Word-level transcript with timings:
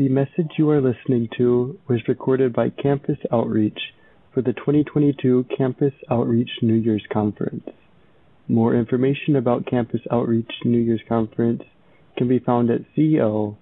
The 0.00 0.08
message 0.08 0.52
you 0.56 0.70
are 0.70 0.80
listening 0.80 1.28
to 1.36 1.78
was 1.86 2.08
recorded 2.08 2.54
by 2.54 2.70
Campus 2.70 3.18
Outreach 3.30 3.78
for 4.32 4.40
the 4.40 4.54
2022 4.54 5.44
Campus 5.54 5.92
Outreach 6.10 6.48
New 6.62 6.76
Year's 6.76 7.04
Conference. 7.12 7.68
More 8.48 8.74
information 8.74 9.36
about 9.36 9.66
Campus 9.66 10.00
Outreach 10.10 10.50
New 10.64 10.78
Year's 10.78 11.02
Conference 11.06 11.64
can 12.16 12.28
be 12.28 12.38
found 12.38 12.70
at 12.70 12.80
conycindy.com. 12.96 13.58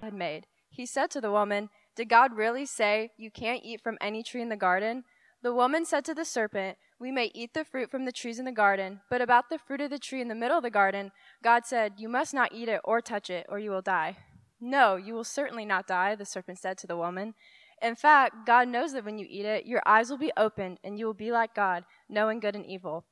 had 0.00 0.14
made. 0.14 0.46
He 0.70 0.86
said 0.86 1.10
to 1.10 1.20
the 1.20 1.32
woman, 1.32 1.68
Did 1.96 2.10
God 2.10 2.36
really 2.36 2.64
say 2.64 3.10
you 3.16 3.32
can't 3.32 3.64
eat 3.64 3.80
from 3.80 3.98
any 4.00 4.22
tree 4.22 4.40
in 4.40 4.50
the 4.50 4.56
garden? 4.56 5.02
The 5.42 5.52
woman 5.52 5.84
said 5.84 6.04
to 6.04 6.14
the 6.14 6.24
serpent, 6.24 6.78
We 7.04 7.12
may 7.12 7.30
eat 7.34 7.52
the 7.52 7.66
fruit 7.66 7.90
from 7.90 8.06
the 8.06 8.12
trees 8.12 8.38
in 8.38 8.46
the 8.46 8.50
garden, 8.50 9.02
but 9.10 9.20
about 9.20 9.50
the 9.50 9.58
fruit 9.58 9.82
of 9.82 9.90
the 9.90 9.98
tree 9.98 10.22
in 10.22 10.28
the 10.28 10.34
middle 10.34 10.56
of 10.56 10.62
the 10.62 10.70
garden, 10.70 11.12
God 11.42 11.66
said, 11.66 11.92
You 11.98 12.08
must 12.08 12.32
not 12.32 12.54
eat 12.54 12.66
it 12.66 12.80
or 12.82 13.02
touch 13.02 13.28
it, 13.28 13.44
or 13.50 13.58
you 13.58 13.72
will 13.72 13.82
die. 13.82 14.16
No, 14.58 14.96
you 14.96 15.12
will 15.12 15.22
certainly 15.22 15.66
not 15.66 15.86
die, 15.86 16.14
the 16.14 16.24
serpent 16.24 16.60
said 16.60 16.78
to 16.78 16.86
the 16.86 16.96
woman. 16.96 17.34
In 17.82 17.94
fact, 17.94 18.46
God 18.46 18.68
knows 18.68 18.94
that 18.94 19.04
when 19.04 19.18
you 19.18 19.26
eat 19.28 19.44
it, 19.44 19.66
your 19.66 19.82
eyes 19.84 20.08
will 20.08 20.16
be 20.16 20.32
opened, 20.34 20.78
and 20.82 20.98
you 20.98 21.04
will 21.04 21.12
be 21.12 21.30
like 21.30 21.54
God, 21.54 21.84
knowing 22.08 22.40
good 22.40 22.56
and 22.56 22.64
evil. 22.64 23.04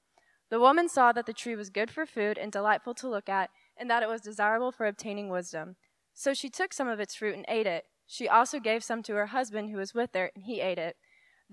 The 0.49 0.59
woman 0.59 0.89
saw 0.89 1.13
that 1.13 1.27
the 1.27 1.35
tree 1.35 1.55
was 1.55 1.69
good 1.69 1.91
for 1.91 2.07
food 2.07 2.39
and 2.39 2.51
delightful 2.51 2.95
to 2.95 3.11
look 3.11 3.29
at, 3.29 3.51
and 3.77 3.91
that 3.91 4.03
it 4.03 4.09
was 4.09 4.23
desirable 4.23 4.73
for 4.73 4.87
obtaining 4.87 5.29
wisdom. 5.29 5.77
So 6.15 6.33
she 6.33 6.49
took 6.49 6.73
some 6.73 6.89
of 6.89 6.99
its 6.99 7.15
fruit 7.15 7.35
and 7.35 7.45
ate 7.47 7.67
it. 7.67 7.85
She 8.07 8.27
also 8.27 8.59
gave 8.59 8.83
some 8.83 9.03
to 9.03 9.17
her 9.17 9.27
husband 9.27 9.69
who 9.69 9.77
was 9.77 9.93
with 9.93 10.15
her, 10.15 10.31
and 10.35 10.45
he 10.45 10.63
ate 10.63 10.79
it. 10.79 10.97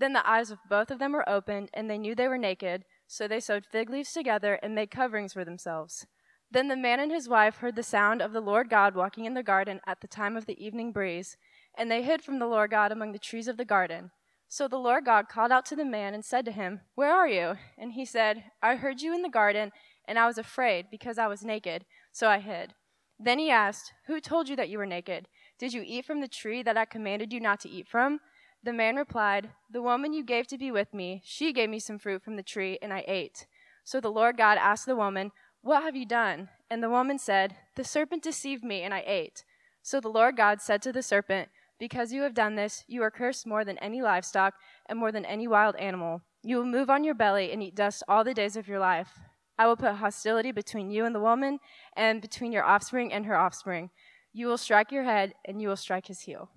Then 0.00 0.14
the 0.14 0.26
eyes 0.26 0.50
of 0.50 0.58
both 0.66 0.90
of 0.90 0.98
them 0.98 1.12
were 1.12 1.28
opened, 1.28 1.68
and 1.74 1.88
they 1.88 1.98
knew 1.98 2.14
they 2.14 2.26
were 2.26 2.38
naked. 2.38 2.84
So 3.06 3.28
they 3.28 3.38
sewed 3.38 3.66
fig 3.66 3.90
leaves 3.90 4.12
together 4.12 4.58
and 4.62 4.74
made 4.74 4.90
coverings 4.90 5.34
for 5.34 5.44
themselves. 5.44 6.06
Then 6.50 6.68
the 6.68 6.76
man 6.76 7.00
and 7.00 7.12
his 7.12 7.28
wife 7.28 7.56
heard 7.56 7.76
the 7.76 7.82
sound 7.82 8.22
of 8.22 8.32
the 8.32 8.40
Lord 8.40 8.70
God 8.70 8.94
walking 8.94 9.26
in 9.26 9.34
the 9.34 9.42
garden 9.42 9.78
at 9.86 10.00
the 10.00 10.08
time 10.08 10.38
of 10.38 10.46
the 10.46 10.64
evening 10.64 10.90
breeze, 10.90 11.36
and 11.76 11.90
they 11.90 12.02
hid 12.02 12.22
from 12.22 12.38
the 12.38 12.46
Lord 12.46 12.70
God 12.70 12.90
among 12.90 13.12
the 13.12 13.18
trees 13.18 13.46
of 13.46 13.58
the 13.58 13.64
garden. 13.64 14.10
So 14.48 14.66
the 14.66 14.78
Lord 14.78 15.04
God 15.04 15.28
called 15.28 15.52
out 15.52 15.66
to 15.66 15.76
the 15.76 15.84
man 15.84 16.14
and 16.14 16.24
said 16.24 16.46
to 16.46 16.52
him, 16.52 16.80
Where 16.94 17.12
are 17.12 17.28
you? 17.28 17.56
And 17.76 17.92
he 17.92 18.06
said, 18.06 18.44
I 18.62 18.76
heard 18.76 19.02
you 19.02 19.14
in 19.14 19.20
the 19.20 19.28
garden, 19.28 19.70
and 20.08 20.18
I 20.18 20.26
was 20.26 20.38
afraid 20.38 20.86
because 20.90 21.18
I 21.18 21.26
was 21.26 21.44
naked, 21.44 21.84
so 22.10 22.26
I 22.26 22.38
hid. 22.38 22.72
Then 23.18 23.38
he 23.38 23.50
asked, 23.50 23.92
Who 24.06 24.18
told 24.18 24.48
you 24.48 24.56
that 24.56 24.70
you 24.70 24.78
were 24.78 24.86
naked? 24.86 25.28
Did 25.58 25.74
you 25.74 25.84
eat 25.86 26.06
from 26.06 26.22
the 26.22 26.26
tree 26.26 26.62
that 26.62 26.78
I 26.78 26.86
commanded 26.86 27.34
you 27.34 27.40
not 27.40 27.60
to 27.60 27.68
eat 27.68 27.86
from? 27.86 28.20
The 28.62 28.72
man 28.74 28.96
replied, 28.96 29.50
The 29.70 29.80
woman 29.80 30.12
you 30.12 30.22
gave 30.22 30.46
to 30.48 30.58
be 30.58 30.70
with 30.70 30.92
me, 30.92 31.22
she 31.24 31.52
gave 31.52 31.70
me 31.70 31.78
some 31.78 31.98
fruit 31.98 32.22
from 32.22 32.36
the 32.36 32.42
tree, 32.42 32.78
and 32.82 32.92
I 32.92 33.04
ate. 33.08 33.46
So 33.84 34.00
the 34.00 34.10
Lord 34.10 34.36
God 34.36 34.58
asked 34.58 34.84
the 34.84 34.96
woman, 34.96 35.32
What 35.62 35.82
have 35.82 35.96
you 35.96 36.04
done? 36.04 36.50
And 36.70 36.82
the 36.82 36.90
woman 36.90 37.18
said, 37.18 37.56
The 37.76 37.84
serpent 37.84 38.22
deceived 38.22 38.62
me, 38.62 38.82
and 38.82 38.92
I 38.92 39.02
ate. 39.06 39.44
So 39.82 39.98
the 39.98 40.08
Lord 40.10 40.36
God 40.36 40.60
said 40.60 40.82
to 40.82 40.92
the 40.92 41.02
serpent, 41.02 41.48
Because 41.78 42.12
you 42.12 42.20
have 42.22 42.34
done 42.34 42.54
this, 42.54 42.84
you 42.86 43.02
are 43.02 43.10
cursed 43.10 43.46
more 43.46 43.64
than 43.64 43.78
any 43.78 44.02
livestock 44.02 44.54
and 44.86 44.98
more 44.98 45.10
than 45.10 45.24
any 45.24 45.48
wild 45.48 45.74
animal. 45.76 46.20
You 46.42 46.58
will 46.58 46.66
move 46.66 46.90
on 46.90 47.02
your 47.02 47.14
belly 47.14 47.52
and 47.52 47.62
eat 47.62 47.74
dust 47.74 48.02
all 48.08 48.24
the 48.24 48.34
days 48.34 48.56
of 48.56 48.68
your 48.68 48.78
life. 48.78 49.18
I 49.58 49.66
will 49.66 49.76
put 49.76 49.94
hostility 49.94 50.52
between 50.52 50.90
you 50.90 51.06
and 51.06 51.14
the 51.14 51.20
woman, 51.20 51.60
and 51.96 52.20
between 52.20 52.52
your 52.52 52.64
offspring 52.64 53.10
and 53.10 53.24
her 53.24 53.36
offspring. 53.36 53.88
You 54.34 54.48
will 54.48 54.58
strike 54.58 54.92
your 54.92 55.04
head, 55.04 55.32
and 55.46 55.62
you 55.62 55.68
will 55.68 55.76
strike 55.76 56.08
his 56.08 56.20
heel. 56.20 56.50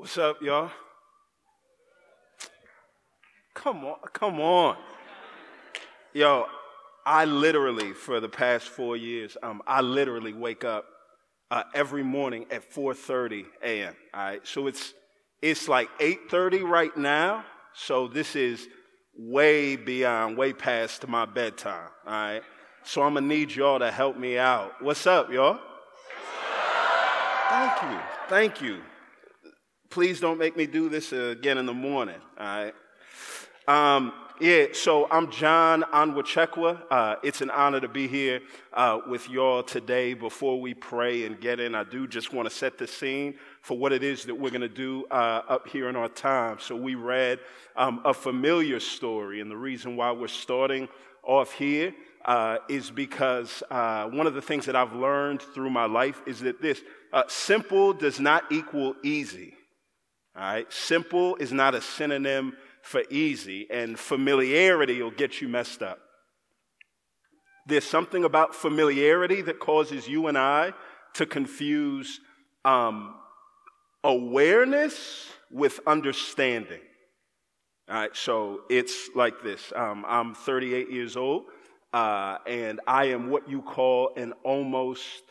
What's 0.00 0.16
up, 0.16 0.40
y'all? 0.40 0.70
Come 3.52 3.84
on, 3.84 3.96
come 4.14 4.40
on. 4.40 4.78
Yo, 6.14 6.46
I 7.04 7.26
literally, 7.26 7.92
for 7.92 8.18
the 8.18 8.28
past 8.30 8.68
four 8.68 8.96
years, 8.96 9.36
um, 9.42 9.60
I 9.66 9.82
literally 9.82 10.32
wake 10.32 10.64
up 10.64 10.86
uh, 11.50 11.64
every 11.74 12.02
morning 12.02 12.46
at 12.50 12.72
4.30 12.72 13.44
a.m., 13.62 13.94
all 14.14 14.22
right? 14.22 14.40
So 14.48 14.68
it's, 14.68 14.94
it's 15.42 15.68
like 15.68 15.90
8.30 15.98 16.62
right 16.62 16.96
now, 16.96 17.44
so 17.74 18.08
this 18.08 18.34
is 18.34 18.68
way 19.14 19.76
beyond, 19.76 20.38
way 20.38 20.54
past 20.54 21.06
my 21.08 21.26
bedtime, 21.26 21.90
all 22.06 22.12
right? 22.12 22.42
So 22.84 23.02
I'm 23.02 23.12
gonna 23.12 23.26
need 23.26 23.54
y'all 23.54 23.78
to 23.78 23.90
help 23.90 24.16
me 24.16 24.38
out. 24.38 24.80
What's 24.80 25.06
up, 25.06 25.30
y'all? 25.30 25.60
Thank 27.50 27.82
you, 27.82 27.98
thank 28.30 28.62
you. 28.62 28.80
Please 29.90 30.20
don't 30.20 30.38
make 30.38 30.56
me 30.56 30.66
do 30.66 30.88
this 30.88 31.12
again 31.12 31.58
in 31.58 31.66
the 31.66 31.74
morning, 31.74 32.20
all 32.38 32.46
right? 32.46 32.74
Um, 33.66 34.12
yeah, 34.40 34.66
so 34.72 35.08
I'm 35.10 35.32
John 35.32 35.82
Onwuchekwa. 35.82 36.82
Uh, 36.88 37.16
it's 37.24 37.40
an 37.40 37.50
honor 37.50 37.80
to 37.80 37.88
be 37.88 38.06
here 38.06 38.40
uh, 38.72 39.00
with 39.08 39.28
y'all 39.28 39.64
today. 39.64 40.14
Before 40.14 40.60
we 40.60 40.74
pray 40.74 41.26
and 41.26 41.40
get 41.40 41.58
in, 41.58 41.74
I 41.74 41.82
do 41.82 42.06
just 42.06 42.32
want 42.32 42.48
to 42.48 42.54
set 42.54 42.78
the 42.78 42.86
scene 42.86 43.34
for 43.62 43.76
what 43.76 43.92
it 43.92 44.04
is 44.04 44.24
that 44.26 44.34
we're 44.36 44.50
going 44.50 44.60
to 44.60 44.68
do 44.68 45.06
uh, 45.10 45.42
up 45.48 45.66
here 45.66 45.88
in 45.88 45.96
our 45.96 46.08
time. 46.08 46.58
So 46.60 46.76
we 46.76 46.94
read 46.94 47.40
um, 47.74 48.00
a 48.04 48.14
familiar 48.14 48.78
story, 48.78 49.40
and 49.40 49.50
the 49.50 49.56
reason 49.56 49.96
why 49.96 50.12
we're 50.12 50.28
starting 50.28 50.88
off 51.24 51.50
here 51.50 51.92
uh, 52.26 52.58
is 52.68 52.92
because 52.92 53.60
uh, 53.72 54.04
one 54.04 54.28
of 54.28 54.34
the 54.34 54.42
things 54.42 54.66
that 54.66 54.76
I've 54.76 54.94
learned 54.94 55.42
through 55.42 55.70
my 55.70 55.86
life 55.86 56.22
is 56.26 56.38
that 56.42 56.62
this 56.62 56.80
uh, 57.12 57.24
simple 57.26 57.92
does 57.92 58.20
not 58.20 58.44
equal 58.52 58.94
easy. 59.02 59.56
All 60.36 60.42
right, 60.42 60.72
simple 60.72 61.36
is 61.36 61.52
not 61.52 61.74
a 61.74 61.80
synonym 61.80 62.56
for 62.82 63.02
easy, 63.10 63.66
and 63.70 63.98
familiarity 63.98 65.02
will 65.02 65.10
get 65.10 65.40
you 65.40 65.48
messed 65.48 65.82
up. 65.82 65.98
There's 67.66 67.84
something 67.84 68.24
about 68.24 68.54
familiarity 68.54 69.42
that 69.42 69.58
causes 69.58 70.08
you 70.08 70.28
and 70.28 70.38
I 70.38 70.72
to 71.14 71.26
confuse 71.26 72.20
um, 72.64 73.16
awareness 74.04 75.28
with 75.50 75.80
understanding. 75.86 76.80
All 77.88 77.96
right, 77.96 78.16
so 78.16 78.62
it's 78.70 79.10
like 79.16 79.42
this 79.42 79.72
um, 79.74 80.04
I'm 80.06 80.34
38 80.34 80.90
years 80.90 81.16
old, 81.16 81.44
uh, 81.92 82.38
and 82.46 82.80
I 82.86 83.06
am 83.06 83.30
what 83.30 83.48
you 83.48 83.62
call 83.62 84.12
an 84.16 84.32
almost 84.44 85.24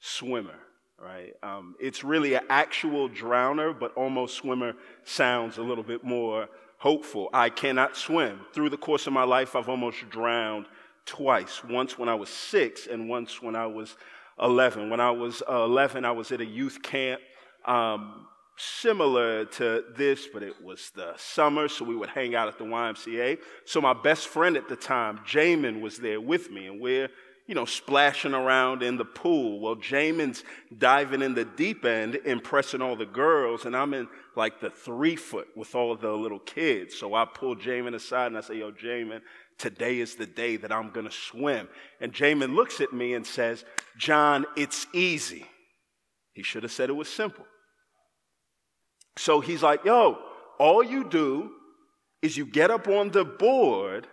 swimmer 0.00 0.58
right? 1.00 1.34
Um, 1.42 1.74
it's 1.80 2.04
really 2.04 2.34
an 2.34 2.42
actual 2.48 3.08
drowner, 3.08 3.78
but 3.78 3.94
almost 3.94 4.36
swimmer 4.36 4.74
sounds 5.04 5.58
a 5.58 5.62
little 5.62 5.84
bit 5.84 6.04
more 6.04 6.48
hopeful. 6.78 7.30
I 7.32 7.50
cannot 7.50 7.96
swim. 7.96 8.40
Through 8.52 8.70
the 8.70 8.76
course 8.76 9.06
of 9.06 9.12
my 9.12 9.24
life, 9.24 9.56
I've 9.56 9.68
almost 9.68 10.08
drowned 10.10 10.66
twice 11.06 11.64
once 11.64 11.98
when 11.98 12.08
I 12.08 12.14
was 12.14 12.28
six, 12.28 12.86
and 12.86 13.08
once 13.08 13.40
when 13.40 13.56
I 13.56 13.66
was 13.66 13.96
11. 14.40 14.90
When 14.90 15.00
I 15.00 15.10
was 15.10 15.42
uh, 15.48 15.64
11, 15.64 16.04
I 16.04 16.12
was 16.12 16.32
at 16.32 16.40
a 16.40 16.46
youth 16.46 16.82
camp. 16.82 17.20
Um, 17.64 18.26
similar 18.56 19.46
to 19.46 19.84
this, 19.96 20.26
but 20.26 20.42
it 20.42 20.62
was 20.62 20.90
the 20.94 21.14
summer, 21.16 21.68
so 21.68 21.84
we 21.84 21.96
would 21.96 22.10
hang 22.10 22.34
out 22.34 22.48
at 22.48 22.58
the 22.58 22.64
YMCA. 22.64 23.38
So 23.64 23.80
my 23.80 23.94
best 23.94 24.28
friend 24.28 24.56
at 24.56 24.68
the 24.68 24.76
time, 24.76 25.18
Jamin, 25.26 25.80
was 25.80 25.98
there 25.98 26.20
with 26.20 26.50
me, 26.50 26.66
and 26.66 26.80
we're 26.80 27.08
you 27.50 27.56
know, 27.56 27.64
splashing 27.64 28.32
around 28.32 28.80
in 28.80 28.96
the 28.96 29.04
pool. 29.04 29.58
Well, 29.58 29.74
Jamin's 29.74 30.44
diving 30.78 31.20
in 31.20 31.34
the 31.34 31.44
deep 31.44 31.84
end, 31.84 32.14
impressing 32.24 32.80
all 32.80 32.94
the 32.94 33.04
girls, 33.04 33.64
and 33.64 33.76
I'm 33.76 33.92
in 33.92 34.06
like 34.36 34.60
the 34.60 34.70
three 34.70 35.16
foot 35.16 35.48
with 35.56 35.74
all 35.74 35.96
the 35.96 36.12
little 36.12 36.38
kids. 36.38 36.96
So 36.96 37.12
I 37.14 37.24
pull 37.24 37.56
Jamin 37.56 37.96
aside 37.96 38.28
and 38.28 38.38
I 38.38 38.42
say, 38.42 38.58
Yo, 38.58 38.70
Jamin, 38.70 39.20
today 39.58 39.98
is 39.98 40.14
the 40.14 40.26
day 40.26 40.58
that 40.58 40.70
I'm 40.70 40.90
gonna 40.90 41.10
swim. 41.10 41.68
And 42.00 42.12
Jamin 42.12 42.54
looks 42.54 42.80
at 42.80 42.92
me 42.92 43.14
and 43.14 43.26
says, 43.26 43.64
John, 43.98 44.46
it's 44.56 44.86
easy. 44.94 45.44
He 46.34 46.44
should 46.44 46.62
have 46.62 46.70
said 46.70 46.88
it 46.88 46.92
was 46.92 47.08
simple. 47.08 47.46
So 49.16 49.40
he's 49.40 49.64
like, 49.64 49.84
Yo, 49.84 50.18
all 50.60 50.84
you 50.84 51.02
do 51.02 51.50
is 52.22 52.36
you 52.36 52.46
get 52.46 52.70
up 52.70 52.86
on 52.86 53.10
the 53.10 53.24
board 53.24 54.06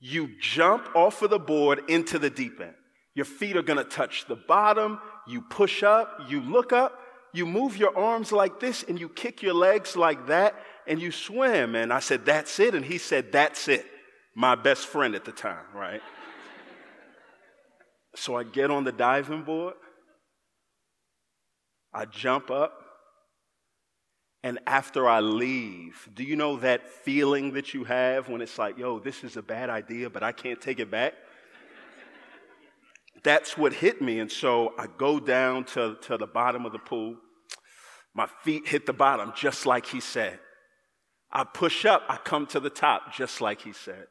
you 0.00 0.30
jump 0.40 0.88
off 0.94 1.22
of 1.22 1.30
the 1.30 1.38
board 1.38 1.82
into 1.88 2.18
the 2.18 2.30
deep 2.30 2.60
end. 2.60 2.74
Your 3.14 3.24
feet 3.24 3.56
are 3.56 3.62
going 3.62 3.78
to 3.78 3.84
touch 3.84 4.26
the 4.26 4.36
bottom. 4.36 5.00
You 5.26 5.42
push 5.42 5.82
up, 5.82 6.20
you 6.28 6.40
look 6.40 6.72
up, 6.72 6.98
you 7.32 7.46
move 7.46 7.76
your 7.76 7.96
arms 7.98 8.30
like 8.30 8.60
this, 8.60 8.84
and 8.84 8.98
you 8.98 9.08
kick 9.08 9.42
your 9.42 9.54
legs 9.54 9.96
like 9.96 10.28
that, 10.28 10.54
and 10.86 11.00
you 11.02 11.10
swim. 11.10 11.74
And 11.74 11.92
I 11.92 11.98
said, 11.98 12.24
That's 12.24 12.60
it. 12.60 12.74
And 12.74 12.84
he 12.84 12.98
said, 12.98 13.32
That's 13.32 13.66
it. 13.66 13.84
My 14.34 14.54
best 14.54 14.86
friend 14.86 15.14
at 15.14 15.24
the 15.24 15.32
time, 15.32 15.64
right? 15.74 16.00
so 18.14 18.36
I 18.36 18.44
get 18.44 18.70
on 18.70 18.84
the 18.84 18.92
diving 18.92 19.42
board, 19.42 19.74
I 21.92 22.04
jump 22.04 22.50
up, 22.50 22.72
and 24.42 24.58
after 24.66 25.08
I 25.08 25.20
leave, 25.20 26.08
do 26.14 26.22
you 26.22 26.36
know 26.36 26.56
that 26.58 26.88
feeling 26.88 27.52
that 27.54 27.74
you 27.74 27.84
have 27.84 28.28
when 28.28 28.40
it's 28.40 28.56
like, 28.56 28.78
yo, 28.78 29.00
this 29.00 29.24
is 29.24 29.36
a 29.36 29.42
bad 29.42 29.68
idea, 29.68 30.08
but 30.10 30.22
I 30.22 30.32
can't 30.32 30.60
take 30.60 30.78
it 30.78 30.90
back? 30.90 31.14
That's 33.24 33.58
what 33.58 33.72
hit 33.72 34.00
me. 34.00 34.20
And 34.20 34.30
so 34.30 34.74
I 34.78 34.86
go 34.96 35.18
down 35.18 35.64
to, 35.64 35.96
to 36.02 36.16
the 36.16 36.26
bottom 36.26 36.66
of 36.66 36.72
the 36.72 36.78
pool. 36.78 37.16
My 38.14 38.28
feet 38.44 38.68
hit 38.68 38.86
the 38.86 38.92
bottom, 38.92 39.32
just 39.34 39.66
like 39.66 39.86
he 39.86 40.00
said. 40.00 40.38
I 41.32 41.44
push 41.44 41.84
up, 41.84 42.04
I 42.08 42.16
come 42.16 42.46
to 42.48 42.60
the 42.60 42.70
top, 42.70 43.12
just 43.12 43.40
like 43.40 43.60
he 43.60 43.72
said. 43.72 44.06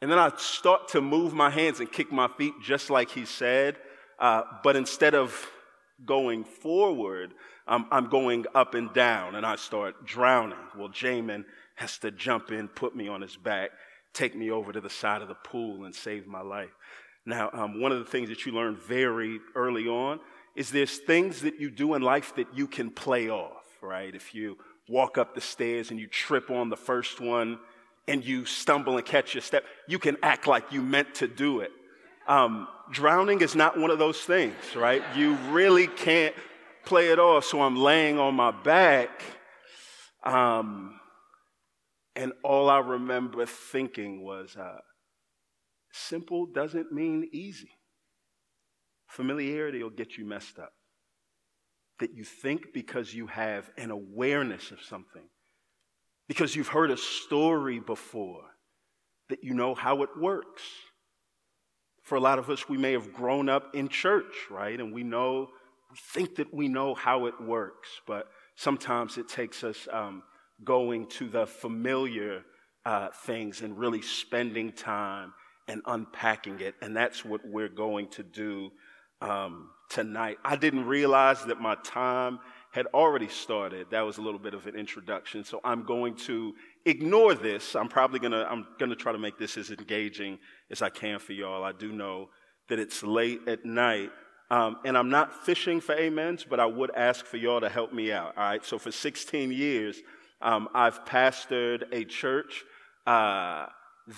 And 0.00 0.10
then 0.10 0.18
I 0.18 0.32
start 0.36 0.88
to 0.88 1.00
move 1.00 1.34
my 1.34 1.50
hands 1.50 1.80
and 1.80 1.90
kick 1.90 2.10
my 2.10 2.28
feet 2.28 2.54
just 2.62 2.88
like 2.88 3.10
he 3.10 3.24
said. 3.24 3.76
Uh, 4.18 4.42
but 4.64 4.74
instead 4.74 5.14
of 5.14 5.48
going 6.04 6.44
forward, 6.44 7.34
um, 7.66 7.86
I'm 7.90 8.08
going 8.08 8.46
up 8.54 8.74
and 8.74 8.92
down 8.92 9.34
and 9.34 9.44
I 9.44 9.56
start 9.56 10.06
drowning. 10.06 10.58
Well, 10.76 10.88
Jamin 10.88 11.44
has 11.74 11.98
to 11.98 12.10
jump 12.10 12.50
in, 12.50 12.68
put 12.68 12.94
me 12.94 13.08
on 13.08 13.20
his 13.20 13.36
back, 13.36 13.70
take 14.12 14.34
me 14.34 14.50
over 14.50 14.72
to 14.72 14.80
the 14.80 14.90
side 14.90 15.22
of 15.22 15.28
the 15.28 15.34
pool 15.34 15.84
and 15.84 15.94
save 15.94 16.26
my 16.26 16.40
life. 16.40 16.74
Now, 17.26 17.50
um, 17.52 17.80
one 17.80 17.92
of 17.92 17.98
the 17.98 18.04
things 18.04 18.28
that 18.30 18.46
you 18.46 18.52
learn 18.52 18.76
very 18.76 19.40
early 19.54 19.86
on 19.86 20.20
is 20.56 20.70
there's 20.70 20.98
things 20.98 21.42
that 21.42 21.60
you 21.60 21.70
do 21.70 21.94
in 21.94 22.02
life 22.02 22.34
that 22.36 22.46
you 22.54 22.66
can 22.66 22.90
play 22.90 23.28
off, 23.28 23.66
right? 23.82 24.14
If 24.14 24.34
you 24.34 24.56
walk 24.88 25.18
up 25.18 25.34
the 25.34 25.40
stairs 25.40 25.90
and 25.90 26.00
you 26.00 26.06
trip 26.06 26.50
on 26.50 26.70
the 26.70 26.76
first 26.76 27.20
one 27.20 27.58
and 28.08 28.24
you 28.24 28.46
stumble 28.46 28.96
and 28.96 29.04
catch 29.04 29.34
your 29.34 29.42
step, 29.42 29.64
you 29.86 29.98
can 29.98 30.16
act 30.22 30.46
like 30.46 30.72
you 30.72 30.80
meant 30.80 31.14
to 31.16 31.28
do 31.28 31.60
it. 31.60 31.70
Um, 32.28 32.68
drowning 32.90 33.40
is 33.40 33.56
not 33.56 33.78
one 33.78 33.90
of 33.90 33.98
those 33.98 34.20
things, 34.20 34.54
right? 34.76 35.02
You 35.16 35.34
really 35.50 35.86
can't 35.86 36.34
play 36.84 37.08
it 37.08 37.18
off. 37.18 37.44
So 37.44 37.62
I'm 37.62 37.76
laying 37.76 38.18
on 38.18 38.34
my 38.34 38.50
back. 38.50 39.22
Um, 40.22 41.00
and 42.14 42.32
all 42.44 42.68
I 42.68 42.80
remember 42.80 43.46
thinking 43.46 44.22
was, 44.22 44.56
uh, 44.56 44.80
simple 45.92 46.46
doesn't 46.46 46.92
mean 46.92 47.28
easy. 47.32 47.70
Familiarity 49.06 49.82
will 49.82 49.90
get 49.90 50.18
you 50.18 50.26
messed 50.26 50.58
up. 50.58 50.72
That 52.00 52.14
you 52.14 52.24
think 52.24 52.74
because 52.74 53.14
you 53.14 53.26
have 53.26 53.70
an 53.76 53.90
awareness 53.90 54.70
of 54.70 54.82
something, 54.82 55.28
because 56.28 56.54
you've 56.54 56.68
heard 56.68 56.90
a 56.90 56.96
story 56.96 57.80
before, 57.80 58.44
that 59.30 59.42
you 59.42 59.54
know 59.54 59.74
how 59.74 60.02
it 60.02 60.10
works. 60.16 60.62
For 62.08 62.14
a 62.14 62.20
lot 62.20 62.38
of 62.38 62.48
us, 62.48 62.70
we 62.70 62.78
may 62.78 62.92
have 62.92 63.12
grown 63.12 63.50
up 63.50 63.74
in 63.74 63.90
church, 63.90 64.32
right? 64.50 64.80
And 64.80 64.94
we 64.94 65.02
know, 65.02 65.50
we 65.90 65.98
think 66.14 66.36
that 66.36 66.54
we 66.54 66.66
know 66.66 66.94
how 66.94 67.26
it 67.26 67.38
works, 67.38 67.90
but 68.06 68.28
sometimes 68.56 69.18
it 69.18 69.28
takes 69.28 69.62
us 69.62 69.86
um, 69.92 70.22
going 70.64 71.06
to 71.08 71.28
the 71.28 71.46
familiar 71.46 72.44
uh, 72.86 73.08
things 73.26 73.60
and 73.60 73.78
really 73.78 74.00
spending 74.00 74.72
time 74.72 75.34
and 75.68 75.82
unpacking 75.84 76.60
it. 76.60 76.76
And 76.80 76.96
that's 76.96 77.26
what 77.26 77.42
we're 77.44 77.68
going 77.68 78.08
to 78.12 78.22
do 78.22 78.70
um, 79.20 79.68
tonight. 79.90 80.38
I 80.42 80.56
didn't 80.56 80.86
realize 80.86 81.44
that 81.44 81.60
my 81.60 81.76
time 81.84 82.38
had 82.70 82.86
already 82.94 83.28
started. 83.28 83.88
That 83.90 84.00
was 84.00 84.16
a 84.16 84.22
little 84.22 84.40
bit 84.40 84.54
of 84.54 84.66
an 84.66 84.76
introduction. 84.76 85.44
So 85.44 85.60
I'm 85.62 85.84
going 85.84 86.14
to 86.16 86.54
ignore 86.86 87.34
this. 87.34 87.76
I'm 87.76 87.88
probably 87.88 88.18
going 88.18 88.32
to, 88.32 88.50
I'm 88.50 88.66
going 88.78 88.88
to 88.88 88.96
try 88.96 89.12
to 89.12 89.18
make 89.18 89.38
this 89.38 89.58
as 89.58 89.70
engaging 89.70 90.38
as 90.70 90.82
I 90.82 90.90
can 90.90 91.18
for 91.18 91.32
y'all. 91.32 91.64
I 91.64 91.72
do 91.72 91.92
know 91.92 92.28
that 92.68 92.78
it's 92.78 93.02
late 93.02 93.40
at 93.46 93.64
night. 93.64 94.10
Um, 94.50 94.78
and 94.84 94.96
I'm 94.96 95.10
not 95.10 95.44
fishing 95.44 95.80
for 95.80 95.94
amens, 95.98 96.46
but 96.48 96.58
I 96.58 96.66
would 96.66 96.90
ask 96.94 97.24
for 97.26 97.36
y'all 97.36 97.60
to 97.60 97.68
help 97.68 97.92
me 97.92 98.12
out. 98.12 98.36
All 98.36 98.44
right. 98.44 98.64
So 98.64 98.78
for 98.78 98.90
16 98.90 99.52
years, 99.52 100.00
um, 100.40 100.68
I've 100.74 101.04
pastored 101.04 101.84
a 101.92 102.04
church 102.04 102.64
uh, 103.06 103.66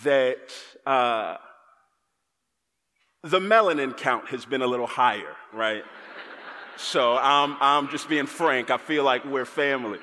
that 0.05 0.53
uh, 0.87 1.37
the 3.25 3.41
melanin 3.41 3.97
count 3.97 4.29
has 4.29 4.45
been 4.45 4.63
a 4.63 4.67
little 4.67 4.87
higher, 4.87 5.35
right? 5.53 5.85
so 6.77 7.17
I'm, 7.17 7.57
I'm 7.61 7.89
just 7.89 8.09
being 8.09 8.27
frank. 8.27 8.71
I 8.71 8.79
feel 8.79 9.05
like 9.05 9.25
we're 9.25 9.45
family. 9.45 9.99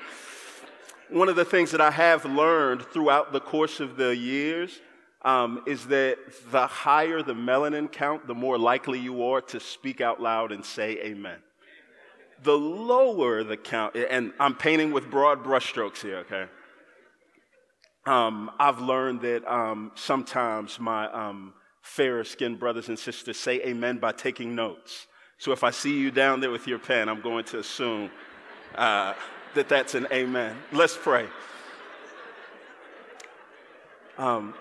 One 1.10 1.30
of 1.30 1.36
the 1.36 1.44
things 1.44 1.70
that 1.70 1.80
I 1.80 1.90
have 1.90 2.26
learned 2.26 2.82
throughout 2.82 3.32
the 3.32 3.40
course 3.40 3.80
of 3.80 3.96
the 3.96 4.14
years 4.14 4.78
um, 5.22 5.62
is 5.66 5.86
that 5.86 6.18
the 6.50 6.66
higher 6.66 7.22
the 7.22 7.34
melanin 7.34 7.90
count, 7.90 8.26
the 8.26 8.34
more 8.34 8.58
likely 8.58 8.98
you 8.98 9.22
are 9.24 9.40
to 9.40 9.60
speak 9.60 10.00
out 10.00 10.20
loud 10.20 10.52
and 10.52 10.64
say 10.64 10.98
amen. 10.98 11.38
The 12.44 12.56
lower 12.56 13.42
the 13.42 13.56
count, 13.56 13.96
and 13.96 14.32
I'm 14.38 14.54
painting 14.54 14.92
with 14.92 15.10
broad 15.10 15.42
brushstrokes 15.42 16.00
here, 16.00 16.18
okay? 16.18 16.46
um, 18.08 18.50
I've 18.58 18.80
learned 18.80 19.20
that 19.20 19.46
um, 19.46 19.92
sometimes 19.94 20.80
my 20.80 21.10
um, 21.12 21.52
fairer 21.82 22.24
skinned 22.24 22.58
brothers 22.58 22.88
and 22.88 22.98
sisters 22.98 23.36
say 23.36 23.60
amen 23.60 23.98
by 23.98 24.12
taking 24.12 24.54
notes. 24.54 25.06
So 25.36 25.52
if 25.52 25.62
I 25.62 25.70
see 25.70 25.98
you 25.98 26.10
down 26.10 26.40
there 26.40 26.50
with 26.50 26.66
your 26.66 26.78
pen, 26.78 27.08
I'm 27.08 27.20
going 27.20 27.44
to 27.46 27.58
assume 27.58 28.10
uh, 28.74 29.12
that 29.54 29.68
that's 29.68 29.94
an 29.94 30.08
amen. 30.10 30.56
Let's 30.72 30.96
pray. 30.96 31.26
Um, 34.16 34.54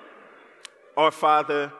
our 0.97 1.11
Father, 1.11 1.71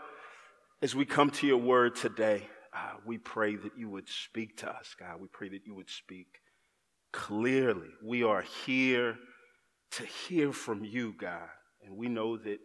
as 0.80 0.94
we 0.94 1.04
come 1.04 1.32
to 1.32 1.48
your 1.48 1.58
word 1.58 1.96
today, 1.96 2.44
uh, 2.72 2.98
we 3.04 3.18
pray 3.18 3.56
that 3.56 3.72
you 3.76 3.90
would 3.90 4.08
speak 4.08 4.58
to 4.58 4.70
us, 4.70 4.96
God. 4.98 5.20
We 5.20 5.28
pray 5.28 5.50
that 5.50 5.66
you 5.66 5.74
would 5.74 5.90
speak 5.90 6.28
clearly. 7.12 7.90
We 8.06 8.22
are 8.22 8.44
here 8.68 9.18
to 9.94 10.06
hear 10.06 10.54
from 10.54 10.86
you, 10.86 11.16
God. 11.20 11.50
And 11.84 11.98
we 11.98 12.10
know 12.10 12.38
that 12.38 12.60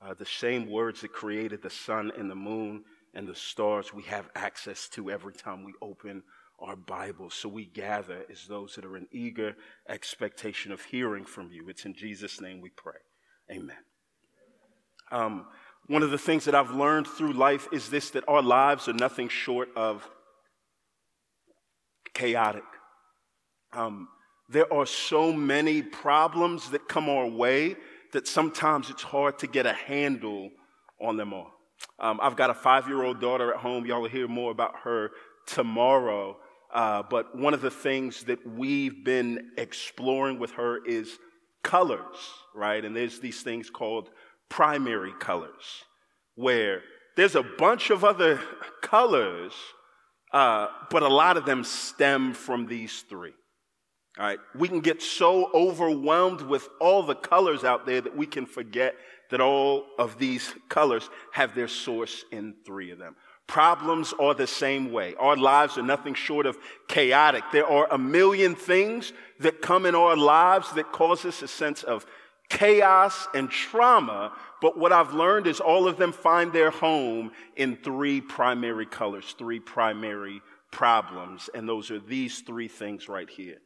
uh, 0.00 0.14
the 0.14 0.24
same 0.24 0.70
words 0.70 1.00
that 1.00 1.12
created 1.12 1.60
the 1.60 1.70
sun 1.70 2.12
and 2.16 2.30
the 2.30 2.36
moon 2.36 2.84
and 3.12 3.26
the 3.26 3.34
stars 3.34 3.92
we 3.92 4.04
have 4.04 4.28
access 4.36 4.88
to 4.90 5.10
every 5.10 5.34
time 5.34 5.64
we 5.64 5.72
open 5.82 6.22
our 6.60 6.76
Bibles. 6.76 7.34
So 7.34 7.48
we 7.48 7.64
gather 7.64 8.24
as 8.30 8.46
those 8.46 8.76
that 8.76 8.84
are 8.84 8.96
in 8.96 9.08
eager 9.10 9.56
expectation 9.88 10.70
of 10.70 10.82
hearing 10.82 11.24
from 11.24 11.50
you. 11.50 11.68
It's 11.68 11.84
in 11.84 11.94
Jesus' 11.94 12.40
name 12.40 12.60
we 12.60 12.70
pray. 12.70 13.00
Amen. 13.50 13.76
Um, 15.10 15.46
one 15.88 16.02
of 16.02 16.10
the 16.10 16.18
things 16.18 16.44
that 16.46 16.54
I've 16.54 16.70
learned 16.70 17.06
through 17.06 17.32
life 17.32 17.68
is 17.72 17.88
this 17.88 18.10
that 18.10 18.24
our 18.28 18.42
lives 18.42 18.88
are 18.88 18.92
nothing 18.92 19.28
short 19.28 19.68
of 19.76 20.08
chaotic. 22.12 22.64
Um, 23.72 24.08
there 24.48 24.72
are 24.72 24.86
so 24.86 25.32
many 25.32 25.82
problems 25.82 26.70
that 26.70 26.88
come 26.88 27.08
our 27.08 27.26
way 27.26 27.76
that 28.12 28.26
sometimes 28.26 28.90
it's 28.90 29.02
hard 29.02 29.38
to 29.40 29.46
get 29.46 29.66
a 29.66 29.72
handle 29.72 30.50
on 31.00 31.16
them 31.16 31.32
all. 31.32 31.52
Um, 31.98 32.18
I've 32.22 32.36
got 32.36 32.50
a 32.50 32.54
five 32.54 32.88
year 32.88 33.02
old 33.02 33.20
daughter 33.20 33.52
at 33.52 33.60
home. 33.60 33.86
Y'all 33.86 34.02
will 34.02 34.08
hear 34.08 34.28
more 34.28 34.50
about 34.50 34.76
her 34.84 35.10
tomorrow. 35.46 36.36
Uh, 36.72 37.02
but 37.08 37.36
one 37.36 37.54
of 37.54 37.60
the 37.60 37.70
things 37.70 38.24
that 38.24 38.46
we've 38.46 39.04
been 39.04 39.50
exploring 39.56 40.38
with 40.38 40.52
her 40.52 40.84
is 40.84 41.18
colors, 41.62 42.16
right? 42.54 42.84
And 42.84 42.94
there's 42.94 43.20
these 43.20 43.42
things 43.42 43.70
called 43.70 44.10
primary 44.48 45.12
colors, 45.18 45.84
where 46.34 46.82
there's 47.16 47.34
a 47.34 47.42
bunch 47.42 47.90
of 47.90 48.04
other 48.04 48.40
colors, 48.82 49.52
uh, 50.32 50.68
but 50.90 51.02
a 51.02 51.08
lot 51.08 51.36
of 51.36 51.44
them 51.44 51.64
stem 51.64 52.34
from 52.34 52.66
these 52.66 53.04
three. 53.08 53.34
All 54.18 54.24
right, 54.24 54.38
we 54.54 54.68
can 54.68 54.80
get 54.80 55.02
so 55.02 55.50
overwhelmed 55.52 56.40
with 56.40 56.68
all 56.80 57.02
the 57.02 57.14
colors 57.14 57.64
out 57.64 57.84
there 57.84 58.00
that 58.00 58.16
we 58.16 58.26
can 58.26 58.46
forget 58.46 58.94
that 59.30 59.40
all 59.40 59.84
of 59.98 60.18
these 60.18 60.54
colors 60.68 61.10
have 61.32 61.54
their 61.54 61.68
source 61.68 62.24
in 62.32 62.54
three 62.64 62.90
of 62.90 62.98
them. 62.98 63.16
Problems 63.46 64.12
are 64.18 64.34
the 64.34 64.46
same 64.46 64.90
way. 64.90 65.14
Our 65.18 65.36
lives 65.36 65.78
are 65.78 65.82
nothing 65.82 66.14
short 66.14 66.46
of 66.46 66.58
chaotic. 66.88 67.44
There 67.52 67.66
are 67.66 67.86
a 67.90 67.98
million 67.98 68.56
things 68.56 69.12
that 69.38 69.62
come 69.62 69.86
in 69.86 69.94
our 69.94 70.16
lives 70.16 70.72
that 70.72 70.90
cause 70.92 71.24
us 71.24 71.42
a 71.42 71.48
sense 71.48 71.84
of 71.84 72.06
chaos 72.48 73.26
and 73.34 73.50
trauma, 73.50 74.32
but 74.60 74.78
what 74.78 74.92
I've 74.92 75.14
learned 75.14 75.46
is 75.46 75.60
all 75.60 75.88
of 75.88 75.96
them 75.96 76.12
find 76.12 76.52
their 76.52 76.70
home 76.70 77.32
in 77.56 77.76
three 77.76 78.20
primary 78.20 78.86
colors, 78.86 79.34
three 79.38 79.60
primary 79.60 80.40
problems, 80.70 81.50
and 81.54 81.68
those 81.68 81.90
are 81.90 82.00
these 82.00 82.40
three 82.40 82.68
things 82.68 83.08
right 83.08 83.28
here. 83.28 83.58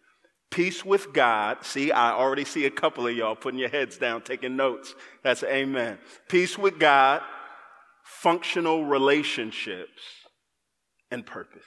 Peace 0.51 0.85
with 0.85 1.13
God. 1.13 1.65
See, 1.65 1.93
I 1.93 2.11
already 2.11 2.45
see 2.45 2.67
a 2.67 2.71
couple 2.71 3.07
of 3.07 3.17
y'all 3.17 3.37
putting 3.37 3.61
your 3.61 3.69
heads 3.69 3.99
down, 3.99 4.23
taking 4.23 4.57
notes. 4.57 4.95
That's 5.23 5.45
amen. 5.45 5.99
Peace 6.29 6.59
with 6.59 6.79
God, 6.79 7.23
functional 8.03 8.85
relationships, 8.85 10.03
and 11.11 11.25
purpose. 11.25 11.63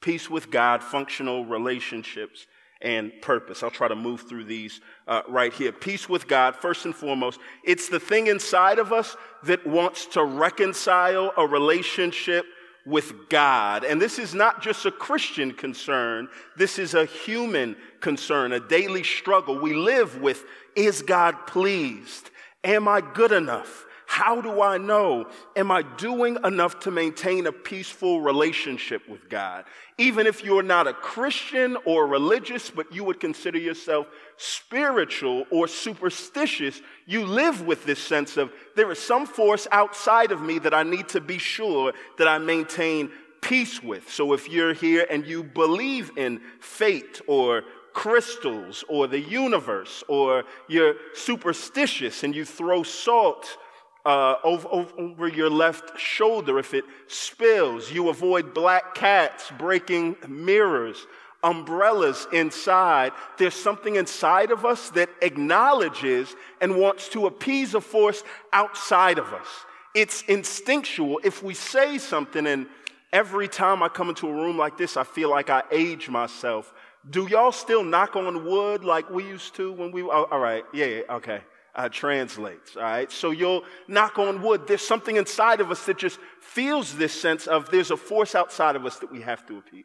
Peace 0.00 0.30
with 0.30 0.50
God, 0.50 0.82
functional 0.82 1.44
relationships, 1.44 2.46
and 2.82 3.12
purpose. 3.22 3.62
I'll 3.62 3.70
try 3.70 3.88
to 3.88 3.96
move 3.96 4.22
through 4.22 4.44
these 4.44 4.80
uh, 5.06 5.22
right 5.28 5.52
here. 5.52 5.72
Peace 5.72 6.08
with 6.08 6.28
God, 6.28 6.56
first 6.56 6.84
and 6.84 6.94
foremost, 6.94 7.40
it's 7.64 7.88
the 7.88 8.00
thing 8.00 8.26
inside 8.26 8.78
of 8.78 8.92
us 8.92 9.16
that 9.44 9.66
wants 9.66 10.06
to 10.06 10.24
reconcile 10.24 11.32
a 11.36 11.46
relationship 11.46 12.44
with 12.84 13.28
God. 13.28 13.84
And 13.84 14.02
this 14.02 14.18
is 14.18 14.34
not 14.34 14.60
just 14.60 14.84
a 14.86 14.90
Christian 14.90 15.52
concern, 15.52 16.28
this 16.56 16.78
is 16.78 16.94
a 16.94 17.04
human 17.04 17.76
concern, 18.00 18.52
a 18.52 18.60
daily 18.60 19.04
struggle. 19.04 19.58
We 19.58 19.74
live 19.74 20.20
with 20.20 20.44
is 20.74 21.02
God 21.02 21.46
pleased? 21.46 22.30
Am 22.64 22.88
I 22.88 23.00
good 23.00 23.32
enough? 23.32 23.86
How 24.12 24.42
do 24.42 24.60
I 24.60 24.76
know? 24.76 25.26
Am 25.56 25.70
I 25.70 25.80
doing 25.80 26.36
enough 26.44 26.80
to 26.80 26.90
maintain 26.90 27.46
a 27.46 27.50
peaceful 27.50 28.20
relationship 28.20 29.08
with 29.08 29.30
God? 29.30 29.64
Even 29.96 30.26
if 30.26 30.44
you're 30.44 30.62
not 30.62 30.86
a 30.86 30.92
Christian 30.92 31.78
or 31.86 32.06
religious, 32.06 32.68
but 32.68 32.92
you 32.92 33.04
would 33.04 33.20
consider 33.20 33.56
yourself 33.56 34.06
spiritual 34.36 35.46
or 35.50 35.66
superstitious, 35.66 36.82
you 37.06 37.24
live 37.24 37.62
with 37.62 37.86
this 37.86 38.00
sense 38.00 38.36
of 38.36 38.52
there 38.76 38.92
is 38.92 38.98
some 38.98 39.24
force 39.24 39.66
outside 39.72 40.30
of 40.30 40.42
me 40.42 40.58
that 40.58 40.74
I 40.74 40.82
need 40.82 41.08
to 41.08 41.20
be 41.22 41.38
sure 41.38 41.94
that 42.18 42.28
I 42.28 42.36
maintain 42.36 43.10
peace 43.40 43.82
with. 43.82 44.12
So 44.12 44.34
if 44.34 44.46
you're 44.46 44.74
here 44.74 45.06
and 45.08 45.26
you 45.26 45.42
believe 45.42 46.18
in 46.18 46.42
fate 46.60 47.22
or 47.26 47.62
crystals 47.94 48.84
or 48.90 49.06
the 49.06 49.20
universe, 49.20 50.04
or 50.06 50.44
you're 50.68 50.96
superstitious 51.14 52.24
and 52.24 52.36
you 52.36 52.44
throw 52.44 52.82
salt 52.82 53.56
uh, 54.04 54.36
over, 54.42 54.86
over 54.98 55.28
your 55.28 55.50
left 55.50 55.98
shoulder 55.98 56.58
if 56.58 56.74
it 56.74 56.84
spills. 57.06 57.90
You 57.92 58.08
avoid 58.08 58.54
black 58.54 58.94
cats 58.94 59.50
breaking 59.58 60.16
mirrors, 60.28 61.06
umbrellas 61.42 62.26
inside. 62.32 63.12
There's 63.38 63.54
something 63.54 63.96
inside 63.96 64.50
of 64.50 64.64
us 64.64 64.90
that 64.90 65.08
acknowledges 65.20 66.34
and 66.60 66.76
wants 66.76 67.08
to 67.10 67.26
appease 67.26 67.74
a 67.74 67.80
force 67.80 68.22
outside 68.52 69.18
of 69.18 69.32
us. 69.32 69.46
It's 69.94 70.22
instinctual. 70.22 71.20
If 71.22 71.42
we 71.42 71.54
say 71.54 71.98
something, 71.98 72.46
and 72.46 72.66
every 73.12 73.46
time 73.46 73.82
I 73.82 73.88
come 73.88 74.08
into 74.08 74.28
a 74.28 74.32
room 74.32 74.56
like 74.56 74.78
this, 74.78 74.96
I 74.96 75.04
feel 75.04 75.30
like 75.30 75.50
I 75.50 75.62
age 75.70 76.08
myself. 76.08 76.72
Do 77.08 77.26
y'all 77.26 77.52
still 77.52 77.82
knock 77.82 78.16
on 78.16 78.44
wood 78.46 78.84
like 78.84 79.10
we 79.10 79.24
used 79.24 79.54
to 79.56 79.72
when 79.72 79.92
we? 79.92 80.02
Oh, 80.02 80.26
all 80.30 80.38
right, 80.38 80.64
yeah, 80.72 80.86
yeah, 80.86 81.00
okay 81.10 81.42
uh, 81.74 81.88
translates. 81.88 82.76
All 82.76 82.82
right. 82.82 83.10
So 83.10 83.30
you'll 83.30 83.64
knock 83.88 84.18
on 84.18 84.42
wood. 84.42 84.66
There's 84.66 84.86
something 84.86 85.16
inside 85.16 85.60
of 85.60 85.70
us 85.70 85.84
that 85.86 85.98
just 85.98 86.18
feels 86.40 86.94
this 86.94 87.12
sense 87.12 87.46
of 87.46 87.70
there's 87.70 87.90
a 87.90 87.96
force 87.96 88.34
outside 88.34 88.76
of 88.76 88.84
us 88.84 88.98
that 88.98 89.10
we 89.10 89.22
have 89.22 89.46
to 89.46 89.58
appease. 89.58 89.84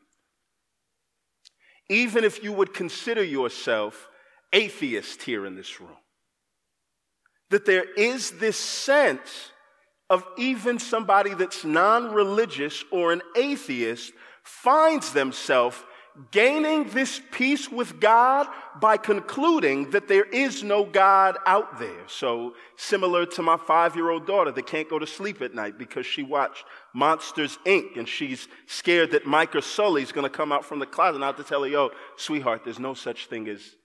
Even 1.89 2.23
if 2.23 2.43
you 2.43 2.51
would 2.51 2.73
consider 2.73 3.23
yourself 3.23 4.09
atheist 4.51 5.23
here 5.23 5.45
in 5.45 5.55
this 5.55 5.79
room, 5.79 5.95
that 7.49 7.65
there 7.65 7.85
is 7.95 8.31
this 8.31 8.57
sense 8.57 9.51
of 10.09 10.23
even 10.37 10.79
somebody 10.79 11.33
that's 11.33 11.63
non 11.63 12.13
religious 12.13 12.83
or 12.91 13.13
an 13.13 13.21
atheist 13.35 14.11
finds 14.43 15.13
themselves 15.13 15.77
gaining 16.31 16.85
this 16.89 17.21
peace 17.31 17.71
with 17.71 17.99
God 17.99 18.47
by 18.79 18.97
concluding 18.97 19.91
that 19.91 20.07
there 20.07 20.23
is 20.23 20.63
no 20.63 20.83
God 20.83 21.37
out 21.45 21.79
there. 21.79 22.07
So, 22.07 22.55
similar 22.75 23.25
to 23.27 23.41
my 23.41 23.57
five 23.57 23.95
year 23.95 24.09
old 24.09 24.25
daughter 24.25 24.51
that 24.51 24.67
can't 24.67 24.89
go 24.89 24.99
to 24.99 25.07
sleep 25.07 25.41
at 25.41 25.53
night 25.53 25.77
because 25.77 26.05
she 26.05 26.23
watched 26.23 26.65
Monsters 26.93 27.57
Inc. 27.65 27.97
and 27.97 28.07
she's 28.07 28.47
scared 28.65 29.11
that 29.11 29.25
Mike 29.25 29.55
or 29.55 29.61
Sully 29.61 30.01
is 30.01 30.11
going 30.11 30.29
to 30.29 30.35
come 30.35 30.51
out 30.51 30.65
from 30.65 30.79
the 30.79 30.85
closet 30.85 31.15
and 31.15 31.23
I 31.23 31.27
have 31.27 31.37
to 31.37 31.43
tell 31.43 31.63
her, 31.63 31.69
yo, 31.69 31.91
sweetheart, 32.15 32.61
there's 32.63 32.79
no 32.79 32.93
such 32.93 33.27
thing 33.27 33.47
as 33.47 33.75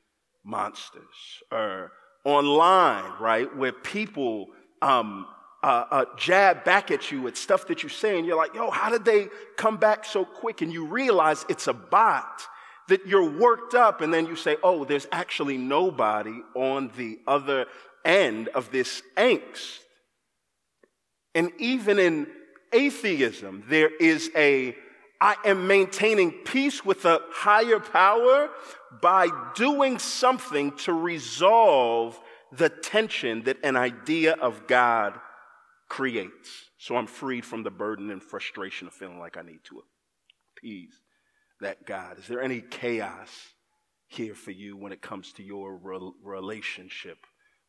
monsters. 0.44 1.02
Or 1.50 1.92
online, 2.24 3.12
right, 3.20 3.54
where 3.56 3.72
people, 3.72 4.46
um, 4.80 5.26
uh, 5.62 5.84
uh, 5.90 6.04
jab 6.16 6.64
back 6.64 6.90
at 6.90 7.10
you 7.10 7.28
at 7.28 7.36
stuff 7.36 7.66
that 7.68 7.82
you 7.82 7.88
say, 7.88 8.18
and 8.18 8.26
you're 8.26 8.36
like, 8.36 8.54
yo, 8.54 8.70
how 8.70 8.90
did 8.90 9.04
they 9.04 9.28
come 9.56 9.76
back 9.76 10.04
so 10.04 10.24
quick? 10.24 10.60
And 10.60 10.72
you 10.72 10.86
realize 10.86 11.44
it's 11.48 11.68
a 11.68 11.72
bot 11.72 12.42
that 12.88 13.06
you're 13.06 13.30
worked 13.30 13.74
up, 13.74 14.00
and 14.00 14.12
then 14.12 14.26
you 14.26 14.34
say, 14.34 14.56
oh, 14.62 14.84
there's 14.84 15.06
actually 15.12 15.56
nobody 15.56 16.40
on 16.54 16.90
the 16.96 17.18
other 17.26 17.66
end 18.04 18.48
of 18.48 18.72
this 18.72 19.02
angst. 19.16 19.78
And 21.34 21.52
even 21.58 21.98
in 21.98 22.26
atheism, 22.72 23.64
there 23.68 23.94
is 23.94 24.30
a 24.36 24.76
I 25.20 25.36
am 25.44 25.68
maintaining 25.68 26.32
peace 26.32 26.84
with 26.84 27.04
a 27.04 27.20
higher 27.30 27.78
power 27.78 28.50
by 29.00 29.28
doing 29.54 30.00
something 30.00 30.72
to 30.78 30.92
resolve 30.92 32.20
the 32.50 32.68
tension 32.68 33.44
that 33.44 33.56
an 33.62 33.76
idea 33.76 34.32
of 34.32 34.66
God 34.66 35.14
creates. 35.92 36.70
So 36.78 36.96
I'm 36.96 37.06
freed 37.06 37.44
from 37.44 37.64
the 37.64 37.70
burden 37.70 38.10
and 38.10 38.22
frustration 38.22 38.88
of 38.88 38.94
feeling 38.94 39.18
like 39.18 39.36
I 39.36 39.42
need 39.42 39.62
to 39.64 39.82
appease 40.56 40.94
that 41.60 41.84
God. 41.84 42.18
Is 42.18 42.26
there 42.26 42.40
any 42.40 42.62
chaos 42.62 43.28
here 44.06 44.34
for 44.34 44.52
you 44.52 44.74
when 44.74 44.92
it 44.92 45.02
comes 45.02 45.34
to 45.34 45.42
your 45.42 45.76
re- 45.76 46.12
relationship 46.24 47.18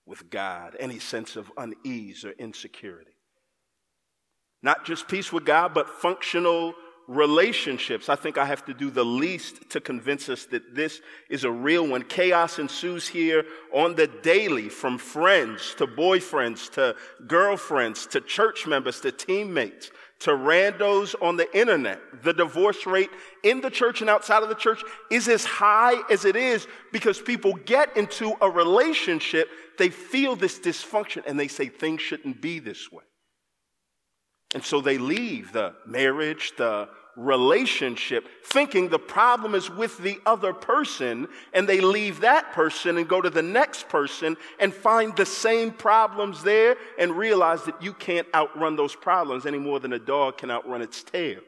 with 0.05 0.29
God? 0.29 0.77
Any 0.79 0.99
sense 0.99 1.35
of 1.35 1.51
unease 1.57 2.23
or 2.23 2.31
insecurity? 2.39 3.17
Not 4.61 4.85
just 4.85 5.09
peace 5.09 5.33
with 5.33 5.43
God, 5.43 5.73
but 5.73 5.89
functional 5.89 6.75
relationships. 7.07 8.09
I 8.09 8.15
think 8.15 8.37
I 8.37 8.45
have 8.45 8.65
to 8.65 8.73
do 8.73 8.89
the 8.89 9.03
least 9.03 9.69
to 9.71 9.81
convince 9.81 10.29
us 10.29 10.45
that 10.45 10.75
this 10.75 11.01
is 11.29 11.43
a 11.43 11.51
real 11.51 11.87
one. 11.87 12.03
Chaos 12.03 12.59
ensues 12.59 13.07
here 13.07 13.45
on 13.73 13.95
the 13.95 14.07
daily 14.07 14.69
from 14.69 14.97
friends 14.97 15.75
to 15.77 15.87
boyfriends 15.87 16.71
to 16.73 16.95
girlfriends 17.27 18.07
to 18.07 18.21
church 18.21 18.65
members 18.67 19.01
to 19.01 19.11
teammates 19.11 19.91
to 20.23 20.31
randos 20.31 21.15
on 21.21 21.35
the 21.35 21.57
internet. 21.57 21.99
The 22.23 22.33
divorce 22.33 22.85
rate 22.85 23.09
in 23.43 23.59
the 23.59 23.69
church 23.69 23.99
and 23.99 24.09
outside 24.09 24.41
of 24.41 24.47
the 24.47 24.55
church 24.55 24.81
is 25.11 25.27
as 25.27 25.43
high 25.43 26.01
as 26.09 26.23
it 26.23 26.37
is 26.37 26.65
because 26.93 27.19
people 27.19 27.53
get 27.65 27.97
into 27.97 28.33
a 28.39 28.49
relationship, 28.49 29.49
they 29.77 29.89
feel 29.89 30.37
this 30.37 30.59
dysfunction 30.59 31.23
and 31.27 31.37
they 31.37 31.49
say 31.49 31.67
things 31.67 32.01
shouldn't 32.01 32.41
be 32.41 32.59
this 32.59 32.89
way. 32.89 33.03
And 34.53 34.63
so 34.63 34.81
they 34.81 34.97
leave 34.97 35.51
the 35.51 35.73
marriage, 35.85 36.53
the 36.57 36.89
relationship, 37.15 38.27
thinking 38.45 38.89
the 38.89 38.99
problem 38.99 39.55
is 39.55 39.69
with 39.69 39.97
the 39.99 40.19
other 40.25 40.53
person, 40.53 41.27
and 41.53 41.67
they 41.67 41.79
leave 41.79 42.21
that 42.21 42.53
person 42.53 42.97
and 42.97 43.07
go 43.07 43.21
to 43.21 43.29
the 43.29 43.41
next 43.41 43.87
person 43.89 44.35
and 44.59 44.73
find 44.73 45.15
the 45.15 45.25
same 45.25 45.71
problems 45.71 46.43
there 46.43 46.75
and 46.97 47.11
realize 47.11 47.63
that 47.63 47.81
you 47.81 47.93
can't 47.93 48.27
outrun 48.33 48.75
those 48.75 48.95
problems 48.95 49.45
any 49.45 49.59
more 49.59 49.79
than 49.79 49.93
a 49.93 49.99
dog 49.99 50.37
can 50.37 50.49
outrun 50.49 50.81
its 50.81 51.03
tail. 51.03 51.39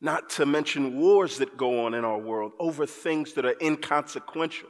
Not 0.00 0.28
to 0.30 0.44
mention 0.44 0.98
wars 0.98 1.38
that 1.38 1.56
go 1.56 1.86
on 1.86 1.94
in 1.94 2.04
our 2.04 2.18
world 2.18 2.52
over 2.58 2.84
things 2.84 3.32
that 3.34 3.46
are 3.46 3.56
inconsequential. 3.62 4.68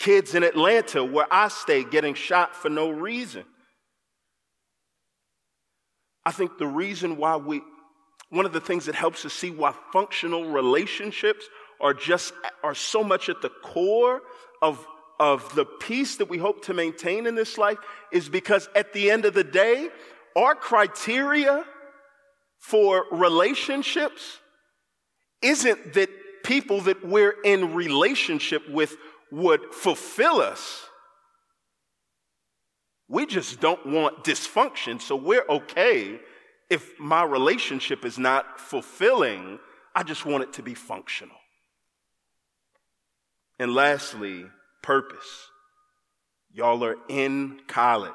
Kids 0.00 0.34
in 0.34 0.42
Atlanta, 0.42 1.04
where 1.04 1.26
I 1.30 1.48
stay, 1.48 1.84
getting 1.84 2.14
shot 2.14 2.56
for 2.56 2.68
no 2.68 2.90
reason. 2.90 3.44
I 6.24 6.32
think 6.32 6.58
the 6.58 6.66
reason 6.66 7.16
why 7.16 7.36
we, 7.36 7.62
one 8.28 8.46
of 8.46 8.52
the 8.52 8.60
things 8.60 8.86
that 8.86 8.94
helps 8.94 9.24
us 9.24 9.32
see 9.32 9.50
why 9.50 9.74
functional 9.92 10.50
relationships 10.50 11.46
are 11.80 11.94
just, 11.94 12.32
are 12.62 12.74
so 12.74 13.02
much 13.02 13.28
at 13.28 13.40
the 13.42 13.50
core 13.62 14.20
of, 14.60 14.86
of 15.18 15.54
the 15.54 15.64
peace 15.64 16.16
that 16.16 16.28
we 16.28 16.38
hope 16.38 16.64
to 16.66 16.74
maintain 16.74 17.26
in 17.26 17.34
this 17.34 17.56
life 17.56 17.78
is 18.12 18.28
because 18.28 18.68
at 18.74 18.92
the 18.92 19.10
end 19.10 19.24
of 19.24 19.34
the 19.34 19.44
day, 19.44 19.88
our 20.36 20.54
criteria 20.54 21.64
for 22.58 23.06
relationships 23.10 24.38
isn't 25.42 25.94
that 25.94 26.10
people 26.44 26.82
that 26.82 27.06
we're 27.06 27.34
in 27.44 27.74
relationship 27.74 28.68
with 28.68 28.96
would 29.32 29.72
fulfill 29.72 30.40
us. 30.40 30.86
We 33.10 33.26
just 33.26 33.60
don't 33.60 33.84
want 33.84 34.22
dysfunction, 34.22 35.00
so 35.02 35.16
we're 35.16 35.44
okay 35.48 36.20
if 36.70 36.98
my 37.00 37.24
relationship 37.24 38.04
is 38.04 38.20
not 38.20 38.60
fulfilling. 38.60 39.58
I 39.96 40.04
just 40.04 40.24
want 40.24 40.44
it 40.44 40.52
to 40.54 40.62
be 40.62 40.74
functional. 40.74 41.36
And 43.58 43.74
lastly, 43.74 44.46
purpose. 44.80 45.48
Y'all 46.52 46.84
are 46.84 46.96
in 47.08 47.60
college, 47.66 48.12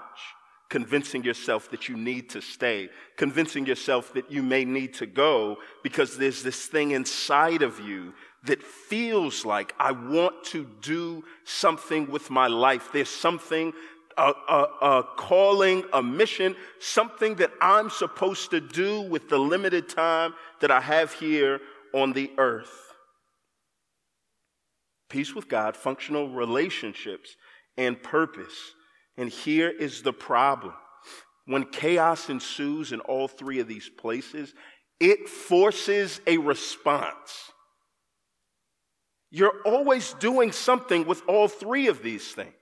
convincing 0.69 1.25
yourself 1.25 1.69
that 1.71 1.89
you 1.89 1.97
need 1.97 2.29
to 2.29 2.41
stay, 2.41 2.87
convincing 3.17 3.65
yourself 3.65 4.13
that 4.13 4.31
you 4.31 4.41
may 4.41 4.63
need 4.63 4.93
to 4.93 5.05
go 5.05 5.57
because 5.83 6.17
there's 6.17 6.41
this 6.41 6.67
thing 6.67 6.91
inside 6.91 7.61
of 7.61 7.81
you 7.81 8.13
that 8.45 8.63
feels 8.63 9.45
like 9.45 9.73
I 9.77 9.91
want 9.91 10.43
to 10.45 10.67
do 10.81 11.23
something 11.43 12.09
with 12.09 12.29
my 12.29 12.47
life. 12.47 12.89
There's 12.93 13.09
something 13.09 13.73
a, 14.17 14.33
a, 14.49 14.67
a, 14.81 15.03
calling, 15.17 15.83
a 15.93 16.01
mission, 16.01 16.55
something 16.79 17.35
that 17.35 17.51
I'm 17.61 17.89
supposed 17.89 18.51
to 18.51 18.61
do 18.61 19.01
with 19.01 19.29
the 19.29 19.37
limited 19.37 19.89
time 19.89 20.33
that 20.61 20.71
I 20.71 20.81
have 20.81 21.13
here 21.13 21.59
on 21.93 22.13
the 22.13 22.31
earth. 22.37 22.71
Peace 25.09 25.35
with 25.35 25.47
God, 25.47 25.77
functional 25.77 26.29
relationships, 26.29 27.35
and 27.77 28.01
purpose. 28.01 28.73
And 29.17 29.29
here 29.29 29.69
is 29.69 30.01
the 30.01 30.13
problem. 30.13 30.73
When 31.45 31.65
chaos 31.65 32.29
ensues 32.29 32.91
in 32.91 33.01
all 33.01 33.27
three 33.27 33.59
of 33.59 33.67
these 33.67 33.89
places, 33.89 34.53
it 34.99 35.29
forces 35.29 36.19
a 36.25 36.37
response. 36.37 37.51
You're 39.29 39.61
always 39.65 40.13
doing 40.13 40.51
something 40.51 41.05
with 41.05 41.21
all 41.27 41.47
three 41.47 41.87
of 41.87 42.01
these 42.01 42.31
things. 42.31 42.53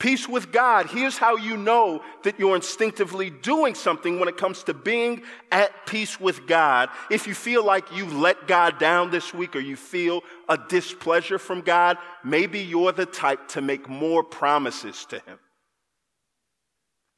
Peace 0.00 0.26
with 0.26 0.50
God. 0.50 0.86
Here's 0.86 1.18
how 1.18 1.36
you 1.36 1.58
know 1.58 2.02
that 2.24 2.40
you're 2.40 2.56
instinctively 2.56 3.28
doing 3.28 3.74
something 3.74 4.18
when 4.18 4.30
it 4.30 4.38
comes 4.38 4.64
to 4.64 4.72
being 4.72 5.22
at 5.52 5.86
peace 5.86 6.18
with 6.18 6.46
God. 6.46 6.88
If 7.10 7.26
you 7.26 7.34
feel 7.34 7.62
like 7.62 7.94
you've 7.94 8.14
let 8.14 8.48
God 8.48 8.78
down 8.78 9.10
this 9.10 9.34
week 9.34 9.54
or 9.54 9.60
you 9.60 9.76
feel 9.76 10.22
a 10.48 10.56
displeasure 10.56 11.38
from 11.38 11.60
God, 11.60 11.98
maybe 12.24 12.60
you're 12.60 12.92
the 12.92 13.04
type 13.04 13.48
to 13.48 13.60
make 13.60 13.90
more 13.90 14.24
promises 14.24 15.04
to 15.10 15.18
Him. 15.18 15.38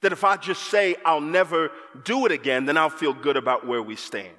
That 0.01 0.11
if 0.11 0.25
I 0.25 0.37
just 0.37 0.65
say 0.65 0.97
I'll 1.05 1.21
never 1.21 1.71
do 2.03 2.27
it 2.27 2.33
again, 2.33 2.67
then 2.67 2.77
I'll 2.77 2.91
feel 2.91 3.15
good 3.15 3.37
about 3.37 3.65
where 3.65 3.83
we 3.83 3.95
stand. 3.95 4.35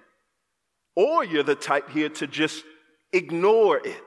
Or 0.97 1.23
you're 1.23 1.43
the 1.43 1.55
type 1.55 1.89
here 1.91 2.09
to 2.09 2.27
just 2.27 2.65
ignore 3.13 3.77
it, 3.77 4.03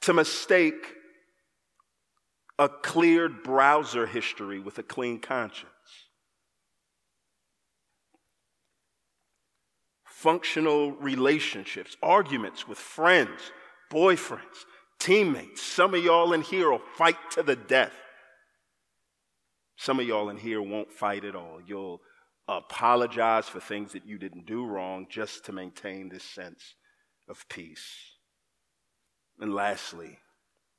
to 0.00 0.12
mistake 0.12 0.96
a 2.58 2.68
cleared 2.68 3.42
browser 3.42 4.06
history 4.06 4.58
with 4.58 4.78
a 4.78 4.82
clean 4.82 5.20
conscience. 5.20 5.72
Functional 10.04 10.92
relationships, 10.92 11.96
arguments 12.02 12.66
with 12.66 12.78
friends, 12.78 13.52
boyfriends, 13.90 14.64
teammates. 14.98 15.62
Some 15.62 15.94
of 15.94 16.02
y'all 16.02 16.32
in 16.32 16.42
here 16.42 16.70
will 16.70 16.82
fight 16.96 17.30
to 17.32 17.42
the 17.44 17.54
death. 17.54 17.92
Some 19.76 20.00
of 20.00 20.06
y'all 20.06 20.28
in 20.28 20.38
here 20.38 20.60
won't 20.60 20.92
fight 20.92 21.24
at 21.24 21.36
all. 21.36 21.60
You'll 21.64 22.00
apologize 22.48 23.48
for 23.48 23.60
things 23.60 23.92
that 23.92 24.06
you 24.06 24.18
didn't 24.18 24.46
do 24.46 24.66
wrong 24.66 25.06
just 25.08 25.44
to 25.44 25.52
maintain 25.52 26.08
this 26.08 26.24
sense 26.24 26.74
of 27.28 27.48
peace. 27.48 27.86
And 29.38 29.54
lastly, 29.54 30.18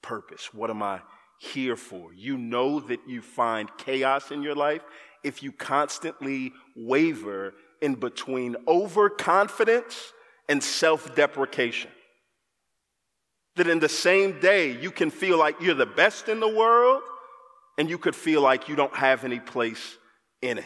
purpose. 0.01 0.53
What 0.53 0.69
am 0.69 0.83
I 0.83 0.99
here 1.39 1.75
for. 1.75 2.13
You 2.13 2.37
know 2.37 2.79
that 2.81 2.99
you 3.07 3.21
find 3.21 3.69
chaos 3.77 4.29
in 4.29 4.43
your 4.43 4.55
life 4.55 4.83
if 5.23 5.41
you 5.41 5.51
constantly 5.51 6.53
waver 6.75 7.53
in 7.81 7.95
between 7.95 8.55
overconfidence 8.67 10.13
and 10.47 10.63
self 10.63 11.15
deprecation. 11.15 11.89
That 13.55 13.67
in 13.67 13.79
the 13.79 13.89
same 13.89 14.39
day, 14.39 14.79
you 14.79 14.91
can 14.91 15.09
feel 15.09 15.37
like 15.37 15.59
you're 15.61 15.73
the 15.73 15.85
best 15.85 16.29
in 16.29 16.39
the 16.39 16.47
world, 16.47 17.01
and 17.77 17.89
you 17.89 17.97
could 17.97 18.15
feel 18.15 18.41
like 18.41 18.67
you 18.67 18.75
don't 18.75 18.95
have 18.95 19.23
any 19.23 19.39
place 19.39 19.97
in 20.41 20.57
it. 20.57 20.65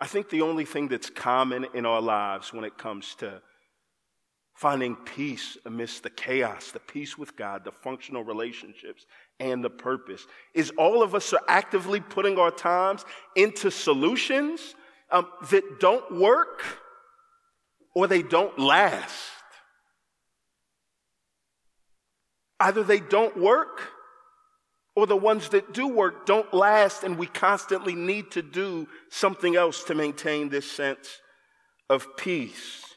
I 0.00 0.06
think 0.06 0.30
the 0.30 0.42
only 0.42 0.64
thing 0.64 0.88
that's 0.88 1.10
common 1.10 1.66
in 1.74 1.86
our 1.86 2.00
lives 2.00 2.52
when 2.52 2.64
it 2.64 2.76
comes 2.76 3.14
to 3.16 3.40
finding 4.62 4.94
peace 4.94 5.58
amidst 5.66 6.04
the 6.04 6.10
chaos, 6.10 6.70
the 6.70 6.78
peace 6.78 7.18
with 7.18 7.34
God, 7.34 7.64
the 7.64 7.72
functional 7.72 8.22
relationships, 8.22 9.06
and 9.40 9.64
the 9.64 9.68
purpose. 9.68 10.24
Is 10.54 10.70
all 10.78 11.02
of 11.02 11.16
us 11.16 11.32
are 11.32 11.42
actively 11.48 11.98
putting 11.98 12.38
our 12.38 12.52
times 12.52 13.04
into 13.34 13.72
solutions 13.72 14.76
um, 15.10 15.26
that 15.50 15.80
don't 15.80 16.16
work 16.16 16.62
or 17.92 18.06
they 18.06 18.22
don't 18.22 18.56
last. 18.56 19.32
Either 22.60 22.84
they 22.84 23.00
don't 23.00 23.36
work 23.36 23.80
or 24.94 25.08
the 25.08 25.16
ones 25.16 25.48
that 25.48 25.74
do 25.74 25.88
work 25.88 26.24
don't 26.24 26.54
last, 26.54 27.02
and 27.02 27.18
we 27.18 27.26
constantly 27.26 27.96
need 27.96 28.30
to 28.30 28.42
do 28.42 28.86
something 29.10 29.56
else 29.56 29.82
to 29.82 29.96
maintain 29.96 30.50
this 30.50 30.70
sense 30.70 31.18
of 31.90 32.16
peace. 32.16 32.91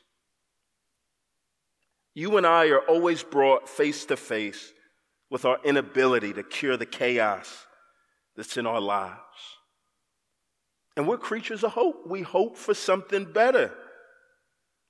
You 2.15 2.37
and 2.37 2.47
I 2.47 2.69
are 2.69 2.79
always 2.79 3.21
brought 3.21 3.67
face 3.67 4.05
to 4.05 4.17
face 4.17 4.73
with 5.29 5.43
our 5.43 5.59
inability 5.65 6.33
to 6.33 6.43
cure 6.43 6.77
the 6.77 6.85
chaos 6.85 7.67
that's 8.37 8.55
in 8.55 8.65
our 8.65 8.79
lives. 8.79 9.19
And 10.95 11.07
we're 11.07 11.17
creatures 11.17 11.63
of 11.65 11.73
hope. 11.73 12.07
We 12.07 12.21
hope 12.21 12.55
for 12.55 12.73
something 12.73 13.25
better. 13.25 13.73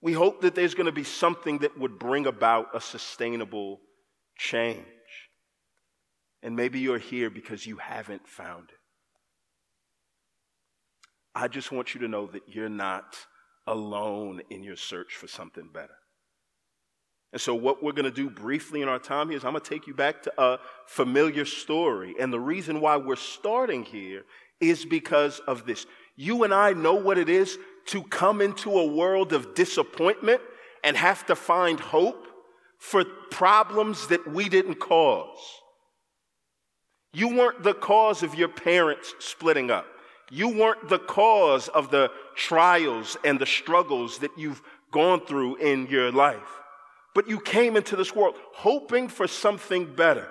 We 0.02 0.14
hope 0.14 0.42
that 0.42 0.54
there's 0.54 0.76
going 0.76 0.86
to 0.86 0.92
be 0.92 1.04
something 1.04 1.60
that 1.60 1.80
would 1.80 1.98
bring 1.98 2.28
about 2.28 2.68
a 2.76 2.80
sustainable 2.80 3.80
change. 4.38 4.86
And 6.44 6.56
maybe 6.56 6.80
you're 6.80 7.00
here 7.00 7.32
because 7.32 7.66
you 7.66 7.78
haven't 7.78 8.28
found 8.28 8.70
it. 8.70 8.78
I 11.34 11.48
just 11.48 11.72
want 11.72 11.96
you 11.96 12.02
to 12.02 12.08
know 12.08 12.28
that 12.28 12.44
you're 12.48 12.70
not 12.70 13.18
alone 13.66 14.42
in 14.52 14.62
your 14.62 14.76
search 14.76 15.16
for 15.16 15.28
something 15.28 15.70
better. 15.74 15.96
And 17.36 17.42
so, 17.42 17.54
what 17.54 17.84
we're 17.84 17.92
going 17.92 18.10
to 18.10 18.12
do 18.12 18.30
briefly 18.30 18.82
in 18.82 18.88
our 18.88 18.98
time 18.98 19.28
here 19.28 19.36
is 19.36 19.44
I'm 19.44 19.52
going 19.52 19.62
to 19.62 19.70
take 19.70 19.88
you 19.88 19.94
back 19.94 20.24
to 20.24 20.42
a 20.42 20.58
familiar 20.86 21.44
story. 21.44 22.16
And 22.18 22.32
the 22.32 22.40
reason 22.40 22.80
why 22.80 22.96
we're 22.96 23.18
starting 23.18 23.84
here 23.84 24.24
is 24.62 24.86
because 24.86 25.40
of 25.40 25.66
this. 25.66 25.86
You 26.16 26.46
and 26.46 26.54
I 26.54 26.72
know 26.72 26.94
what 26.94 27.18
it 27.18 27.28
is 27.28 27.58
to 27.88 28.04
come 28.04 28.40
into 28.40 28.70
a 28.80 28.86
world 28.86 29.34
of 29.34 29.54
disappointment 29.54 30.40
and 30.82 30.96
have 30.96 31.26
to 31.26 31.36
find 31.36 31.78
hope 31.78 32.26
for 32.80 33.04
problems 33.04 34.08
that 34.08 34.26
we 34.26 34.48
didn't 34.48 34.76
cause. 34.76 35.60
You 37.12 37.36
weren't 37.36 37.64
the 37.64 37.74
cause 37.74 38.24
of 38.24 38.36
your 38.36 38.48
parents 38.48 39.14
splitting 39.20 39.72
up. 39.72 39.88
You 40.32 40.58
weren't 40.58 40.88
the 40.88 41.00
cause 41.00 41.68
of 41.68 41.92
the 41.92 42.12
trials 42.38 43.18
and 43.26 43.38
the 43.38 43.46
struggles 43.46 44.20
that 44.20 44.32
you've 44.38 44.62
gone 44.94 45.20
through 45.26 45.58
in 45.58 45.88
your 45.88 46.14
life. 46.14 46.62
But 47.16 47.30
you 47.30 47.40
came 47.40 47.78
into 47.78 47.96
this 47.96 48.14
world 48.14 48.36
hoping 48.54 49.08
for 49.08 49.26
something 49.26 49.96
better. 49.96 50.28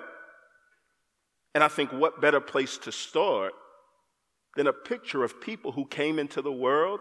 And 1.53 1.63
I 1.63 1.67
think 1.67 1.91
what 1.91 2.21
better 2.21 2.39
place 2.39 2.77
to 2.79 2.91
start 2.91 3.53
than 4.55 4.67
a 4.67 4.73
picture 4.73 5.23
of 5.23 5.41
people 5.41 5.71
who 5.71 5.85
came 5.85 6.19
into 6.19 6.41
the 6.41 6.51
world 6.51 6.99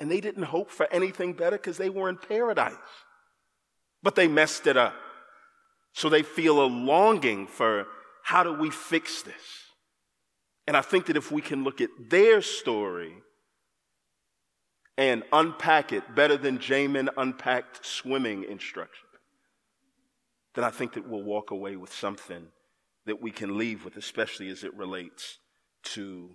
and 0.00 0.10
they 0.10 0.20
didn't 0.20 0.44
hope 0.44 0.70
for 0.70 0.88
anything 0.90 1.34
better 1.34 1.56
because 1.56 1.76
they 1.76 1.90
were 1.90 2.08
in 2.08 2.16
paradise. 2.16 2.74
But 4.02 4.14
they 4.14 4.26
messed 4.26 4.66
it 4.66 4.76
up. 4.76 4.94
So 5.92 6.08
they 6.08 6.22
feel 6.22 6.62
a 6.62 6.66
longing 6.66 7.46
for 7.46 7.86
how 8.22 8.42
do 8.42 8.52
we 8.52 8.70
fix 8.70 9.22
this? 9.22 9.34
And 10.66 10.76
I 10.76 10.80
think 10.80 11.06
that 11.06 11.16
if 11.16 11.30
we 11.30 11.42
can 11.42 11.62
look 11.62 11.80
at 11.80 11.90
their 12.08 12.42
story 12.42 13.12
and 14.98 15.22
unpack 15.32 15.92
it 15.92 16.14
better 16.14 16.36
than 16.36 16.58
Jamin 16.58 17.08
unpacked 17.16 17.84
swimming 17.84 18.44
instructions, 18.44 19.05
then 20.56 20.64
I 20.64 20.70
think 20.70 20.94
that 20.94 21.08
we'll 21.08 21.22
walk 21.22 21.52
away 21.52 21.76
with 21.76 21.92
something 21.92 22.48
that 23.04 23.22
we 23.22 23.30
can 23.30 23.56
leave 23.56 23.84
with, 23.84 23.96
especially 23.96 24.48
as 24.48 24.64
it 24.64 24.74
relates 24.74 25.38
to 25.84 26.34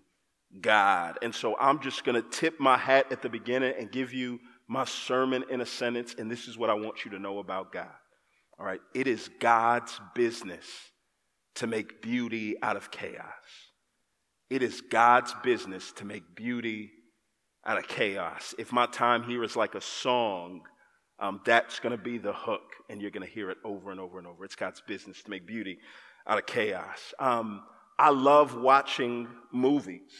God. 0.61 1.17
And 1.21 1.35
so 1.35 1.57
I'm 1.59 1.79
just 1.79 2.03
going 2.05 2.21
to 2.21 2.29
tip 2.29 2.59
my 2.59 2.77
hat 2.77 3.07
at 3.11 3.21
the 3.21 3.29
beginning 3.29 3.73
and 3.77 3.91
give 3.91 4.13
you 4.13 4.39
my 4.67 4.85
sermon 4.85 5.43
in 5.49 5.59
a 5.59 5.65
sentence. 5.65 6.15
And 6.17 6.31
this 6.31 6.47
is 6.47 6.57
what 6.57 6.69
I 6.69 6.73
want 6.75 7.03
you 7.03 7.11
to 7.11 7.19
know 7.19 7.39
about 7.39 7.73
God. 7.73 7.89
All 8.59 8.65
right. 8.65 8.79
It 8.93 9.07
is 9.07 9.29
God's 9.39 9.99
business 10.15 10.65
to 11.55 11.67
make 11.67 12.01
beauty 12.01 12.55
out 12.61 12.77
of 12.77 12.91
chaos. 12.91 13.25
It 14.49 14.61
is 14.61 14.81
God's 14.81 15.33
business 15.43 15.91
to 15.93 16.05
make 16.05 16.35
beauty 16.35 16.91
out 17.65 17.77
of 17.77 17.87
chaos. 17.87 18.53
If 18.59 18.71
my 18.71 18.85
time 18.85 19.23
here 19.23 19.43
is 19.43 19.55
like 19.55 19.75
a 19.75 19.81
song, 19.81 20.61
um, 21.21 21.39
that's 21.45 21.79
going 21.79 21.95
to 21.95 22.03
be 22.03 22.17
the 22.17 22.33
hook, 22.33 22.63
and 22.89 22.99
you're 22.99 23.11
going 23.11 23.25
to 23.25 23.31
hear 23.31 23.51
it 23.51 23.59
over 23.63 23.91
and 23.91 23.99
over 23.99 24.17
and 24.17 24.27
over. 24.27 24.43
It's 24.43 24.55
God's 24.55 24.81
business 24.81 25.21
to 25.21 25.29
make 25.29 25.45
beauty 25.45 25.77
out 26.27 26.39
of 26.39 26.47
chaos. 26.47 27.13
Um, 27.19 27.61
I 27.97 28.09
love 28.09 28.55
watching 28.55 29.27
movies. 29.51 30.11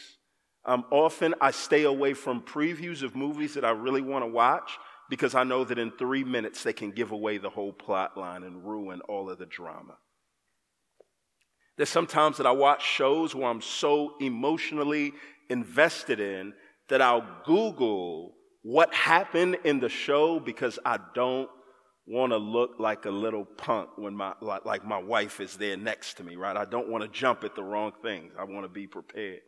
Um, 0.64 0.84
often 0.92 1.34
I 1.40 1.50
stay 1.50 1.82
away 1.82 2.14
from 2.14 2.40
previews 2.40 3.02
of 3.02 3.16
movies 3.16 3.54
that 3.54 3.64
I 3.64 3.70
really 3.70 4.00
want 4.00 4.22
to 4.22 4.28
watch 4.28 4.78
because 5.10 5.34
I 5.34 5.42
know 5.42 5.64
that 5.64 5.78
in 5.78 5.90
three 5.90 6.22
minutes 6.22 6.62
they 6.62 6.72
can 6.72 6.92
give 6.92 7.10
away 7.10 7.38
the 7.38 7.50
whole 7.50 7.72
plot 7.72 8.16
line 8.16 8.44
and 8.44 8.64
ruin 8.64 9.00
all 9.08 9.28
of 9.28 9.38
the 9.38 9.46
drama. 9.46 9.96
There's 11.76 11.88
sometimes 11.88 12.36
that 12.36 12.46
I 12.46 12.52
watch 12.52 12.86
shows 12.86 13.34
where 13.34 13.48
I'm 13.48 13.60
so 13.60 14.14
emotionally 14.20 15.12
invested 15.50 16.20
in 16.20 16.52
that 16.88 17.02
I'll 17.02 17.26
Google 17.44 18.34
what 18.62 18.94
happened 18.94 19.58
in 19.64 19.80
the 19.80 19.88
show 19.88 20.38
because 20.38 20.78
I 20.84 20.98
don't 21.14 21.48
want 22.06 22.32
to 22.32 22.38
look 22.38 22.72
like 22.78 23.04
a 23.04 23.10
little 23.10 23.44
punk 23.44 23.90
when 23.96 24.14
my 24.14 24.34
like, 24.40 24.64
like 24.64 24.84
my 24.84 24.98
wife 24.98 25.40
is 25.40 25.56
there 25.56 25.76
next 25.76 26.14
to 26.14 26.24
me, 26.24 26.36
right? 26.36 26.56
I 26.56 26.64
don't 26.64 26.88
want 26.88 27.02
to 27.02 27.08
jump 27.08 27.44
at 27.44 27.54
the 27.54 27.62
wrong 27.62 27.92
things. 28.02 28.32
I 28.38 28.44
want 28.44 28.64
to 28.64 28.68
be 28.68 28.86
prepared. 28.86 29.40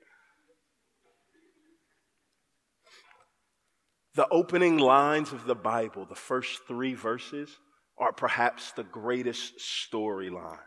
The 4.15 4.29
opening 4.29 4.79
lines 4.79 5.33
of 5.33 5.45
the 5.45 5.57
Bible, 5.57 6.07
the 6.07 6.15
first 6.15 6.61
three 6.69 6.95
verses, 6.95 7.59
are 7.99 8.13
perhaps 8.13 8.73
the 8.73 8.85
greatest 8.85 9.55
storyline 9.59 10.59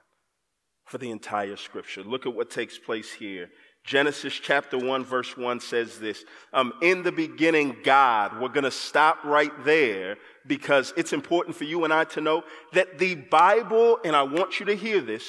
for 0.85 0.97
the 0.97 1.11
entire 1.11 1.55
scripture. 1.55 2.03
Look 2.03 2.25
at 2.25 2.33
what 2.33 2.49
takes 2.49 2.77
place 2.77 3.13
here. 3.13 3.49
Genesis 3.87 4.33
chapter 4.33 4.77
1, 4.77 5.05
verse 5.05 5.37
1 5.37 5.61
says 5.61 5.97
this 5.97 6.25
um, 6.51 6.73
In 6.81 7.03
the 7.03 7.11
beginning, 7.11 7.77
God. 7.85 8.39
We're 8.39 8.49
going 8.49 8.65
to 8.65 8.71
stop 8.71 9.23
right 9.23 9.51
there 9.63 10.17
because 10.45 10.93
it's 10.97 11.13
important 11.13 11.55
for 11.55 11.63
you 11.63 11.85
and 11.85 11.93
I 11.93 12.03
to 12.03 12.19
know 12.19 12.43
that 12.73 12.99
the 12.99 13.15
Bible, 13.15 13.97
and 14.03 14.13
I 14.13 14.23
want 14.23 14.59
you 14.59 14.65
to 14.65 14.75
hear 14.75 14.99
this, 14.99 15.23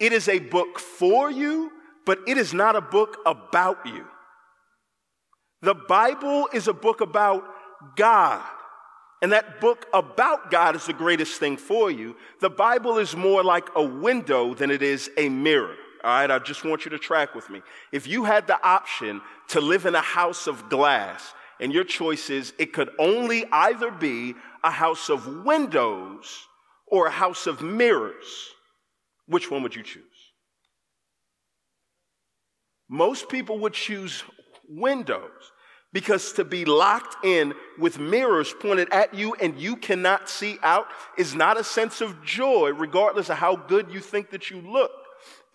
it 0.00 0.14
is 0.14 0.26
a 0.26 0.38
book 0.38 0.78
for 0.78 1.30
you, 1.30 1.70
but 2.06 2.20
it 2.26 2.38
is 2.38 2.54
not 2.54 2.76
a 2.76 2.80
book 2.80 3.18
about 3.26 3.84
you. 3.84 4.06
The 5.60 5.74
Bible 5.74 6.48
is 6.54 6.66
a 6.66 6.72
book 6.72 7.02
about 7.02 7.44
God. 7.94 8.42
And 9.20 9.32
that 9.32 9.60
book 9.60 9.84
about 9.92 10.50
God 10.50 10.76
is 10.76 10.86
the 10.86 10.94
greatest 10.94 11.38
thing 11.38 11.58
for 11.58 11.90
you. 11.90 12.16
The 12.40 12.48
Bible 12.48 12.96
is 12.96 13.14
more 13.14 13.44
like 13.44 13.68
a 13.76 13.82
window 13.82 14.54
than 14.54 14.70
it 14.70 14.80
is 14.80 15.10
a 15.18 15.28
mirror. 15.28 15.76
All 16.04 16.10
right, 16.10 16.30
I 16.30 16.38
just 16.38 16.64
want 16.64 16.84
you 16.84 16.90
to 16.92 16.98
track 16.98 17.34
with 17.34 17.50
me. 17.50 17.62
If 17.92 18.06
you 18.06 18.24
had 18.24 18.46
the 18.46 18.62
option 18.66 19.20
to 19.48 19.60
live 19.60 19.86
in 19.86 19.94
a 19.94 20.00
house 20.00 20.46
of 20.46 20.68
glass, 20.68 21.34
and 21.60 21.72
your 21.72 21.84
choice 21.84 22.30
is 22.30 22.52
it 22.58 22.72
could 22.72 22.90
only 22.98 23.44
either 23.50 23.90
be 23.90 24.34
a 24.62 24.70
house 24.70 25.08
of 25.08 25.44
windows 25.44 26.46
or 26.86 27.06
a 27.06 27.10
house 27.10 27.46
of 27.46 27.62
mirrors, 27.62 28.48
which 29.26 29.50
one 29.50 29.62
would 29.62 29.74
you 29.74 29.82
choose? 29.82 30.04
Most 32.88 33.28
people 33.28 33.58
would 33.60 33.74
choose 33.74 34.22
windows 34.68 35.52
because 35.92 36.32
to 36.34 36.44
be 36.44 36.64
locked 36.64 37.24
in 37.24 37.54
with 37.78 37.98
mirrors 37.98 38.54
pointed 38.60 38.90
at 38.92 39.14
you 39.14 39.34
and 39.34 39.58
you 39.58 39.76
cannot 39.76 40.28
see 40.28 40.58
out 40.62 40.86
is 41.16 41.34
not 41.34 41.58
a 41.58 41.64
sense 41.64 42.00
of 42.00 42.22
joy, 42.22 42.70
regardless 42.70 43.30
of 43.30 43.38
how 43.38 43.56
good 43.56 43.90
you 43.90 44.00
think 44.00 44.30
that 44.30 44.50
you 44.50 44.60
look. 44.60 44.97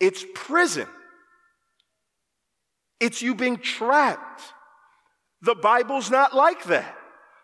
It's 0.03 0.25
prison. 0.35 0.87
It's 2.99 3.21
you 3.21 3.35
being 3.35 3.55
trapped. 3.55 4.41
The 5.41 5.55
Bible's 5.55 6.11
not 6.11 6.35
like 6.35 6.65
that. 6.65 6.97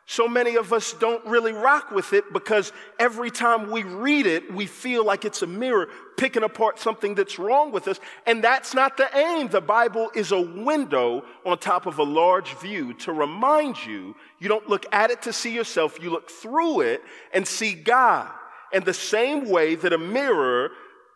So 0.05 0.27
many 0.27 0.57
of 0.57 0.73
us 0.73 0.91
don't 0.91 1.25
really 1.25 1.53
rock 1.53 1.91
with 1.91 2.11
it 2.11 2.33
because 2.33 2.73
every 2.99 3.31
time 3.31 3.71
we 3.71 3.83
read 3.83 4.25
it, 4.25 4.53
we 4.53 4.65
feel 4.65 5.05
like 5.05 5.23
it's 5.23 5.41
a 5.41 5.47
mirror 5.47 5.87
picking 6.17 6.43
apart 6.43 6.79
something 6.79 7.15
that's 7.15 7.39
wrong 7.39 7.71
with 7.71 7.87
us. 7.87 7.97
And 8.25 8.43
that's 8.43 8.73
not 8.73 8.97
the 8.97 9.07
aim. 9.15 9.47
The 9.47 9.61
Bible 9.61 10.11
is 10.13 10.33
a 10.33 10.41
window 10.41 11.23
on 11.45 11.59
top 11.59 11.85
of 11.85 11.97
a 11.97 12.03
large 12.03 12.55
view 12.55 12.93
to 12.95 13.13
remind 13.13 13.85
you 13.85 14.17
you 14.39 14.49
don't 14.49 14.67
look 14.67 14.85
at 14.91 15.11
it 15.11 15.21
to 15.21 15.31
see 15.31 15.55
yourself, 15.55 15.97
you 16.01 16.09
look 16.09 16.29
through 16.29 16.81
it 16.81 17.03
and 17.31 17.47
see 17.47 17.73
God. 17.73 18.29
And 18.73 18.83
the 18.83 18.93
same 18.93 19.47
way 19.47 19.75
that 19.75 19.93
a 19.93 19.97
mirror, 19.97 20.71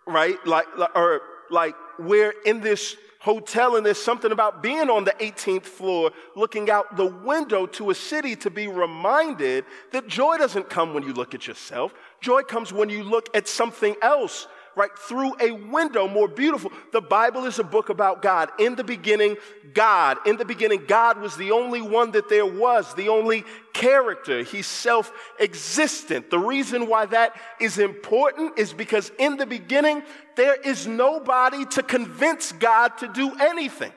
right, 0.08 0.38
like, 0.46 0.68
or 0.96 1.22
like 1.50 1.76
we're 2.00 2.34
in 2.46 2.62
this 2.62 2.96
hotel 3.20 3.78
and 3.78 3.86
there's 3.86 4.02
something 4.02 4.34
about 4.34 4.62
being 4.62 4.90
on 4.90 5.06
the 5.06 5.16
18th 5.22 5.64
floor 5.64 6.12
looking 6.36 6.70
out 6.70 6.98
the 6.98 7.06
window 7.06 7.66
to 7.66 7.90
a 7.90 7.96
city 7.96 8.36
to 8.36 8.50
be 8.50 8.68
reminded 8.68 9.64
that 9.94 10.08
joy 10.08 10.38
doesn't 10.38 10.70
come 10.70 10.94
when 10.94 11.04
you 11.04 11.14
look 11.14 11.34
at 11.34 11.48
yourself. 11.48 11.94
Joy 12.20 12.42
comes 12.42 12.74
when 12.74 12.90
you 12.90 13.02
look 13.02 13.30
at 13.34 13.48
something 13.48 13.96
else 14.02 14.48
right 14.76 14.98
through 14.98 15.34
a 15.40 15.52
window 15.52 16.08
more 16.08 16.28
beautiful. 16.28 16.72
The 16.92 17.02
Bible 17.02 17.46
is 17.46 17.60
a 17.60 17.64
book 17.64 17.90
about 17.90 18.22
God. 18.22 18.50
In 18.60 18.76
the 18.76 18.84
beginning, 18.84 19.38
God. 19.74 20.18
In 20.26 20.38
the 20.38 20.46
beginning, 20.46 20.86
God 20.88 21.20
was 21.20 21.36
the 21.38 21.52
only 21.52 21.82
one 21.82 22.12
that 22.12 22.30
there 22.30 22.46
was, 22.46 22.94
the 22.94 23.10
only 23.10 23.44
character. 23.74 24.44
He's 24.44 24.68
self 24.68 25.12
existent. 25.40 26.30
The 26.30 26.40
reason 26.40 26.88
why 26.88 27.06
that 27.08 27.36
is 27.60 27.78
important 27.78 28.58
is 28.58 28.74
because 28.74 29.12
in 29.20 29.38
the 29.38 29.46
beginning, 29.46 30.04
there 30.36 30.56
is 30.56 30.88
nobody 30.88 31.66
to 31.66 31.84
convince 31.84 32.52
God 32.52 32.98
to 33.00 33.08
do 33.08 33.36
anything. 33.40 33.92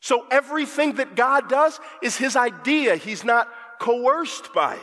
So 0.00 0.26
everything 0.30 0.94
that 0.94 1.14
God 1.14 1.48
does 1.48 1.78
is 2.02 2.16
his 2.16 2.34
idea. 2.34 2.96
He's 2.96 3.22
not 3.22 3.48
coerced 3.78 4.52
by 4.52 4.74
it. 4.74 4.80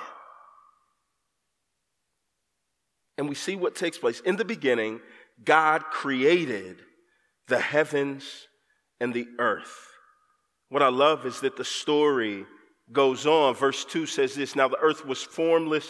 And 3.18 3.28
we 3.28 3.36
see 3.36 3.56
what 3.56 3.76
takes 3.76 3.98
place. 3.98 4.20
In 4.22 4.36
the 4.36 4.46
beginning, 4.46 5.02
God 5.44 5.86
created 5.86 6.78
the 7.48 7.60
heavens 7.60 8.48
and 9.00 9.14
the 9.14 9.28
earth. 9.40 9.88
What 10.70 10.84
I 10.84 10.90
love 10.90 11.26
is 11.26 11.42
that 11.42 11.56
the 11.56 11.66
story 11.66 12.46
goes 12.92 13.26
on. 13.26 13.56
Verse 13.56 13.86
2 13.86 14.06
says 14.06 14.36
this 14.36 14.56
Now 14.56 14.68
the 14.68 14.80
earth 14.80 15.06
was 15.06 15.24
formless 15.24 15.88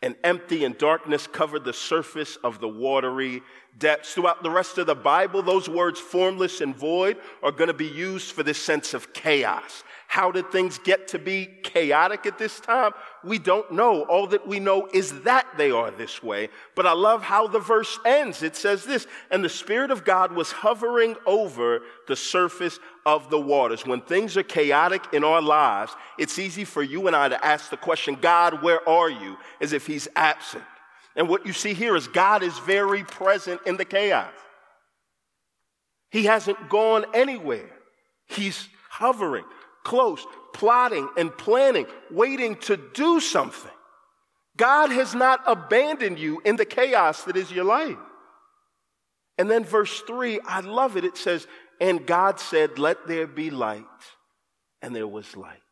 and 0.00 0.16
empty, 0.24 0.64
and 0.64 0.76
darkness 0.76 1.28
covered 1.28 1.64
the 1.64 1.72
surface 1.72 2.36
of 2.42 2.60
the 2.60 2.68
watery 2.68 3.40
depths. 3.78 4.14
Throughout 4.14 4.42
the 4.42 4.50
rest 4.50 4.76
of 4.78 4.86
the 4.86 4.96
Bible, 4.96 5.42
those 5.42 5.68
words, 5.68 6.00
formless 6.00 6.60
and 6.60 6.76
void, 6.76 7.18
are 7.42 7.52
going 7.52 7.68
to 7.68 7.74
be 7.74 7.86
used 7.86 8.32
for 8.32 8.42
this 8.42 8.58
sense 8.58 8.94
of 8.94 9.12
chaos. 9.12 9.84
How 10.08 10.32
did 10.32 10.50
things 10.50 10.78
get 10.78 11.08
to 11.08 11.18
be 11.18 11.48
chaotic 11.62 12.26
at 12.26 12.36
this 12.36 12.58
time? 12.58 12.92
We 13.24 13.38
don't 13.38 13.70
know. 13.72 14.02
All 14.02 14.26
that 14.28 14.46
we 14.46 14.58
know 14.58 14.88
is 14.92 15.22
that 15.22 15.46
they 15.56 15.70
are 15.70 15.90
this 15.90 16.22
way. 16.22 16.48
But 16.74 16.86
I 16.86 16.92
love 16.92 17.22
how 17.22 17.46
the 17.46 17.60
verse 17.60 17.98
ends. 18.04 18.42
It 18.42 18.56
says 18.56 18.84
this, 18.84 19.06
and 19.30 19.44
the 19.44 19.48
Spirit 19.48 19.90
of 19.90 20.04
God 20.04 20.32
was 20.32 20.50
hovering 20.50 21.16
over 21.26 21.82
the 22.08 22.16
surface 22.16 22.80
of 23.06 23.30
the 23.30 23.40
waters. 23.40 23.86
When 23.86 24.00
things 24.00 24.36
are 24.36 24.42
chaotic 24.42 25.04
in 25.12 25.24
our 25.24 25.40
lives, 25.42 25.92
it's 26.18 26.38
easy 26.38 26.64
for 26.64 26.82
you 26.82 27.06
and 27.06 27.14
I 27.14 27.28
to 27.28 27.44
ask 27.44 27.70
the 27.70 27.76
question, 27.76 28.16
God, 28.20 28.62
where 28.62 28.86
are 28.88 29.10
you? 29.10 29.36
As 29.60 29.72
if 29.72 29.86
He's 29.86 30.08
absent. 30.16 30.64
And 31.14 31.28
what 31.28 31.46
you 31.46 31.52
see 31.52 31.74
here 31.74 31.94
is 31.94 32.08
God 32.08 32.42
is 32.42 32.58
very 32.60 33.04
present 33.04 33.60
in 33.66 33.76
the 33.76 33.84
chaos. 33.84 34.32
He 36.10 36.24
hasn't 36.24 36.68
gone 36.68 37.04
anywhere. 37.14 37.70
He's 38.26 38.68
hovering 38.90 39.44
close, 39.84 40.24
plotting 40.52 41.08
and 41.16 41.36
planning, 41.36 41.86
waiting 42.10 42.56
to 42.56 42.76
do 42.76 43.20
something. 43.20 43.70
God 44.56 44.90
has 44.90 45.14
not 45.14 45.40
abandoned 45.46 46.18
you 46.18 46.40
in 46.44 46.56
the 46.56 46.64
chaos 46.64 47.22
that 47.24 47.36
is 47.36 47.50
your 47.50 47.64
life. 47.64 47.96
And 49.38 49.50
then 49.50 49.64
verse 49.64 50.00
3, 50.02 50.40
I 50.40 50.60
love 50.60 50.96
it. 50.96 51.04
It 51.04 51.16
says, 51.16 51.46
And 51.80 52.06
God 52.06 52.38
said, 52.38 52.78
Let 52.78 53.06
there 53.06 53.26
be 53.26 53.50
light. 53.50 53.84
And 54.82 54.94
there 54.94 55.08
was 55.08 55.36
light. 55.36 55.62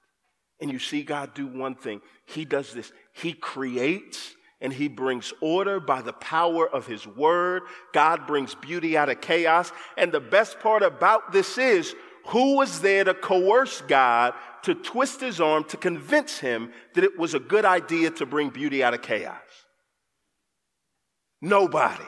And 0.60 0.70
you 0.70 0.78
see 0.78 1.02
God 1.02 1.34
do 1.34 1.46
one 1.46 1.74
thing. 1.74 2.00
He 2.26 2.44
does 2.44 2.72
this. 2.72 2.92
He 3.12 3.32
creates 3.32 4.34
and 4.60 4.72
he 4.72 4.88
brings 4.88 5.32
order 5.40 5.80
by 5.80 6.02
the 6.02 6.12
power 6.12 6.68
of 6.68 6.86
his 6.86 7.06
word. 7.06 7.62
God 7.92 8.26
brings 8.26 8.54
beauty 8.54 8.96
out 8.96 9.08
of 9.08 9.20
chaos. 9.20 9.72
And 9.96 10.12
the 10.12 10.20
best 10.20 10.60
part 10.60 10.82
about 10.82 11.32
this 11.32 11.56
is 11.56 11.94
who 12.30 12.56
was 12.56 12.80
there 12.80 13.04
to 13.04 13.14
coerce 13.14 13.82
God 13.82 14.34
to 14.62 14.74
twist 14.74 15.20
his 15.20 15.40
arm 15.40 15.64
to 15.64 15.76
convince 15.76 16.38
him 16.38 16.72
that 16.94 17.04
it 17.04 17.18
was 17.18 17.34
a 17.34 17.40
good 17.40 17.64
idea 17.64 18.10
to 18.10 18.26
bring 18.26 18.50
beauty 18.50 18.84
out 18.84 18.94
of 18.94 19.02
chaos? 19.02 19.36
Nobody. 21.42 22.04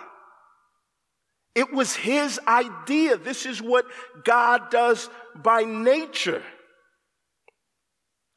It 1.55 1.73
was 1.73 1.95
his 1.95 2.41
idea. 2.47 3.17
This 3.17 3.47
is 3.47 3.61
what 3.61 3.85
God 4.25 4.71
does 4.71 5.11
by 5.35 5.65
nature. 5.65 6.43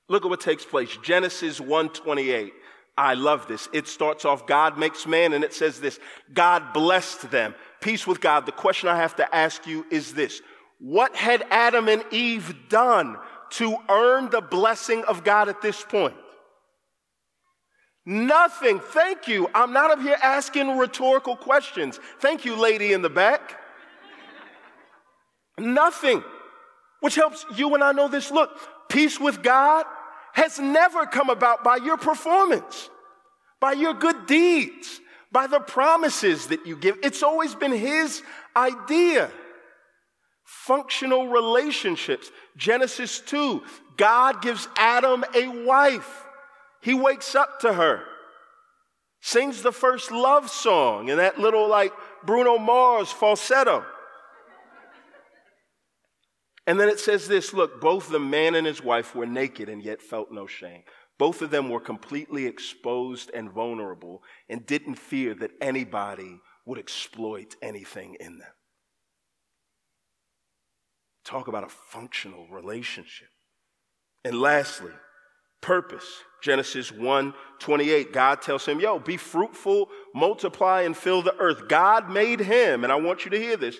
Look 0.10 0.26
at 0.26 0.30
what 0.30 0.42
takes 0.42 0.66
place. 0.66 0.96
Genesis 1.04 1.60
128. 1.60 2.54
I 2.98 3.14
love 3.14 3.48
this. 3.48 3.68
It 3.74 3.88
starts 3.88 4.26
off 4.26 4.48
God 4.48 4.78
makes 4.78 5.06
man 5.06 5.34
and 5.34 5.44
it 5.44 5.54
says 5.54 5.80
this. 5.80 6.00
God 6.34 6.74
blessed 6.74 7.30
them. 7.30 7.54
Peace 7.82 8.08
with 8.08 8.22
God. 8.22 8.46
The 8.46 8.52
question 8.52 8.90
I 8.90 8.98
have 8.98 9.18
to 9.18 9.36
ask 9.36 9.68
you 9.68 9.86
is 9.92 10.14
this. 10.14 10.42
What 10.86 11.16
had 11.16 11.44
Adam 11.50 11.90
and 11.90 12.06
Eve 12.12 12.70
done 12.70 13.18
to 13.54 13.76
earn 13.90 14.30
the 14.30 14.40
blessing 14.40 15.04
of 15.06 15.24
God 15.24 15.50
at 15.50 15.60
this 15.60 15.82
point? 15.82 16.14
Nothing. 18.06 18.80
Thank 18.80 19.28
you. 19.28 19.50
I'm 19.56 19.74
not 19.74 19.90
up 19.90 20.00
here 20.00 20.16
asking 20.22 20.78
rhetorical 20.78 21.36
questions. 21.36 22.00
Thank 22.20 22.46
you, 22.46 22.56
lady 22.56 22.94
in 22.94 23.02
the 23.02 23.10
back. 23.10 23.60
Nothing. 25.58 26.24
Which 27.00 27.16
helps 27.16 27.48
you 27.56 27.74
and 27.74 27.84
I 27.84 27.92
know 27.92 28.08
this. 28.08 28.30
Look, 28.30 28.52
peace 28.88 29.20
with 29.20 29.42
God 29.42 29.88
has 30.34 30.60
never 30.60 31.08
come 31.08 31.32
about 31.32 31.64
by 31.64 31.78
your 31.78 31.98
performance, 31.98 32.92
by 33.60 33.72
your 33.72 33.96
good 33.96 34.28
deeds, 34.28 35.02
by 35.32 35.48
the 35.48 35.62
promises 35.62 36.46
that 36.50 36.68
you 36.68 36.78
give. 36.78 37.00
It's 37.02 37.24
always 37.24 37.56
been 37.56 37.72
His 37.72 38.22
idea. 38.56 39.32
Functional 40.46 41.28
relationships. 41.28 42.32
Genesis 42.56 43.20
2, 43.20 43.64
God 43.98 44.42
gives 44.42 44.68
Adam 44.78 45.26
a 45.34 45.48
wife. 45.66 46.24
He 46.82 46.94
wakes 46.94 47.34
up 47.34 47.60
to 47.62 47.74
her, 47.74 48.04
sings 49.22 49.64
the 49.64 49.72
first 49.72 50.12
love 50.12 50.52
song 50.52 51.10
in 51.10 51.18
that 51.18 51.40
little 51.40 51.68
like 51.68 51.92
Bruno 52.24 52.60
Mars 52.60 53.12
falsetto. 53.12 53.84
And 56.68 56.80
then 56.80 56.90
it 56.90 57.00
says 57.00 57.28
this 57.28 57.54
look, 57.54 57.82
both 57.82 58.10
the 58.10 58.20
man 58.20 58.56
and 58.56 58.66
his 58.66 58.84
wife 58.84 59.16
were 59.16 59.26
naked 59.26 59.70
and 59.70 59.84
yet 59.84 60.02
felt 60.02 60.32
no 60.32 60.48
shame. 60.48 60.84
Both 61.18 61.42
of 61.42 61.50
them 61.50 61.70
were 61.70 61.80
completely 61.80 62.46
exposed 62.46 63.32
and 63.34 63.52
vulnerable 63.52 64.22
and 64.50 64.66
didn't 64.66 64.96
fear 64.96 65.34
that 65.36 65.52
anybody 65.62 66.40
would 66.66 66.80
exploit 66.80 67.56
anything 67.62 68.18
in 68.20 68.40
them. 68.40 68.55
Talk 71.26 71.48
about 71.48 71.64
a 71.64 71.70
functional 71.70 72.48
relationship. 72.48 73.28
And 74.24 74.40
lastly, 74.40 74.92
purpose. 75.62 76.06
Genesis 76.42 76.92
1 76.92 77.34
28, 77.58 78.14
God 78.14 78.42
tells 78.42 78.66
him, 78.68 78.80
Yo, 78.80 79.00
be 79.00 79.18
fruitful, 79.18 79.90
multiply, 80.14 80.82
and 80.82 80.96
fill 80.96 81.24
the 81.24 81.36
earth. 81.38 81.68
God 81.68 82.10
made 82.10 82.40
him, 82.40 82.84
and 82.84 82.94
I 82.94 82.98
want 82.98 83.26
you 83.26 83.32
to 83.32 83.40
hear 83.40 83.58
this. 83.58 83.78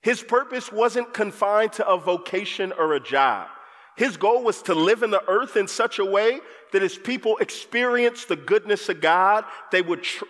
His 0.00 0.22
purpose 0.22 0.70
wasn't 0.70 1.12
confined 1.12 1.72
to 1.74 1.88
a 1.88 1.98
vocation 1.98 2.72
or 2.72 2.92
a 2.92 3.00
job. 3.00 3.48
His 3.96 4.16
goal 4.16 4.44
was 4.44 4.62
to 4.62 4.74
live 4.74 5.02
in 5.02 5.10
the 5.10 5.22
earth 5.28 5.56
in 5.56 5.66
such 5.66 5.98
a 5.98 6.04
way 6.04 6.40
that 6.72 6.82
his 6.82 6.96
people 6.96 7.38
experience 7.38 8.24
the 8.24 8.36
goodness 8.36 8.88
of 8.88 9.00
God, 9.00 9.44
they 9.72 9.82
would 9.82 10.02
tr- 10.02 10.24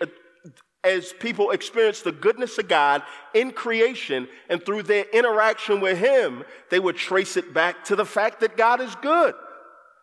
as 0.85 1.13
people 1.15 1.51
experience 1.51 2.03
the 2.03 2.13
goodness 2.13 2.59
of 2.59 2.69
God 2.69 3.03
in 3.33 3.51
creation 3.51 4.29
and 4.49 4.65
through 4.65 4.83
their 4.83 5.05
interaction 5.13 5.81
with 5.81 5.99
Him, 5.99 6.45
they 6.71 6.79
would 6.79 6.97
trace 6.97 7.37
it 7.37 7.55
back 7.55 7.85
to 7.87 7.97
the 7.97 8.05
fact 8.05 8.41
that 8.41 8.57
God 8.57 8.81
is 8.81 8.95
good. 8.97 9.35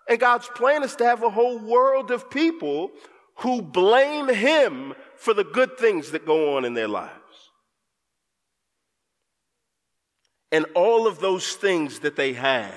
And 0.09 0.19
God's 0.19 0.47
plan 0.47 0.83
is 0.83 0.95
to 0.97 1.05
have 1.05 1.23
a 1.23 1.29
whole 1.29 1.59
world 1.59 2.11
of 2.11 2.29
people 2.29 2.91
who 3.37 3.61
blame 3.61 4.27
Him 4.27 4.93
for 5.15 5.33
the 5.33 5.43
good 5.43 5.77
things 5.77 6.11
that 6.11 6.25
go 6.25 6.57
on 6.57 6.65
in 6.65 6.73
their 6.73 6.87
lives. 6.87 7.13
And 10.51 10.65
all 10.75 11.07
of 11.07 11.19
those 11.19 11.53
things 11.53 11.99
that 11.99 12.15
they 12.15 12.33
had, 12.33 12.73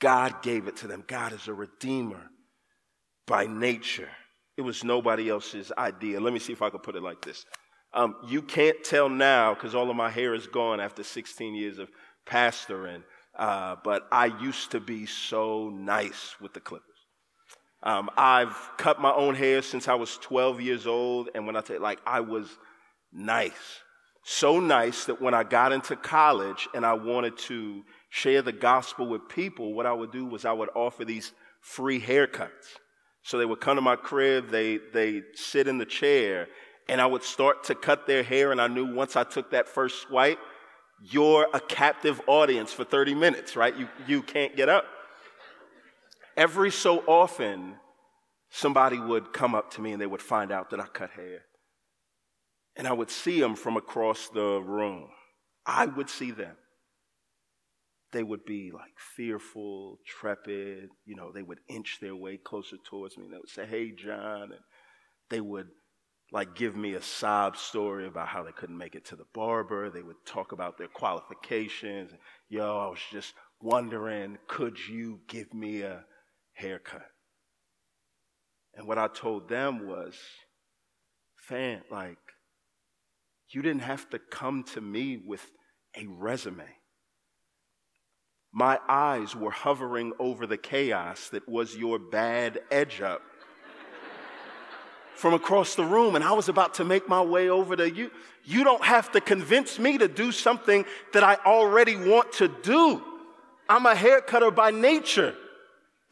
God 0.00 0.42
gave 0.42 0.66
it 0.66 0.76
to 0.78 0.86
them. 0.86 1.04
God 1.06 1.32
is 1.32 1.48
a 1.48 1.54
redeemer 1.54 2.30
by 3.26 3.46
nature. 3.46 4.10
It 4.56 4.62
was 4.62 4.84
nobody 4.84 5.28
else's 5.28 5.72
idea. 5.76 6.20
Let 6.20 6.32
me 6.32 6.38
see 6.38 6.52
if 6.52 6.62
I 6.62 6.70
can 6.70 6.80
put 6.80 6.96
it 6.96 7.02
like 7.02 7.20
this. 7.22 7.44
Um, 7.92 8.16
you 8.26 8.42
can't 8.42 8.82
tell 8.82 9.08
now 9.08 9.54
because 9.54 9.74
all 9.74 9.88
of 9.88 9.96
my 9.96 10.10
hair 10.10 10.34
is 10.34 10.46
gone 10.46 10.80
after 10.80 11.02
16 11.02 11.54
years 11.54 11.78
of 11.78 11.88
pastoring, 12.26 13.02
uh, 13.36 13.76
but 13.84 14.06
I 14.10 14.26
used 14.26 14.72
to 14.72 14.80
be 14.80 15.06
so 15.06 15.70
nice 15.70 16.34
with 16.40 16.54
the 16.54 16.60
Clippers. 16.60 16.88
Um, 17.82 18.10
I've 18.16 18.56
cut 18.78 19.00
my 19.00 19.12
own 19.12 19.34
hair 19.34 19.62
since 19.62 19.88
I 19.88 19.94
was 19.94 20.16
12 20.18 20.60
years 20.60 20.86
old, 20.86 21.28
and 21.34 21.46
when 21.46 21.54
I 21.54 21.62
say 21.62 21.78
like 21.78 22.00
I 22.06 22.20
was 22.20 22.48
nice, 23.12 23.82
so 24.24 24.58
nice 24.58 25.04
that 25.04 25.20
when 25.20 25.34
I 25.34 25.44
got 25.44 25.70
into 25.70 25.94
college 25.94 26.66
and 26.74 26.84
I 26.84 26.94
wanted 26.94 27.36
to 27.38 27.84
share 28.08 28.40
the 28.40 28.52
gospel 28.52 29.06
with 29.06 29.28
people, 29.28 29.74
what 29.74 29.84
I 29.84 29.92
would 29.92 30.10
do 30.10 30.24
was 30.24 30.44
I 30.46 30.52
would 30.52 30.70
offer 30.74 31.04
these 31.04 31.32
free 31.60 32.00
haircuts. 32.00 32.78
So 33.24 33.38
they 33.38 33.46
would 33.46 33.60
come 33.60 33.76
to 33.76 33.82
my 33.82 33.96
crib, 33.96 34.50
they 34.50 34.78
they 34.92 35.22
sit 35.34 35.66
in 35.66 35.78
the 35.78 35.86
chair, 35.86 36.46
and 36.88 37.00
I 37.00 37.06
would 37.06 37.22
start 37.22 37.64
to 37.64 37.74
cut 37.74 38.06
their 38.06 38.22
hair, 38.22 38.52
and 38.52 38.60
I 38.60 38.68
knew 38.68 38.94
once 38.94 39.16
I 39.16 39.24
took 39.24 39.50
that 39.52 39.66
first 39.66 40.02
swipe, 40.02 40.38
you're 41.02 41.48
a 41.54 41.60
captive 41.60 42.20
audience 42.26 42.70
for 42.72 42.84
30 42.84 43.14
minutes, 43.14 43.56
right? 43.56 43.74
You 43.74 43.88
you 44.06 44.22
can't 44.22 44.54
get 44.54 44.68
up. 44.68 44.84
Every 46.36 46.70
so 46.70 46.98
often, 47.06 47.76
somebody 48.50 48.98
would 48.98 49.32
come 49.32 49.54
up 49.54 49.72
to 49.72 49.80
me 49.80 49.92
and 49.92 50.00
they 50.00 50.06
would 50.06 50.22
find 50.22 50.52
out 50.52 50.70
that 50.70 50.80
I 50.80 50.86
cut 50.86 51.10
hair. 51.10 51.42
And 52.76 52.86
I 52.86 52.92
would 52.92 53.10
see 53.10 53.40
them 53.40 53.54
from 53.54 53.76
across 53.76 54.28
the 54.28 54.60
room. 54.60 55.08
I 55.64 55.86
would 55.86 56.10
see 56.10 56.32
them 56.32 56.56
they 58.14 58.22
would 58.22 58.44
be 58.44 58.70
like 58.72 58.94
fearful, 59.16 59.98
trepid. 60.08 60.86
You 61.04 61.16
know, 61.16 61.32
they 61.32 61.42
would 61.42 61.58
inch 61.68 61.98
their 62.00 62.14
way 62.14 62.38
closer 62.38 62.76
towards 62.88 63.18
me. 63.18 63.24
And 63.24 63.34
they 63.34 63.38
would 63.38 63.50
say, 63.50 63.66
Hey, 63.66 63.90
John. 63.90 64.52
And 64.52 64.62
they 65.28 65.40
would 65.40 65.66
like 66.32 66.54
give 66.54 66.76
me 66.76 66.94
a 66.94 67.02
sob 67.02 67.56
story 67.56 68.06
about 68.06 68.28
how 68.28 68.44
they 68.44 68.52
couldn't 68.52 68.78
make 68.78 68.94
it 68.94 69.04
to 69.06 69.16
the 69.16 69.26
barber. 69.34 69.90
They 69.90 70.02
would 70.02 70.24
talk 70.24 70.52
about 70.52 70.78
their 70.78 70.88
qualifications. 70.88 72.12
Yo, 72.48 72.78
I 72.78 72.86
was 72.86 73.00
just 73.10 73.34
wondering, 73.60 74.38
could 74.46 74.76
you 74.88 75.20
give 75.28 75.52
me 75.52 75.82
a 75.82 76.04
haircut? 76.52 77.06
And 78.74 78.86
what 78.86 78.98
I 78.98 79.08
told 79.08 79.48
them 79.48 79.86
was, 79.86 80.14
fan, 81.36 81.82
like, 81.90 82.18
you 83.50 83.62
didn't 83.62 83.82
have 83.82 84.08
to 84.10 84.18
come 84.18 84.64
to 84.74 84.80
me 84.80 85.22
with 85.26 85.44
a 85.96 86.06
resume 86.06 86.64
my 88.54 88.78
eyes 88.88 89.34
were 89.34 89.50
hovering 89.50 90.12
over 90.20 90.46
the 90.46 90.56
chaos 90.56 91.28
that 91.30 91.46
was 91.48 91.76
your 91.76 91.98
bad 91.98 92.60
edge 92.70 93.00
up 93.00 93.20
from 95.16 95.34
across 95.34 95.74
the 95.74 95.84
room, 95.84 96.14
and 96.14 96.24
I 96.24 96.32
was 96.32 96.48
about 96.48 96.74
to 96.74 96.84
make 96.84 97.08
my 97.08 97.20
way 97.20 97.48
over 97.48 97.74
to 97.74 97.90
you. 97.90 98.12
You 98.44 98.62
don't 98.62 98.84
have 98.84 99.10
to 99.12 99.20
convince 99.20 99.78
me 99.80 99.98
to 99.98 100.06
do 100.06 100.30
something 100.30 100.84
that 101.12 101.24
I 101.24 101.36
already 101.44 101.96
want 101.96 102.32
to 102.34 102.48
do. 102.62 103.02
I'm 103.68 103.86
a 103.86 103.94
hair 103.94 104.20
cutter 104.20 104.52
by 104.52 104.70
nature. 104.70 105.34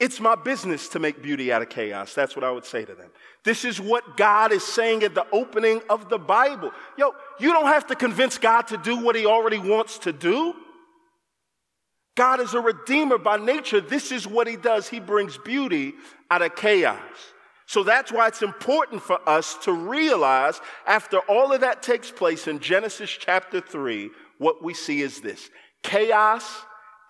It's 0.01 0.19
my 0.19 0.35
business 0.35 0.89
to 0.91 0.99
make 0.99 1.23
beauty 1.23 1.53
out 1.53 1.63
of 1.63 1.69
chaos. 1.69 2.13
That's 2.13 2.35
what 2.35 2.45
I 2.45 2.51
would 2.51 2.65
say 2.65 2.85
to 2.85 2.95
them. 2.95 3.11
This 3.45 3.65
is 3.65 3.81
what 3.81 4.17
God 4.17 4.51
is 4.51 4.65
saying 4.65 5.05
at 5.05 5.15
the 5.15 5.27
opening 5.31 5.81
of 5.89 6.09
the 6.09 6.19
Bible. 6.19 6.73
Yo, 6.99 7.13
you 7.39 7.53
don't 7.53 7.67
have 7.67 7.87
to 7.87 7.95
convince 7.95 8.37
God 8.37 8.63
to 8.63 8.77
do 8.79 8.97
what 8.97 9.15
he 9.15 9.27
already 9.27 9.59
wants 9.59 9.99
to 9.99 10.13
do. 10.13 10.57
God 12.15 12.41
is 12.41 12.55
a 12.55 12.61
redeemer 12.61 13.19
by 13.19 13.39
nature. 13.39 13.81
This 13.81 14.13
is 14.13 14.27
what 14.27 14.47
he 14.47 14.57
does. 14.57 14.89
He 14.89 15.01
brings 15.01 15.39
beauty 15.39 15.95
out 16.31 16.43
of 16.43 16.55
chaos. 16.57 16.99
So 17.67 17.83
that's 17.83 18.13
why 18.13 18.29
it's 18.29 18.43
important 18.43 19.03
for 19.03 19.19
us 19.27 19.57
to 19.63 19.73
realize 19.73 20.61
after 20.87 21.19
all 21.21 21.53
of 21.53 21.63
that 21.63 21.83
takes 21.83 22.11
place 22.11 22.47
in 22.47 22.61
Genesis 22.61 23.11
chapter 23.11 23.61
3, 23.61 24.11
what 24.39 24.63
we 24.63 24.75
see 24.75 25.01
is 25.01 25.21
this 25.21 25.49
chaos 25.83 26.45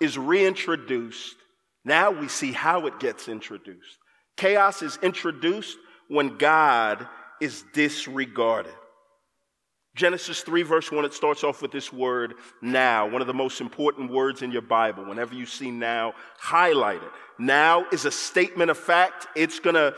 is 0.01 0.17
reintroduced. 0.17 1.37
Now 1.85 2.13
we 2.13 2.29
see 2.29 2.53
how 2.53 2.87
it 2.87 3.01
gets 3.01 3.29
introduced. 3.29 3.99
Chaos 4.37 4.83
is 4.83 4.99
introduced 5.03 5.77
when 6.09 6.39
God 6.39 7.09
is 7.41 7.65
disregarded. 7.73 8.75
Genesis 9.95 10.41
3, 10.41 10.63
verse 10.63 10.91
1, 10.91 11.05
it 11.05 11.13
starts 11.13 11.45
off 11.45 11.61
with 11.61 11.71
this 11.71 11.93
word 11.93 12.35
now, 12.63 13.07
one 13.07 13.21
of 13.21 13.27
the 13.27 13.35
most 13.35 13.61
important 13.61 14.11
words 14.11 14.41
in 14.41 14.51
your 14.51 14.63
Bible. 14.63 15.05
Whenever 15.05 15.35
you 15.35 15.45
see 15.45 15.71
now, 15.71 16.15
highlight 16.39 17.03
it. 17.03 17.11
Now 17.39 17.87
is 17.93 18.07
a 18.07 18.11
statement 18.11 18.71
of 18.71 18.79
fact. 18.79 19.27
It's 19.37 19.59
gonna 19.59 19.93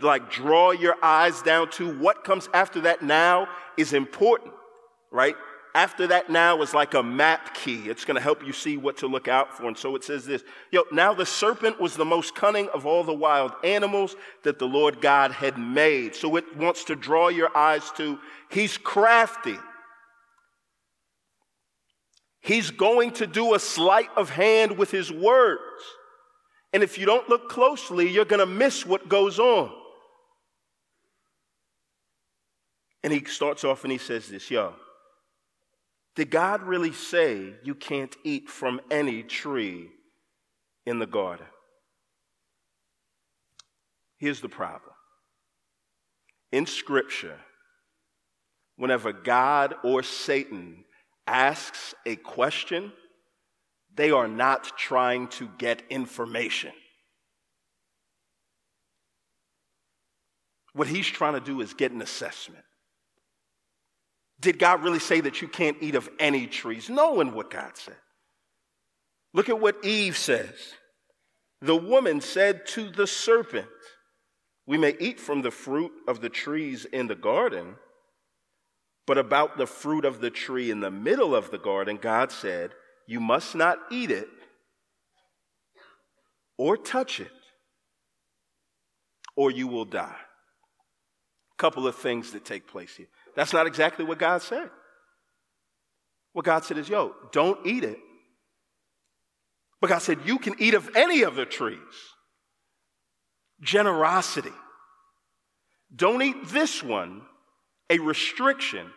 like 0.00 0.30
draw 0.30 0.70
your 0.70 0.94
eyes 1.02 1.42
down 1.42 1.70
to 1.72 1.98
what 1.98 2.22
comes 2.22 2.48
after 2.54 2.82
that 2.82 3.02
now 3.02 3.48
is 3.76 3.92
important, 3.92 4.52
right? 5.10 5.34
after 5.74 6.06
that 6.08 6.28
now 6.28 6.60
is 6.62 6.74
like 6.74 6.94
a 6.94 7.02
map 7.02 7.54
key. 7.54 7.88
It's 7.88 8.04
going 8.04 8.16
to 8.16 8.20
help 8.20 8.44
you 8.44 8.52
see 8.52 8.76
what 8.76 8.98
to 8.98 9.06
look 9.06 9.28
out 9.28 9.56
for. 9.56 9.66
And 9.66 9.76
so 9.76 9.96
it 9.96 10.04
says 10.04 10.26
this 10.26 10.42
Yo, 10.70 10.82
now 10.92 11.14
the 11.14 11.26
serpent 11.26 11.80
was 11.80 11.96
the 11.96 12.04
most 12.04 12.34
cunning 12.34 12.68
of 12.70 12.84
all 12.86 13.04
the 13.04 13.12
wild 13.12 13.52
animals 13.64 14.16
that 14.42 14.58
the 14.58 14.66
Lord 14.66 15.00
God 15.00 15.32
had 15.32 15.58
made. 15.58 16.14
So 16.14 16.36
it 16.36 16.56
wants 16.56 16.84
to 16.84 16.96
draw 16.96 17.28
your 17.28 17.56
eyes 17.56 17.90
to 17.96 18.18
he's 18.52 18.78
crafty. 18.78 19.58
He's 22.40 22.70
going 22.70 23.12
to 23.12 23.26
do 23.26 23.54
a 23.54 23.58
sleight 23.58 24.10
of 24.16 24.30
hand 24.30 24.76
with 24.76 24.90
his 24.90 25.12
words. 25.12 25.60
And 26.72 26.82
if 26.82 26.98
you 26.98 27.06
don't 27.06 27.28
look 27.28 27.48
closely, 27.48 28.08
you're 28.08 28.24
going 28.24 28.40
to 28.40 28.46
miss 28.46 28.84
what 28.84 29.08
goes 29.08 29.38
on. 29.38 29.70
And 33.04 33.12
he 33.12 33.24
starts 33.24 33.64
off 33.64 33.84
and 33.84 33.92
he 33.92 33.98
says 33.98 34.28
this, 34.28 34.50
yo, 34.50 34.74
did 36.14 36.30
God 36.30 36.62
really 36.62 36.92
say 36.92 37.54
you 37.64 37.74
can't 37.74 38.14
eat 38.22 38.48
from 38.48 38.80
any 38.90 39.22
tree 39.22 39.88
in 40.86 40.98
the 40.98 41.06
garden? 41.06 41.46
Here's 44.18 44.40
the 44.40 44.48
problem. 44.48 44.92
In 46.52 46.66
Scripture, 46.66 47.38
whenever 48.82 49.12
God 49.12 49.76
or 49.84 50.02
Satan 50.02 50.84
asks 51.24 51.94
a 52.04 52.16
question, 52.16 52.92
they 53.94 54.10
are 54.10 54.26
not 54.26 54.76
trying 54.76 55.28
to 55.28 55.48
get 55.56 55.84
information. 55.88 56.72
What 60.72 60.88
he's 60.88 61.06
trying 61.06 61.34
to 61.34 61.40
do 61.40 61.60
is 61.60 61.74
get 61.74 61.92
an 61.92 62.02
assessment. 62.02 62.64
Did 64.40 64.58
God 64.58 64.82
really 64.82 64.98
say 64.98 65.20
that 65.20 65.40
you 65.40 65.46
can't 65.46 65.76
eat 65.80 65.94
of 65.94 66.10
any 66.18 66.48
trees? 66.48 66.90
Knowing 66.90 67.34
what 67.34 67.52
God 67.52 67.76
said. 67.76 67.94
Look 69.32 69.48
at 69.48 69.60
what 69.60 69.84
Eve 69.84 70.16
says. 70.16 70.56
The 71.60 71.76
woman 71.76 72.20
said 72.20 72.66
to 72.70 72.90
the 72.90 73.06
serpent, 73.06 73.68
We 74.66 74.76
may 74.76 74.96
eat 74.98 75.20
from 75.20 75.42
the 75.42 75.52
fruit 75.52 75.92
of 76.08 76.20
the 76.20 76.28
trees 76.28 76.84
in 76.84 77.06
the 77.06 77.14
garden, 77.14 77.76
but 79.06 79.18
about 79.18 79.58
the 79.58 79.66
fruit 79.66 80.04
of 80.04 80.20
the 80.20 80.30
tree 80.30 80.70
in 80.70 80.80
the 80.80 80.90
middle 80.90 81.34
of 81.34 81.50
the 81.50 81.58
garden, 81.58 81.98
God 82.00 82.30
said, 82.30 82.72
You 83.06 83.20
must 83.20 83.54
not 83.54 83.78
eat 83.90 84.10
it 84.10 84.28
or 86.56 86.76
touch 86.76 87.18
it, 87.18 87.32
or 89.34 89.50
you 89.50 89.66
will 89.66 89.84
die. 89.84 90.16
A 91.52 91.56
couple 91.58 91.86
of 91.86 91.96
things 91.96 92.32
that 92.32 92.44
take 92.44 92.66
place 92.68 92.94
here. 92.96 93.08
That's 93.34 93.52
not 93.52 93.66
exactly 93.66 94.04
what 94.04 94.18
God 94.18 94.42
said. 94.42 94.70
What 96.32 96.44
God 96.44 96.64
said 96.64 96.78
is, 96.78 96.88
yo, 96.88 97.14
don't 97.32 97.66
eat 97.66 97.84
it. 97.84 97.98
But 99.80 99.90
God 99.90 99.98
said, 99.98 100.18
you 100.24 100.38
can 100.38 100.54
eat 100.58 100.74
of 100.74 100.94
any 100.94 101.22
of 101.22 101.34
the 101.34 101.44
trees. 101.44 101.78
Generosity. 103.60 104.52
Don't 105.94 106.22
eat 106.22 106.48
this 106.48 106.82
one, 106.82 107.22
a 107.92 107.98
restriction, 107.98 108.90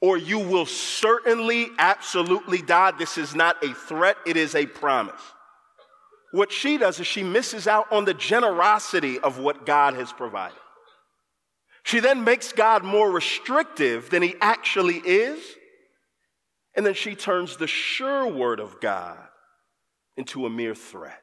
or 0.00 0.16
you 0.16 0.38
will 0.38 0.64
certainly, 0.64 1.66
absolutely 1.78 2.62
die. 2.62 2.92
This 2.92 3.18
is 3.18 3.34
not 3.34 3.62
a 3.62 3.74
threat, 3.74 4.16
it 4.24 4.36
is 4.36 4.54
a 4.54 4.64
promise. 4.64 5.20
What 6.32 6.52
she 6.52 6.78
does 6.78 7.00
is 7.00 7.06
she 7.06 7.24
misses 7.24 7.66
out 7.66 7.92
on 7.92 8.04
the 8.04 8.14
generosity 8.14 9.18
of 9.18 9.38
what 9.38 9.66
God 9.66 9.94
has 9.94 10.12
provided. 10.12 10.56
She 11.82 11.98
then 11.98 12.22
makes 12.24 12.52
God 12.52 12.84
more 12.84 13.10
restrictive 13.10 14.10
than 14.10 14.22
he 14.22 14.36
actually 14.40 14.98
is. 14.98 15.42
And 16.76 16.86
then 16.86 16.94
she 16.94 17.16
turns 17.16 17.56
the 17.56 17.66
sure 17.66 18.28
word 18.28 18.60
of 18.60 18.80
God 18.80 19.18
into 20.16 20.46
a 20.46 20.50
mere 20.50 20.76
threat. 20.76 21.20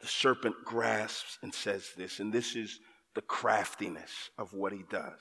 The 0.00 0.06
serpent 0.06 0.54
grasps 0.64 1.36
and 1.42 1.52
says 1.52 1.90
this, 1.98 2.20
and 2.20 2.32
this 2.32 2.56
is 2.56 2.80
the 3.14 3.22
craftiness 3.22 4.30
of 4.38 4.52
what 4.52 4.72
he 4.72 4.84
does. 4.88 5.20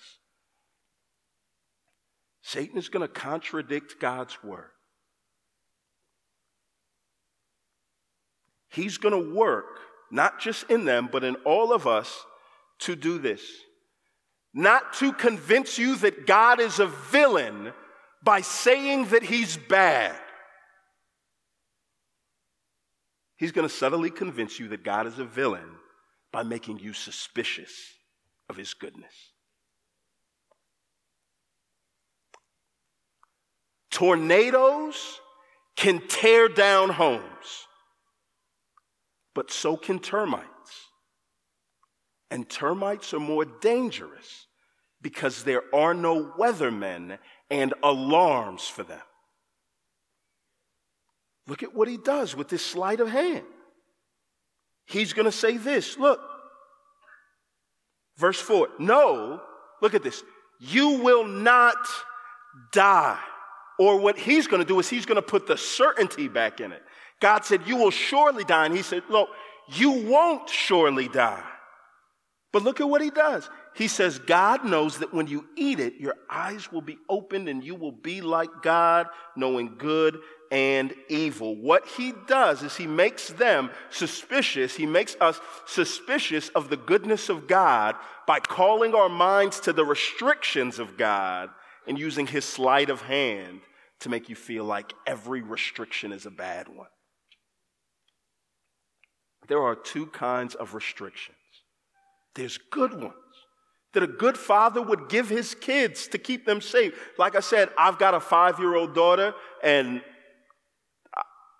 Satan 2.41 2.77
is 2.77 2.89
going 2.89 3.07
to 3.07 3.13
contradict 3.13 3.99
God's 3.99 4.41
word. 4.43 4.71
He's 8.69 8.97
going 8.97 9.13
to 9.13 9.33
work, 9.35 9.79
not 10.11 10.39
just 10.39 10.69
in 10.69 10.85
them, 10.85 11.09
but 11.11 11.23
in 11.23 11.35
all 11.37 11.73
of 11.73 11.87
us, 11.87 12.25
to 12.79 12.95
do 12.95 13.17
this. 13.17 13.41
Not 14.53 14.93
to 14.93 15.11
convince 15.11 15.77
you 15.77 15.95
that 15.97 16.25
God 16.25 16.59
is 16.59 16.79
a 16.79 16.87
villain 16.87 17.73
by 18.23 18.41
saying 18.41 19.05
that 19.07 19.23
he's 19.23 19.57
bad. 19.57 20.15
He's 23.37 23.51
going 23.51 23.67
to 23.67 23.73
subtly 23.73 24.09
convince 24.09 24.59
you 24.59 24.69
that 24.69 24.83
God 24.83 25.07
is 25.07 25.17
a 25.17 25.25
villain 25.25 25.78
by 26.31 26.43
making 26.43 26.79
you 26.79 26.93
suspicious 26.93 27.93
of 28.49 28.57
his 28.57 28.73
goodness. 28.73 29.13
Tornadoes 33.91 35.19
can 35.75 36.01
tear 36.07 36.47
down 36.47 36.89
homes, 36.89 37.67
but 39.33 39.51
so 39.51 39.75
can 39.75 39.99
termites. 39.99 40.45
And 42.31 42.47
termites 42.47 43.13
are 43.13 43.19
more 43.19 43.45
dangerous 43.45 44.47
because 45.01 45.43
there 45.43 45.63
are 45.73 45.93
no 45.93 46.31
weathermen 46.37 47.17
and 47.49 47.73
alarms 47.81 48.67
for 48.67 48.83
them. 48.83 49.01
Look 51.47 51.63
at 51.63 51.73
what 51.73 51.87
he 51.87 51.97
does 51.97 52.35
with 52.35 52.49
this 52.49 52.63
sleight 52.63 52.99
of 52.99 53.09
hand. 53.09 53.45
He's 54.89 55.13
going 55.13 55.25
to 55.25 55.31
say 55.31 55.57
this 55.57 55.97
look, 55.97 56.19
verse 58.17 58.39
4 58.39 58.69
No, 58.79 59.41
look 59.81 59.93
at 59.93 60.03
this. 60.03 60.23
You 60.59 61.01
will 61.01 61.25
not 61.25 61.77
die. 62.73 63.19
Or 63.77 63.97
what 63.97 64.17
he's 64.17 64.47
going 64.47 64.61
to 64.61 64.67
do 64.67 64.79
is 64.79 64.89
he's 64.89 65.05
going 65.05 65.15
to 65.15 65.21
put 65.21 65.47
the 65.47 65.57
certainty 65.57 66.27
back 66.27 66.59
in 66.59 66.73
it. 66.73 66.81
God 67.21 67.45
said, 67.45 67.61
You 67.65 67.77
will 67.77 67.91
surely 67.91 68.43
die. 68.43 68.65
And 68.65 68.75
he 68.75 68.81
said, 68.81 69.03
Look, 69.09 69.29
you 69.69 69.91
won't 69.91 70.49
surely 70.49 71.07
die. 71.07 71.43
But 72.51 72.63
look 72.63 72.81
at 72.81 72.89
what 72.89 73.01
he 73.01 73.11
does. 73.11 73.49
He 73.79 73.87
says, 73.87 74.19
God 74.19 74.65
knows 74.65 74.97
that 74.97 75.13
when 75.13 75.27
you 75.27 75.47
eat 75.55 75.79
it, 75.79 76.01
your 76.01 76.15
eyes 76.29 76.69
will 76.69 76.81
be 76.81 76.97
opened 77.07 77.47
and 77.47 77.63
you 77.63 77.75
will 77.75 77.93
be 77.93 78.19
like 78.19 78.49
God, 78.61 79.07
knowing 79.37 79.75
good 79.77 80.19
and 80.51 80.93
evil. 81.07 81.55
What 81.55 81.87
he 81.87 82.13
does 82.27 82.61
is 82.61 82.75
he 82.75 82.87
makes 82.87 83.29
them 83.29 83.69
suspicious. 83.89 84.75
He 84.75 84.85
makes 84.85 85.15
us 85.21 85.39
suspicious 85.65 86.49
of 86.49 86.69
the 86.69 86.75
goodness 86.75 87.29
of 87.29 87.47
God 87.47 87.95
by 88.27 88.41
calling 88.41 88.93
our 88.93 89.07
minds 89.07 89.61
to 89.61 89.71
the 89.71 89.85
restrictions 89.85 90.77
of 90.77 90.97
God 90.97 91.49
and 91.87 91.97
using 91.97 92.27
his 92.27 92.43
sleight 92.43 92.89
of 92.89 93.03
hand 93.03 93.61
to 94.01 94.09
make 94.09 94.27
you 94.27 94.35
feel 94.35 94.65
like 94.65 94.91
every 95.07 95.41
restriction 95.41 96.11
is 96.11 96.25
a 96.25 96.31
bad 96.31 96.67
one. 96.67 96.89
There 99.47 99.63
are 99.63 99.75
two 99.75 100.07
kinds 100.07 100.53
of 100.53 100.73
restrictions 100.73 101.37
there's 102.35 102.57
good 102.57 102.93
ones 102.93 103.13
that 103.93 104.03
a 104.03 104.07
good 104.07 104.37
father 104.37 104.81
would 104.81 105.09
give 105.09 105.29
his 105.29 105.55
kids 105.55 106.07
to 106.09 106.17
keep 106.17 106.45
them 106.45 106.61
safe. 106.61 106.93
Like 107.17 107.35
I 107.35 107.39
said, 107.39 107.69
I've 107.77 107.97
got 107.97 108.13
a 108.13 108.19
five 108.19 108.59
year 108.59 108.75
old 108.75 108.93
daughter, 108.93 109.33
and 109.63 110.01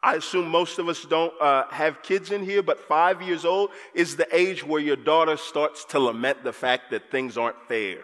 I 0.01 0.15
assume 0.15 0.47
most 0.47 0.79
of 0.79 0.87
us 0.87 1.03
don't 1.03 1.33
uh, 1.41 1.65
have 1.71 2.03
kids 2.03 2.31
in 2.31 2.43
here, 2.45 2.63
but 2.63 2.79
five 2.79 3.21
years 3.21 3.45
old 3.45 3.71
is 3.93 4.15
the 4.15 4.27
age 4.35 4.65
where 4.65 4.81
your 4.81 4.95
daughter 4.95 5.35
starts 5.35 5.83
to 5.85 5.99
lament 5.99 6.43
the 6.43 6.53
fact 6.53 6.91
that 6.91 7.11
things 7.11 7.37
aren't 7.37 7.61
fair. 7.67 7.97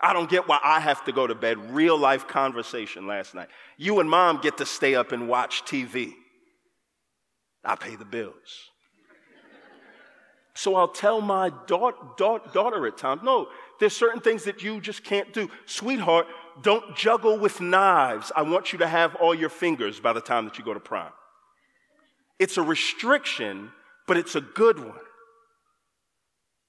I 0.00 0.12
don't 0.12 0.30
get 0.30 0.46
why 0.46 0.60
I 0.62 0.80
have 0.80 1.04
to 1.06 1.12
go 1.12 1.26
to 1.26 1.34
bed. 1.34 1.74
Real 1.74 1.98
life 1.98 2.28
conversation 2.28 3.06
last 3.06 3.34
night. 3.34 3.48
You 3.76 3.98
and 3.98 4.08
mom 4.08 4.40
get 4.40 4.58
to 4.58 4.66
stay 4.66 4.94
up 4.94 5.10
and 5.12 5.28
watch 5.28 5.64
TV. 5.64 6.12
I 7.64 7.74
pay 7.74 7.96
the 7.96 8.04
bills. 8.04 8.70
So 10.58 10.74
I'll 10.74 10.88
tell 10.88 11.20
my 11.20 11.52
da- 11.68 11.92
da- 12.16 12.38
daughter 12.52 12.84
at 12.88 12.98
times, 12.98 13.22
no, 13.22 13.46
there's 13.78 13.94
certain 13.94 14.20
things 14.20 14.42
that 14.42 14.60
you 14.60 14.80
just 14.80 15.04
can't 15.04 15.32
do. 15.32 15.48
Sweetheart, 15.66 16.26
don't 16.62 16.96
juggle 16.96 17.38
with 17.38 17.60
knives. 17.60 18.32
I 18.34 18.42
want 18.42 18.72
you 18.72 18.80
to 18.80 18.88
have 18.88 19.14
all 19.14 19.32
your 19.32 19.50
fingers 19.50 20.00
by 20.00 20.12
the 20.12 20.20
time 20.20 20.46
that 20.46 20.58
you 20.58 20.64
go 20.64 20.74
to 20.74 20.80
prom. 20.80 21.12
It's 22.40 22.56
a 22.56 22.62
restriction, 22.62 23.70
but 24.08 24.16
it's 24.16 24.34
a 24.34 24.40
good 24.40 24.80
one. 24.80 24.98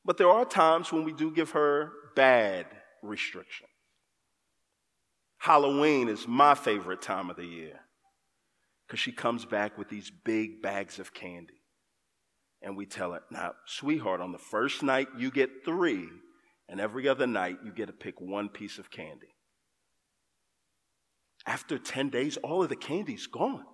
But 0.05 0.19
there 0.19 0.29
are 0.29 0.45
times 0.45 0.91
when 0.91 1.03
we 1.03 1.11
do 1.11 1.31
give 1.31 1.49
her 1.51 1.91
bad 2.15 2.67
restriction. 3.01 3.65
Halloween 5.39 6.09
is 6.09 6.27
my 6.27 6.53
favorite 6.53 7.01
time 7.01 7.31
of 7.31 7.37
the 7.37 7.45
year 7.45 7.79
because 8.85 8.99
she 8.99 9.11
comes 9.11 9.45
back 9.45 9.79
with 9.79 9.89
these 9.89 10.11
big 10.11 10.61
bags 10.61 10.99
of 10.99 11.11
candy. 11.11 11.58
And 12.61 12.75
we 12.75 12.85
tell 12.85 13.13
it, 13.13 13.23
now, 13.31 13.53
sweetheart, 13.65 14.21
on 14.21 14.31
the 14.31 14.37
first 14.37 14.83
night 14.83 15.07
you 15.17 15.31
get 15.31 15.63
three, 15.63 16.07
and 16.67 16.79
every 16.79 17.07
other 17.07 17.25
night 17.25 17.57
you 17.63 17.71
get 17.71 17.87
to 17.87 17.93
pick 17.93 18.19
one 18.19 18.49
piece 18.49 18.77
of 18.77 18.91
candy. 18.91 19.33
After 21.45 21.77
10 21.79 22.09
days, 22.09 22.37
all 22.37 22.61
of 22.61 22.69
the 22.69 22.75
candy's 22.75 23.27
gone. 23.27 23.65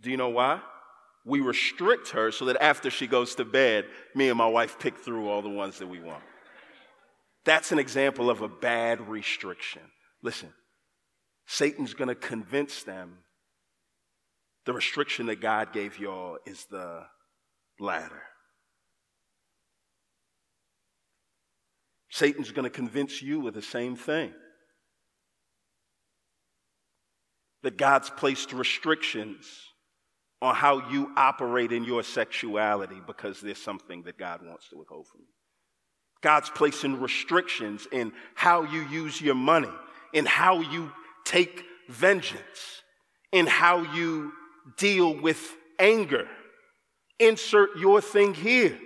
Do 0.00 0.10
you 0.10 0.16
know 0.16 0.28
why? 0.28 0.60
We 1.24 1.40
restrict 1.40 2.10
her 2.10 2.30
so 2.30 2.46
that 2.46 2.60
after 2.60 2.90
she 2.90 3.06
goes 3.06 3.34
to 3.36 3.44
bed, 3.44 3.86
me 4.14 4.28
and 4.28 4.38
my 4.38 4.46
wife 4.46 4.78
pick 4.78 4.98
through 4.98 5.28
all 5.28 5.42
the 5.42 5.48
ones 5.48 5.78
that 5.78 5.88
we 5.88 6.00
want. 6.00 6.22
That's 7.44 7.72
an 7.72 7.78
example 7.78 8.28
of 8.28 8.42
a 8.42 8.48
bad 8.48 9.08
restriction. 9.08 9.82
Listen, 10.22 10.52
Satan's 11.46 11.94
going 11.94 12.08
to 12.08 12.14
convince 12.14 12.82
them 12.82 13.18
the 14.66 14.72
restriction 14.72 15.26
that 15.26 15.40
God 15.40 15.72
gave 15.72 15.98
y'all 15.98 16.38
is 16.44 16.66
the 16.70 17.04
latter. 17.78 18.22
Satan's 22.10 22.50
going 22.50 22.64
to 22.64 22.70
convince 22.70 23.22
you 23.22 23.46
of 23.46 23.54
the 23.54 23.62
same 23.62 23.94
thing. 23.94 24.32
That 27.62 27.76
God's 27.76 28.10
placed 28.10 28.52
restrictions 28.52 29.46
on 30.42 30.54
how 30.54 30.90
you 30.90 31.12
operate 31.16 31.72
in 31.72 31.84
your 31.84 32.02
sexuality 32.02 33.00
because 33.06 33.40
there's 33.40 33.62
something 33.62 34.02
that 34.02 34.18
God 34.18 34.40
wants 34.44 34.68
to 34.70 34.78
withhold 34.78 35.06
from 35.06 35.20
you. 35.20 35.26
God's 36.22 36.50
placing 36.50 37.00
restrictions 37.00 37.86
in 37.92 38.12
how 38.34 38.64
you 38.64 38.82
use 38.88 39.20
your 39.20 39.34
money, 39.34 39.70
in 40.12 40.26
how 40.26 40.60
you 40.60 40.90
take 41.24 41.64
vengeance, 41.88 42.82
in 43.32 43.46
how 43.46 43.82
you 43.94 44.32
deal 44.76 45.14
with 45.14 45.54
anger. 45.78 46.26
Insert 47.18 47.76
your 47.78 48.00
thing 48.00 48.34
here. 48.34 48.78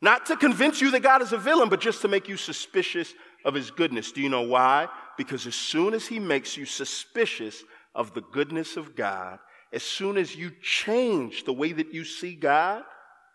Not 0.00 0.26
to 0.26 0.36
convince 0.36 0.80
you 0.80 0.92
that 0.92 1.02
God 1.02 1.22
is 1.22 1.32
a 1.32 1.38
villain, 1.38 1.68
but 1.68 1.80
just 1.80 2.02
to 2.02 2.08
make 2.08 2.28
you 2.28 2.36
suspicious 2.36 3.12
of 3.44 3.54
his 3.54 3.70
goodness. 3.70 4.12
Do 4.12 4.20
you 4.20 4.28
know 4.28 4.42
why? 4.42 4.88
Because 5.16 5.46
as 5.46 5.56
soon 5.56 5.92
as 5.94 6.06
he 6.06 6.20
makes 6.20 6.56
you 6.56 6.66
suspicious 6.66 7.64
of 7.94 8.14
the 8.14 8.20
goodness 8.20 8.76
of 8.76 8.94
God, 8.94 9.38
as 9.72 9.82
soon 9.82 10.16
as 10.16 10.36
you 10.36 10.52
change 10.62 11.44
the 11.44 11.52
way 11.52 11.72
that 11.72 11.92
you 11.92 12.04
see 12.04 12.34
God, 12.34 12.84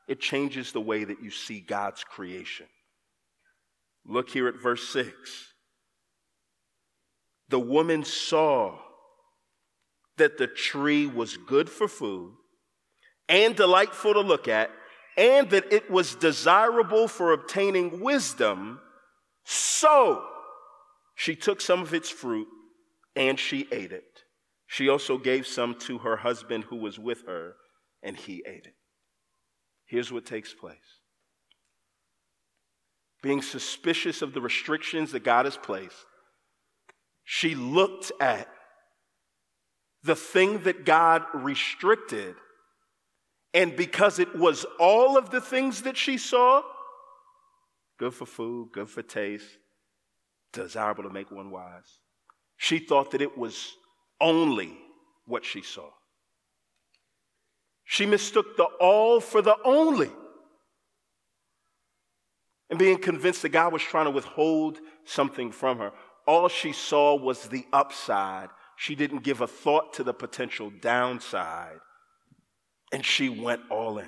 it 0.07 0.19
changes 0.19 0.71
the 0.71 0.81
way 0.81 1.03
that 1.03 1.21
you 1.21 1.31
see 1.31 1.59
God's 1.59 2.03
creation. 2.03 2.65
Look 4.05 4.29
here 4.29 4.47
at 4.47 4.61
verse 4.61 4.87
6. 4.89 5.13
The 7.49 7.59
woman 7.59 8.03
saw 8.03 8.77
that 10.17 10.37
the 10.37 10.47
tree 10.47 11.05
was 11.05 11.37
good 11.37 11.69
for 11.69 11.87
food 11.87 12.33
and 13.29 13.55
delightful 13.55 14.13
to 14.13 14.19
look 14.19 14.47
at, 14.47 14.69
and 15.17 15.49
that 15.49 15.71
it 15.71 15.89
was 15.89 16.15
desirable 16.15 17.07
for 17.07 17.31
obtaining 17.33 17.99
wisdom, 18.01 18.79
So 19.45 20.23
she 21.15 21.35
took 21.35 21.61
some 21.61 21.81
of 21.81 21.93
its 21.93 22.09
fruit 22.09 22.47
and 23.15 23.39
she 23.39 23.67
ate 23.71 23.91
it. 23.91 24.23
She 24.67 24.89
also 24.89 25.17
gave 25.17 25.45
some 25.45 25.75
to 25.81 25.99
her 25.99 26.17
husband 26.17 26.63
who 26.63 26.77
was 26.77 26.97
with 26.97 27.27
her, 27.27 27.55
and 28.01 28.17
he 28.17 28.43
ate 28.47 28.65
it. 28.65 28.75
Here's 29.85 30.11
what 30.11 30.25
takes 30.25 30.53
place 30.53 30.77
being 33.21 33.41
suspicious 33.41 34.21
of 34.21 34.33
the 34.33 34.41
restrictions 34.41 35.11
that 35.11 35.23
God 35.23 35.45
has 35.45 35.57
placed, 35.57 36.05
she 37.23 37.55
looked 37.55 38.11
at 38.19 38.47
the 40.03 40.15
thing 40.15 40.59
that 40.63 40.85
God 40.85 41.23
restricted, 41.33 42.35
and 43.53 43.75
because 43.75 44.19
it 44.19 44.35
was 44.35 44.65
all 44.79 45.17
of 45.17 45.29
the 45.29 45.41
things 45.41 45.83
that 45.83 45.95
she 45.95 46.17
saw, 46.17 46.61
good 47.97 48.13
for 48.13 48.25
food, 48.25 48.69
good 48.73 48.89
for 48.89 49.01
taste, 49.01 49.47
desirable 50.51 51.03
to 51.03 51.09
make 51.09 51.31
one 51.31 51.51
wise. 51.51 51.99
She 52.57 52.79
thought 52.79 53.11
that 53.11 53.21
it 53.21 53.37
was 53.37 53.73
only 54.19 54.77
what 55.25 55.45
she 55.45 55.61
saw. 55.61 55.89
She 57.85 58.05
mistook 58.05 58.57
the 58.57 58.63
all 58.63 59.19
for 59.19 59.41
the 59.41 59.55
only. 59.63 60.11
And 62.69 62.79
being 62.79 62.97
convinced 62.97 63.41
that 63.43 63.49
God 63.49 63.71
was 63.71 63.83
trying 63.83 64.05
to 64.05 64.11
withhold 64.11 64.79
something 65.05 65.51
from 65.51 65.77
her, 65.77 65.91
all 66.25 66.47
she 66.47 66.71
saw 66.71 67.15
was 67.15 67.47
the 67.47 67.65
upside. 67.71 68.49
She 68.75 68.95
didn't 68.95 69.23
give 69.23 69.41
a 69.41 69.47
thought 69.47 69.93
to 69.93 70.03
the 70.03 70.13
potential 70.13 70.71
downside. 70.81 71.79
And 72.91 73.05
she 73.05 73.29
went 73.29 73.61
all 73.69 73.97
in. 73.97 74.07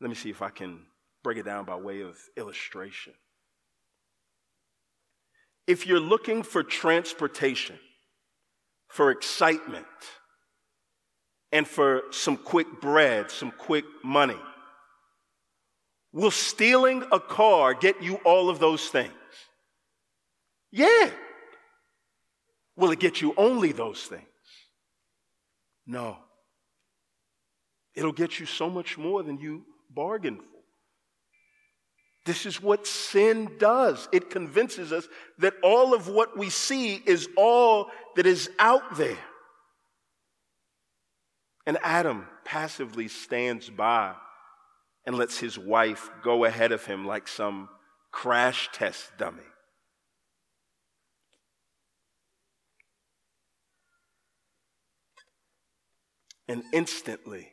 Let 0.00 0.08
me 0.08 0.14
see 0.14 0.30
if 0.30 0.42
I 0.42 0.50
can 0.50 0.80
break 1.22 1.38
it 1.38 1.44
down 1.44 1.64
by 1.64 1.76
way 1.76 2.00
of 2.00 2.18
illustration. 2.36 3.14
If 5.66 5.86
you're 5.86 6.00
looking 6.00 6.42
for 6.42 6.62
transportation, 6.62 7.78
for 8.88 9.10
excitement, 9.10 9.86
and 11.52 11.68
for 11.68 12.02
some 12.10 12.36
quick 12.36 12.80
bread, 12.80 13.30
some 13.30 13.52
quick 13.52 13.84
money, 14.02 14.40
will 16.12 16.30
stealing 16.30 17.04
a 17.12 17.20
car 17.20 17.74
get 17.74 18.02
you 18.02 18.16
all 18.24 18.50
of 18.50 18.58
those 18.58 18.88
things? 18.88 19.12
Yeah. 20.72 21.10
Will 22.82 22.90
it 22.90 22.98
get 22.98 23.20
you 23.20 23.32
only 23.36 23.70
those 23.70 24.02
things? 24.02 24.26
No. 25.86 26.16
It'll 27.94 28.10
get 28.10 28.40
you 28.40 28.46
so 28.46 28.68
much 28.68 28.98
more 28.98 29.22
than 29.22 29.38
you 29.38 29.64
bargained 29.88 30.40
for. 30.40 30.60
This 32.24 32.44
is 32.44 32.60
what 32.60 32.88
sin 32.88 33.52
does. 33.56 34.08
It 34.10 34.30
convinces 34.30 34.92
us 34.92 35.06
that 35.38 35.54
all 35.62 35.94
of 35.94 36.08
what 36.08 36.36
we 36.36 36.50
see 36.50 36.96
is 36.96 37.28
all 37.36 37.86
that 38.16 38.26
is 38.26 38.50
out 38.58 38.96
there. 38.96 39.24
And 41.64 41.78
Adam 41.84 42.26
passively 42.44 43.06
stands 43.06 43.70
by 43.70 44.16
and 45.06 45.16
lets 45.16 45.38
his 45.38 45.56
wife 45.56 46.10
go 46.24 46.46
ahead 46.46 46.72
of 46.72 46.84
him 46.84 47.06
like 47.06 47.28
some 47.28 47.68
crash 48.10 48.70
test 48.72 49.12
dummy. 49.18 49.51
And 56.48 56.62
instantly, 56.72 57.52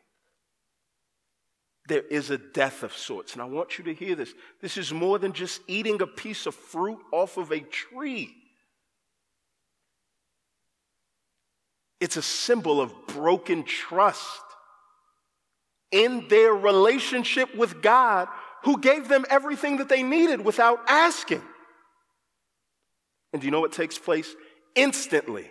there 1.88 2.02
is 2.02 2.30
a 2.30 2.38
death 2.38 2.84
of 2.84 2.96
sorts. 2.96 3.34
And 3.34 3.42
I 3.42 3.46
want 3.46 3.78
you 3.78 3.84
to 3.86 3.94
hear 3.94 4.16
this. 4.16 4.34
This 4.62 4.78
is 4.78 4.94
more 4.94 5.20
than 5.20 5.34
just 5.34 5.62
eating 5.68 6.02
a 6.02 6.08
piece 6.08 6.46
of 6.46 6.56
fruit 6.56 7.00
off 7.12 7.38
of 7.38 7.52
a 7.52 7.60
tree. 7.60 8.36
It's 12.00 12.18
a 12.18 12.22
symbol 12.22 12.80
of 12.80 12.94
broken 13.08 13.64
trust 13.64 14.42
in 15.92 16.28
their 16.28 16.54
relationship 16.54 17.54
with 17.56 17.82
God, 17.82 18.28
who 18.64 18.80
gave 18.80 19.08
them 19.08 19.26
everything 19.30 19.78
that 19.78 19.90
they 19.90 20.04
needed 20.04 20.42
without 20.42 20.80
asking. 20.88 21.42
And 23.34 23.42
do 23.42 23.46
you 23.46 23.52
know 23.52 23.60
what 23.60 23.72
takes 23.72 23.98
place? 23.98 24.36
Instantly, 24.76 25.50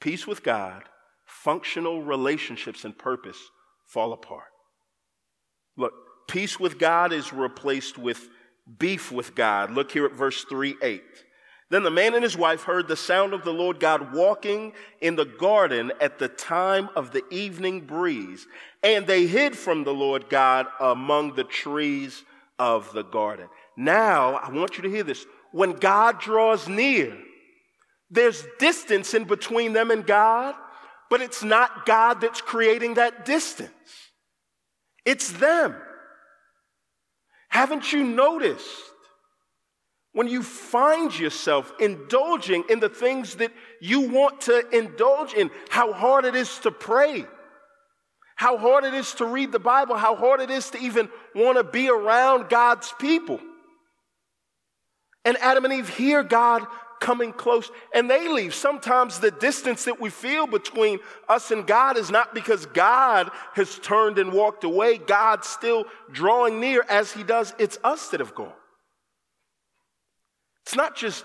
peace 0.00 0.26
with 0.26 0.42
God, 0.42 0.82
functional 1.42 2.02
relationships, 2.02 2.84
and 2.84 2.96
purpose 2.96 3.38
fall 3.86 4.12
apart. 4.12 4.50
Look, 5.76 5.94
peace 6.28 6.60
with 6.60 6.78
God 6.78 7.12
is 7.12 7.32
replaced 7.32 7.96
with 7.96 8.28
beef 8.78 9.10
with 9.10 9.34
God. 9.34 9.70
Look 9.72 9.90
here 9.90 10.04
at 10.04 10.12
verse 10.12 10.44
3 10.44 10.76
8. 10.82 11.02
Then 11.70 11.82
the 11.84 11.90
man 11.90 12.14
and 12.14 12.24
his 12.24 12.36
wife 12.36 12.64
heard 12.64 12.88
the 12.88 12.96
sound 12.96 13.32
of 13.32 13.44
the 13.44 13.52
Lord 13.52 13.78
God 13.78 14.12
walking 14.12 14.72
in 15.00 15.14
the 15.14 15.24
garden 15.24 15.92
at 16.00 16.18
the 16.18 16.28
time 16.28 16.88
of 16.96 17.12
the 17.12 17.22
evening 17.30 17.82
breeze, 17.82 18.46
and 18.82 19.06
they 19.06 19.26
hid 19.26 19.56
from 19.56 19.84
the 19.84 19.94
Lord 19.94 20.28
God 20.28 20.66
among 20.80 21.36
the 21.36 21.44
trees 21.44 22.24
of 22.58 22.92
the 22.92 23.04
garden. 23.04 23.48
Now, 23.76 24.34
I 24.34 24.50
want 24.50 24.76
you 24.76 24.82
to 24.82 24.90
hear 24.90 25.04
this. 25.04 25.24
When 25.52 25.72
God 25.72 26.20
draws 26.20 26.68
near, 26.68 27.16
there's 28.10 28.44
distance 28.58 29.14
in 29.14 29.24
between 29.24 29.72
them 29.72 29.90
and 29.90 30.04
God, 30.04 30.54
but 31.10 31.20
it's 31.20 31.42
not 31.42 31.84
God 31.84 32.20
that's 32.20 32.40
creating 32.40 32.94
that 32.94 33.26
distance. 33.26 33.70
It's 35.04 35.32
them. 35.32 35.74
Haven't 37.48 37.92
you 37.92 38.04
noticed 38.04 38.64
when 40.12 40.28
you 40.28 40.42
find 40.42 41.16
yourself 41.16 41.72
indulging 41.80 42.64
in 42.70 42.80
the 42.80 42.88
things 42.88 43.36
that 43.36 43.52
you 43.80 44.08
want 44.08 44.42
to 44.42 44.64
indulge 44.70 45.34
in, 45.34 45.50
how 45.68 45.92
hard 45.92 46.24
it 46.24 46.36
is 46.36 46.58
to 46.60 46.70
pray, 46.70 47.26
how 48.36 48.56
hard 48.56 48.84
it 48.84 48.94
is 48.94 49.12
to 49.14 49.26
read 49.26 49.52
the 49.52 49.58
Bible, 49.58 49.96
how 49.96 50.14
hard 50.14 50.40
it 50.40 50.50
is 50.50 50.70
to 50.70 50.78
even 50.78 51.08
want 51.34 51.58
to 51.58 51.64
be 51.64 51.88
around 51.88 52.48
God's 52.48 52.92
people? 52.98 53.40
And 55.24 55.36
Adam 55.38 55.64
and 55.64 55.74
Eve 55.74 55.88
hear 55.88 56.22
God 56.22 56.66
coming 57.00 57.32
close 57.32 57.70
and 57.94 58.08
they 58.08 58.28
leave. 58.28 58.54
Sometimes 58.54 59.18
the 59.18 59.30
distance 59.30 59.84
that 59.86 60.00
we 60.00 60.10
feel 60.10 60.46
between 60.46 61.00
us 61.28 61.50
and 61.50 61.66
God 61.66 61.96
is 61.96 62.10
not 62.10 62.34
because 62.34 62.66
God 62.66 63.30
has 63.54 63.78
turned 63.78 64.18
and 64.18 64.32
walked 64.32 64.64
away. 64.64 64.98
God's 64.98 65.48
still 65.48 65.86
drawing 66.12 66.60
near 66.60 66.84
as 66.88 67.10
he 67.10 67.24
does. 67.24 67.54
It's 67.58 67.78
us 67.82 68.08
that 68.10 68.20
have 68.20 68.34
gone. 68.34 68.52
It's 70.66 70.76
not 70.76 70.94
just 70.94 71.24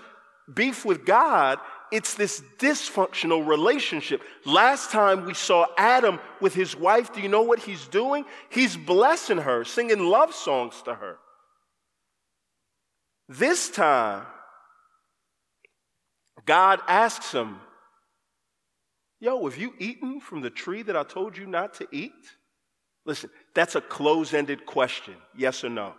beef 0.52 0.84
with 0.84 1.04
God, 1.04 1.58
it's 1.92 2.14
this 2.14 2.42
dysfunctional 2.58 3.46
relationship. 3.46 4.22
Last 4.44 4.90
time 4.90 5.24
we 5.24 5.34
saw 5.34 5.66
Adam 5.76 6.18
with 6.40 6.54
his 6.54 6.74
wife, 6.74 7.12
do 7.12 7.20
you 7.20 7.28
know 7.28 7.42
what 7.42 7.60
he's 7.60 7.86
doing? 7.88 8.24
He's 8.48 8.76
blessing 8.76 9.38
her, 9.38 9.64
singing 9.64 10.00
love 10.00 10.34
songs 10.34 10.82
to 10.82 10.94
her. 10.94 11.18
This 13.28 13.70
time, 13.70 14.24
God 16.46 16.80
asks 16.88 17.32
him, 17.32 17.56
Yo, 19.18 19.44
have 19.44 19.58
you 19.58 19.74
eaten 19.78 20.20
from 20.20 20.40
the 20.40 20.50
tree 20.50 20.82
that 20.82 20.96
I 20.96 21.02
told 21.02 21.36
you 21.36 21.46
not 21.46 21.74
to 21.74 21.88
eat? 21.90 22.12
Listen, 23.04 23.30
that's 23.54 23.74
a 23.74 23.80
close 23.80 24.34
ended 24.34 24.66
question, 24.66 25.14
yes 25.36 25.64
or 25.64 25.70
no. 25.70 25.94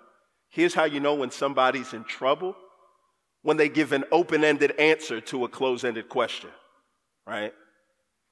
Here's 0.49 0.73
how 0.73 0.85
you 0.85 0.99
know 0.99 1.15
when 1.15 1.31
somebody's 1.31 1.93
in 1.93 2.03
trouble 2.03 2.55
when 3.43 3.57
they 3.57 3.69
give 3.69 3.93
an 3.93 4.03
open 4.11 4.43
ended 4.43 4.73
answer 4.77 5.21
to 5.21 5.45
a 5.45 5.49
close 5.49 5.83
ended 5.83 6.09
question, 6.09 6.49
right? 7.25 7.53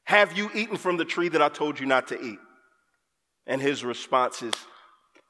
Have 0.04 0.38
you 0.38 0.50
eaten 0.54 0.78
from 0.78 0.98
the 0.98 1.06
tree 1.06 1.30
that 1.30 1.42
I 1.42 1.50
told 1.50 1.80
you 1.80 1.86
not 1.86 2.10
to 2.10 2.22
eat? 2.22 2.40
And 3.48 3.62
his 3.62 3.84
response 3.84 4.42
is, 4.42 4.54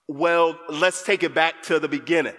Well, 0.08 0.60
let's 0.70 1.04
take 1.04 1.24
it 1.24 1.34
back 1.34 1.64
to 1.64 1.80
the 1.80 1.88
beginning 1.88 2.36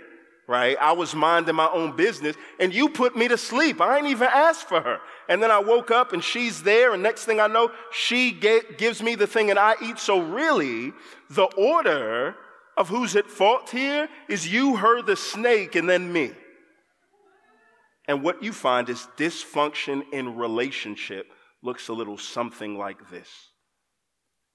right? 0.48 0.76
I 0.80 0.92
was 0.92 1.14
minding 1.14 1.54
my 1.54 1.68
own 1.68 1.96
business 1.96 2.36
and 2.60 2.72
you 2.72 2.88
put 2.88 3.16
me 3.16 3.28
to 3.28 3.38
sleep. 3.38 3.80
I 3.80 3.98
ain't 3.98 4.06
even 4.06 4.28
asked 4.32 4.68
for 4.68 4.80
her. 4.80 4.98
And 5.28 5.42
then 5.42 5.50
I 5.50 5.58
woke 5.58 5.90
up 5.90 6.12
and 6.12 6.22
she's 6.22 6.62
there 6.62 6.94
and 6.94 7.02
next 7.02 7.24
thing 7.24 7.40
I 7.40 7.46
know, 7.46 7.72
she 7.90 8.32
get, 8.32 8.78
gives 8.78 9.02
me 9.02 9.14
the 9.14 9.26
thing 9.26 9.50
and 9.50 9.58
I 9.58 9.74
eat. 9.82 9.98
So 9.98 10.20
really, 10.20 10.92
the 11.30 11.46
order 11.56 12.36
of 12.76 12.88
who's 12.88 13.16
at 13.16 13.28
fault 13.28 13.70
here 13.70 14.08
is 14.28 14.46
you, 14.52 14.76
her, 14.76 15.02
the 15.02 15.16
snake, 15.16 15.74
and 15.74 15.88
then 15.88 16.12
me. 16.12 16.32
And 18.06 18.22
what 18.22 18.42
you 18.42 18.52
find 18.52 18.88
is 18.88 19.08
dysfunction 19.16 20.02
in 20.12 20.36
relationship 20.36 21.26
looks 21.62 21.88
a 21.88 21.92
little 21.92 22.18
something 22.18 22.78
like 22.78 23.10
this. 23.10 23.28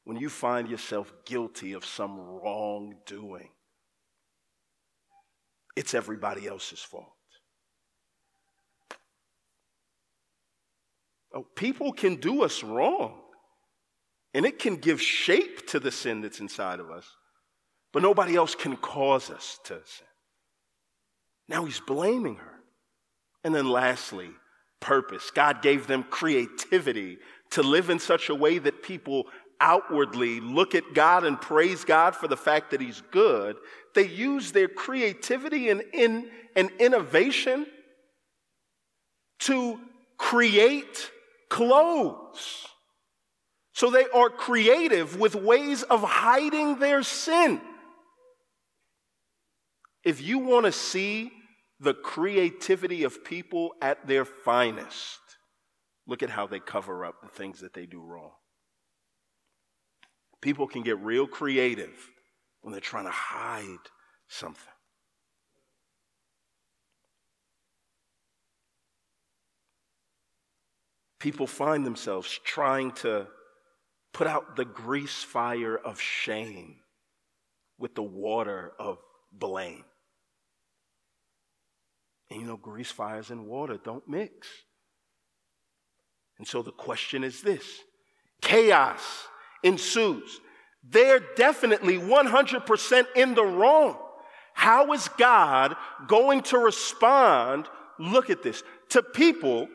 When 0.05 0.17
you 0.17 0.29
find 0.29 0.69
yourself 0.69 1.11
guilty 1.25 1.73
of 1.73 1.85
some 1.85 2.17
wrongdoing, 2.17 3.49
it's 5.75 5.93
everybody 5.93 6.47
else's 6.47 6.79
fault. 6.79 7.13
Oh, 11.33 11.45
people 11.55 11.93
can 11.93 12.15
do 12.15 12.43
us 12.43 12.63
wrong, 12.63 13.21
and 14.33 14.45
it 14.45 14.59
can 14.59 14.75
give 14.75 15.01
shape 15.01 15.67
to 15.67 15.79
the 15.79 15.91
sin 15.91 16.21
that's 16.21 16.41
inside 16.41 16.79
of 16.79 16.91
us, 16.91 17.07
but 17.93 18.01
nobody 18.01 18.35
else 18.35 18.53
can 18.53 18.75
cause 18.75 19.29
us 19.29 19.59
to 19.65 19.75
sin. 19.85 20.07
Now 21.47 21.65
he's 21.65 21.79
blaming 21.79 22.35
her. 22.35 22.51
And 23.43 23.55
then 23.55 23.69
lastly, 23.69 24.29
purpose. 24.79 25.31
God 25.31 25.61
gave 25.61 25.87
them 25.87 26.03
creativity 26.03 27.17
to 27.51 27.61
live 27.61 27.89
in 27.89 27.99
such 27.99 28.29
a 28.29 28.35
way 28.35 28.57
that 28.57 28.83
people 28.83 29.25
outwardly 29.61 30.41
look 30.41 30.75
at 30.75 30.93
God 30.93 31.23
and 31.23 31.39
praise 31.39 31.85
God 31.85 32.15
for 32.15 32.27
the 32.27 32.35
fact 32.35 32.71
that 32.71 32.81
he's 32.81 33.01
good. 33.11 33.55
They 33.93 34.07
use 34.07 34.51
their 34.51 34.67
creativity 34.67 35.69
and, 35.69 35.83
in, 35.93 36.29
and 36.55 36.71
innovation 36.79 37.67
to 39.41 39.79
create 40.17 41.11
clothes. 41.49 42.67
So 43.73 43.89
they 43.89 44.05
are 44.13 44.29
creative 44.29 45.19
with 45.19 45.35
ways 45.35 45.83
of 45.83 46.03
hiding 46.03 46.79
their 46.79 47.03
sin. 47.03 47.61
If 50.03 50.21
you 50.21 50.39
want 50.39 50.65
to 50.65 50.71
see 50.71 51.31
the 51.79 51.93
creativity 51.93 53.03
of 53.03 53.23
people 53.23 53.71
at 53.81 54.07
their 54.07 54.25
finest, 54.25 55.19
look 56.07 56.21
at 56.23 56.29
how 56.29 56.47
they 56.47 56.59
cover 56.59 57.05
up 57.05 57.21
the 57.21 57.29
things 57.29 57.61
that 57.61 57.73
they 57.73 57.85
do 57.85 58.01
wrong. 58.01 58.31
People 60.41 60.67
can 60.67 60.81
get 60.81 60.97
real 60.99 61.27
creative 61.27 62.09
when 62.61 62.71
they're 62.71 62.81
trying 62.81 63.05
to 63.05 63.11
hide 63.11 63.77
something. 64.27 64.63
People 71.19 71.45
find 71.45 71.85
themselves 71.85 72.39
trying 72.43 72.91
to 72.93 73.27
put 74.11 74.25
out 74.25 74.55
the 74.55 74.65
grease 74.65 75.23
fire 75.23 75.77
of 75.77 76.01
shame 76.01 76.77
with 77.77 77.93
the 77.93 78.03
water 78.03 78.71
of 78.79 78.97
blame. 79.31 79.85
And 82.31 82.41
you 82.41 82.47
know, 82.47 82.57
grease 82.57 82.89
fires 82.89 83.29
and 83.29 83.45
water 83.45 83.77
don't 83.83 84.07
mix. 84.07 84.47
And 86.39 86.47
so 86.47 86.63
the 86.63 86.71
question 86.71 87.23
is 87.23 87.41
this 87.41 87.81
chaos 88.41 89.27
ensues. 89.63 90.39
They're 90.89 91.21
definitely 91.35 91.97
100% 91.97 93.05
in 93.15 93.35
the 93.35 93.43
wrong. 93.43 93.97
How 94.53 94.93
is 94.93 95.07
God 95.17 95.75
going 96.07 96.41
to 96.43 96.57
respond? 96.57 97.67
Look 97.99 98.29
at 98.29 98.43
this 98.43 98.63
to 98.89 99.01
people, 99.01 99.67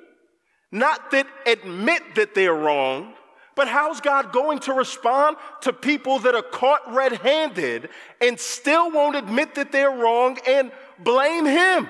not 0.70 1.11
that 1.12 1.26
admit 1.47 2.03
that 2.16 2.34
they're 2.34 2.55
wrong, 2.55 3.14
but 3.55 3.68
how's 3.68 4.03
God 4.03 4.32
going 4.32 4.59
to 4.61 4.74
respond 4.74 5.39
to 5.62 5.72
people 5.72 6.18
that 6.20 6.34
are 6.34 6.43
caught 6.43 6.82
red 6.93 7.12
handed 7.14 7.89
and 8.20 8.39
still 8.39 8.91
won't 8.91 9.16
admit 9.16 9.55
that 9.55 9.72
they're 9.72 9.91
wrong 9.91 10.37
and 10.47 10.70
blame 10.99 11.47
Him? 11.47 11.89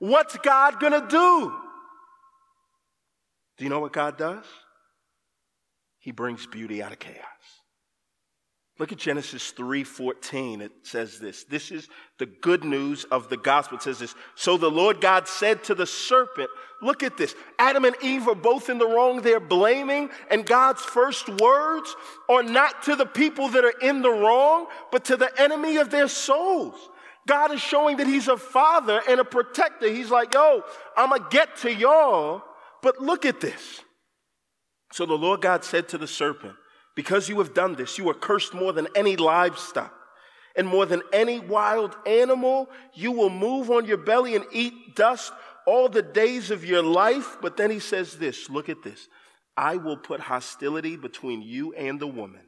What's 0.00 0.36
God 0.38 0.80
to 0.80 1.06
do? 1.08 1.52
Do 3.56 3.64
you 3.64 3.70
know 3.70 3.78
what 3.78 3.92
God 3.92 4.18
does? 4.18 4.44
He 6.02 6.10
brings 6.10 6.46
beauty 6.46 6.82
out 6.82 6.90
of 6.90 6.98
chaos. 6.98 7.22
Look 8.80 8.90
at 8.90 8.98
Genesis 8.98 9.52
3:14. 9.52 10.60
It 10.60 10.72
says 10.82 11.20
this. 11.20 11.44
This 11.44 11.70
is 11.70 11.88
the 12.18 12.26
good 12.26 12.64
news 12.64 13.04
of 13.04 13.28
the 13.28 13.36
gospel. 13.36 13.78
It 13.78 13.82
says 13.82 14.00
this. 14.00 14.16
So 14.34 14.56
the 14.56 14.70
Lord 14.70 15.00
God 15.00 15.28
said 15.28 15.62
to 15.64 15.76
the 15.76 15.86
serpent, 15.86 16.50
look 16.80 17.04
at 17.04 17.16
this. 17.16 17.36
Adam 17.60 17.84
and 17.84 17.94
Eve 18.02 18.26
are 18.26 18.34
both 18.34 18.68
in 18.68 18.78
the 18.78 18.88
wrong. 18.88 19.20
They're 19.20 19.38
blaming, 19.38 20.10
and 20.28 20.44
God's 20.44 20.82
first 20.82 21.28
words 21.28 21.94
are 22.28 22.42
not 22.42 22.82
to 22.84 22.96
the 22.96 23.06
people 23.06 23.50
that 23.50 23.64
are 23.64 23.78
in 23.80 24.02
the 24.02 24.10
wrong, 24.10 24.66
but 24.90 25.04
to 25.04 25.16
the 25.16 25.30
enemy 25.40 25.76
of 25.76 25.90
their 25.90 26.08
souls. 26.08 26.74
God 27.28 27.52
is 27.52 27.60
showing 27.60 27.98
that 27.98 28.08
He's 28.08 28.26
a 28.26 28.36
father 28.36 29.00
and 29.08 29.20
a 29.20 29.24
protector. 29.24 29.88
He's 29.88 30.10
like, 30.10 30.34
yo, 30.34 30.64
I'm 30.96 31.10
to 31.10 31.24
get 31.30 31.58
to 31.58 31.72
y'all, 31.72 32.42
but 32.82 33.00
look 33.00 33.24
at 33.24 33.40
this. 33.40 33.82
So 34.92 35.06
the 35.06 35.14
Lord 35.14 35.40
God 35.40 35.64
said 35.64 35.88
to 35.88 35.98
the 35.98 36.06
serpent, 36.06 36.54
Because 36.94 37.28
you 37.28 37.38
have 37.38 37.54
done 37.54 37.74
this, 37.74 37.98
you 37.98 38.08
are 38.10 38.14
cursed 38.14 38.52
more 38.54 38.72
than 38.72 38.88
any 38.94 39.16
livestock 39.16 39.92
and 40.54 40.68
more 40.68 40.84
than 40.84 41.02
any 41.12 41.38
wild 41.38 41.96
animal. 42.06 42.68
You 42.94 43.12
will 43.12 43.30
move 43.30 43.70
on 43.70 43.86
your 43.86 43.96
belly 43.96 44.36
and 44.36 44.44
eat 44.52 44.94
dust 44.94 45.32
all 45.66 45.88
the 45.88 46.02
days 46.02 46.50
of 46.50 46.64
your 46.64 46.82
life. 46.82 47.38
But 47.40 47.56
then 47.56 47.70
he 47.70 47.78
says 47.78 48.18
this 48.18 48.50
look 48.50 48.68
at 48.68 48.82
this. 48.82 49.08
I 49.56 49.76
will 49.76 49.96
put 49.96 50.20
hostility 50.20 50.96
between 50.96 51.42
you 51.42 51.72
and 51.74 51.98
the 51.98 52.06
woman, 52.06 52.42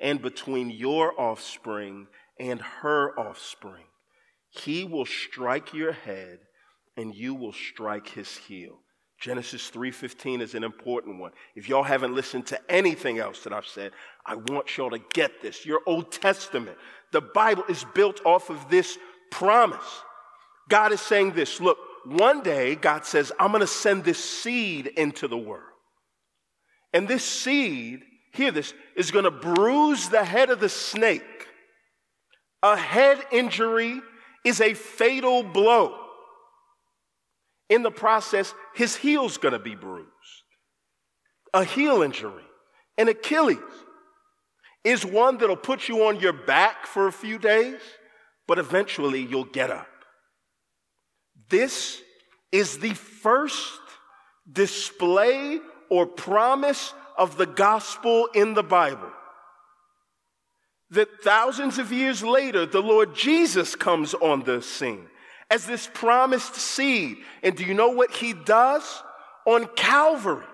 and 0.00 0.22
between 0.22 0.70
your 0.70 1.20
offspring 1.20 2.06
and 2.38 2.60
her 2.60 3.18
offspring. 3.18 3.84
He 4.50 4.84
will 4.84 5.06
strike 5.06 5.74
your 5.74 5.92
head, 5.92 6.38
and 6.96 7.14
you 7.14 7.34
will 7.34 7.52
strike 7.52 8.08
his 8.08 8.36
heel. 8.36 8.78
Genesis 9.18 9.68
3:15 9.70 10.40
is 10.40 10.54
an 10.54 10.62
important 10.62 11.18
one. 11.18 11.32
If 11.56 11.68
y'all 11.68 11.82
haven't 11.82 12.14
listened 12.14 12.46
to 12.48 12.70
anything 12.70 13.18
else 13.18 13.42
that 13.42 13.52
I've 13.52 13.66
said, 13.66 13.92
I 14.24 14.36
want 14.36 14.76
y'all 14.76 14.90
to 14.90 15.00
get 15.12 15.42
this. 15.42 15.66
Your 15.66 15.80
Old 15.86 16.12
Testament, 16.12 16.78
the 17.10 17.20
Bible 17.20 17.64
is 17.68 17.84
built 17.94 18.24
off 18.24 18.48
of 18.48 18.68
this 18.70 18.96
promise. 19.30 20.02
God 20.68 20.92
is 20.92 21.00
saying 21.00 21.32
this, 21.32 21.60
look, 21.60 21.78
one 22.04 22.42
day 22.42 22.76
God 22.76 23.04
says, 23.04 23.32
I'm 23.40 23.50
going 23.50 23.60
to 23.60 23.66
send 23.66 24.04
this 24.04 24.22
seed 24.22 24.86
into 24.86 25.26
the 25.26 25.36
world. 25.36 25.64
And 26.92 27.08
this 27.08 27.24
seed, 27.24 28.00
hear 28.32 28.50
this, 28.50 28.72
is 28.94 29.10
going 29.10 29.24
to 29.24 29.30
bruise 29.30 30.08
the 30.08 30.24
head 30.24 30.50
of 30.50 30.60
the 30.60 30.68
snake. 30.68 31.22
A 32.62 32.76
head 32.76 33.18
injury 33.32 34.00
is 34.44 34.60
a 34.60 34.74
fatal 34.74 35.42
blow. 35.42 35.97
In 37.68 37.82
the 37.82 37.90
process, 37.90 38.54
his 38.74 38.96
heel's 38.96 39.38
gonna 39.38 39.58
be 39.58 39.74
bruised. 39.74 40.08
A 41.52 41.64
heel 41.64 42.02
injury, 42.02 42.44
an 42.96 43.08
Achilles, 43.08 43.58
is 44.84 45.04
one 45.04 45.38
that'll 45.38 45.56
put 45.56 45.88
you 45.88 46.06
on 46.06 46.20
your 46.20 46.32
back 46.32 46.86
for 46.86 47.06
a 47.06 47.12
few 47.12 47.38
days, 47.38 47.80
but 48.46 48.58
eventually 48.58 49.20
you'll 49.20 49.44
get 49.44 49.70
up. 49.70 49.88
This 51.48 52.00
is 52.52 52.78
the 52.78 52.94
first 52.94 53.80
display 54.50 55.60
or 55.90 56.06
promise 56.06 56.94
of 57.16 57.36
the 57.36 57.46
gospel 57.46 58.28
in 58.34 58.54
the 58.54 58.62
Bible. 58.62 59.10
That 60.90 61.22
thousands 61.22 61.78
of 61.78 61.92
years 61.92 62.22
later, 62.22 62.64
the 62.64 62.80
Lord 62.80 63.14
Jesus 63.14 63.74
comes 63.74 64.14
on 64.14 64.44
the 64.44 64.62
scene 64.62 65.08
as 65.50 65.66
this 65.66 65.88
promised 65.92 66.54
seed. 66.54 67.18
And 67.42 67.56
do 67.56 67.64
you 67.64 67.74
know 67.74 67.90
what 67.90 68.10
he 68.10 68.32
does? 68.32 69.02
On 69.46 69.66
Calvary, 69.76 70.44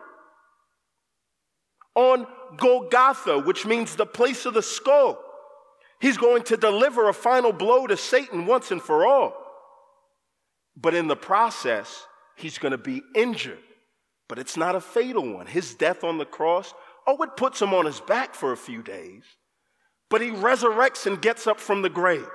on 1.94 2.26
Golgotha, 2.56 3.40
which 3.40 3.66
means 3.66 3.96
the 3.96 4.06
place 4.06 4.46
of 4.46 4.54
the 4.54 4.62
skull, 4.62 5.18
he's 6.00 6.16
going 6.16 6.44
to 6.44 6.56
deliver 6.56 7.08
a 7.08 7.14
final 7.14 7.52
blow 7.52 7.86
to 7.86 7.96
Satan 7.96 8.46
once 8.46 8.70
and 8.70 8.80
for 8.80 9.04
all. 9.04 9.34
But 10.76 10.94
in 10.94 11.08
the 11.08 11.16
process, 11.16 12.06
he's 12.36 12.58
going 12.58 12.72
to 12.72 12.78
be 12.78 13.02
injured. 13.14 13.58
But 14.28 14.38
it's 14.38 14.56
not 14.56 14.74
a 14.74 14.80
fatal 14.80 15.34
one. 15.34 15.46
His 15.46 15.74
death 15.74 16.02
on 16.02 16.18
the 16.18 16.24
cross, 16.24 16.72
oh, 17.06 17.20
it 17.22 17.36
puts 17.36 17.60
him 17.60 17.74
on 17.74 17.86
his 17.86 18.00
back 18.00 18.34
for 18.34 18.52
a 18.52 18.56
few 18.56 18.82
days. 18.82 19.24
But 20.08 20.20
he 20.20 20.30
resurrects 20.30 21.06
and 21.06 21.20
gets 21.20 21.46
up 21.46 21.60
from 21.60 21.82
the 21.82 21.90
grave. 21.90 22.26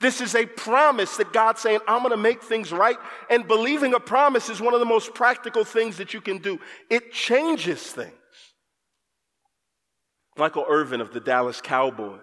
This 0.00 0.20
is 0.20 0.34
a 0.34 0.44
promise 0.44 1.16
that 1.16 1.32
God's 1.32 1.60
saying, 1.60 1.80
I'm 1.88 2.00
going 2.02 2.10
to 2.10 2.18
make 2.18 2.42
things 2.42 2.70
right. 2.70 2.96
And 3.30 3.48
believing 3.48 3.94
a 3.94 4.00
promise 4.00 4.50
is 4.50 4.60
one 4.60 4.74
of 4.74 4.80
the 4.80 4.86
most 4.86 5.14
practical 5.14 5.64
things 5.64 5.96
that 5.96 6.12
you 6.12 6.20
can 6.20 6.38
do. 6.38 6.60
It 6.90 7.12
changes 7.12 7.82
things. 7.82 8.12
Michael 10.36 10.66
Irvin 10.68 11.00
of 11.00 11.14
the 11.14 11.20
Dallas 11.20 11.62
Cowboys 11.62 12.20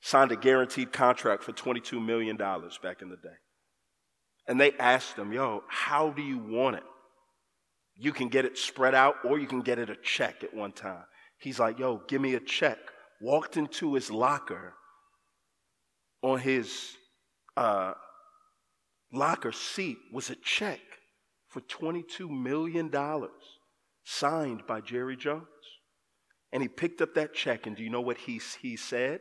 signed 0.00 0.30
a 0.30 0.36
guaranteed 0.36 0.92
contract 0.92 1.42
for 1.42 1.52
$22 1.52 2.04
million 2.04 2.36
back 2.36 3.02
in 3.02 3.08
the 3.08 3.16
day. 3.16 3.34
And 4.46 4.60
they 4.60 4.70
asked 4.78 5.16
him, 5.16 5.32
Yo, 5.32 5.64
how 5.66 6.10
do 6.10 6.22
you 6.22 6.38
want 6.38 6.76
it? 6.76 6.84
You 7.96 8.12
can 8.12 8.28
get 8.28 8.44
it 8.44 8.56
spread 8.56 8.94
out 8.94 9.16
or 9.24 9.40
you 9.40 9.48
can 9.48 9.62
get 9.62 9.80
it 9.80 9.90
a 9.90 9.96
check 9.96 10.44
at 10.44 10.54
one 10.54 10.70
time. 10.70 11.02
He's 11.40 11.58
like, 11.58 11.80
Yo, 11.80 12.02
give 12.06 12.20
me 12.20 12.34
a 12.34 12.40
check. 12.40 12.78
Walked 13.20 13.56
into 13.56 13.94
his 13.94 14.12
locker 14.12 14.74
on 16.22 16.38
his 16.38 16.96
uh, 17.56 17.92
locker 19.12 19.52
seat 19.52 19.98
was 20.12 20.30
a 20.30 20.36
check 20.36 20.80
for 21.48 21.60
$22 21.62 22.28
million 22.28 22.90
signed 24.04 24.66
by 24.66 24.80
Jerry 24.80 25.16
Jones. 25.16 25.44
And 26.52 26.62
he 26.62 26.68
picked 26.68 27.00
up 27.00 27.14
that 27.14 27.34
check, 27.34 27.66
and 27.66 27.76
do 27.76 27.82
you 27.82 27.90
know 27.90 28.00
what 28.00 28.18
he, 28.18 28.40
he 28.60 28.76
said? 28.76 29.20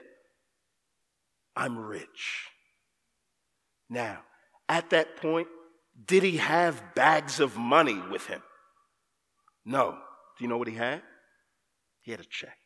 I'm 1.55 1.77
rich. 1.77 2.49
Now, 3.89 4.19
at 4.67 4.89
that 4.91 5.17
point, 5.17 5.47
did 6.05 6.23
he 6.23 6.37
have 6.37 6.95
bags 6.95 7.39
of 7.39 7.57
money 7.57 8.01
with 8.11 8.27
him? 8.27 8.41
No. 9.65 9.97
Do 10.37 10.43
you 10.43 10.49
know 10.49 10.57
what 10.57 10.67
he 10.67 10.75
had? 10.75 11.01
He 12.01 12.11
had 12.11 12.19
a 12.19 12.25
check. 12.25 12.57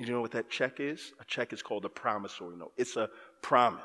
And 0.00 0.08
you 0.08 0.14
know 0.14 0.22
what 0.22 0.30
that 0.30 0.48
check 0.48 0.80
is? 0.80 1.12
A 1.20 1.26
check 1.26 1.52
is 1.52 1.60
called 1.60 1.84
a 1.84 1.90
promissory 1.90 2.56
note. 2.56 2.72
It's 2.78 2.96
a 2.96 3.10
promise. 3.42 3.82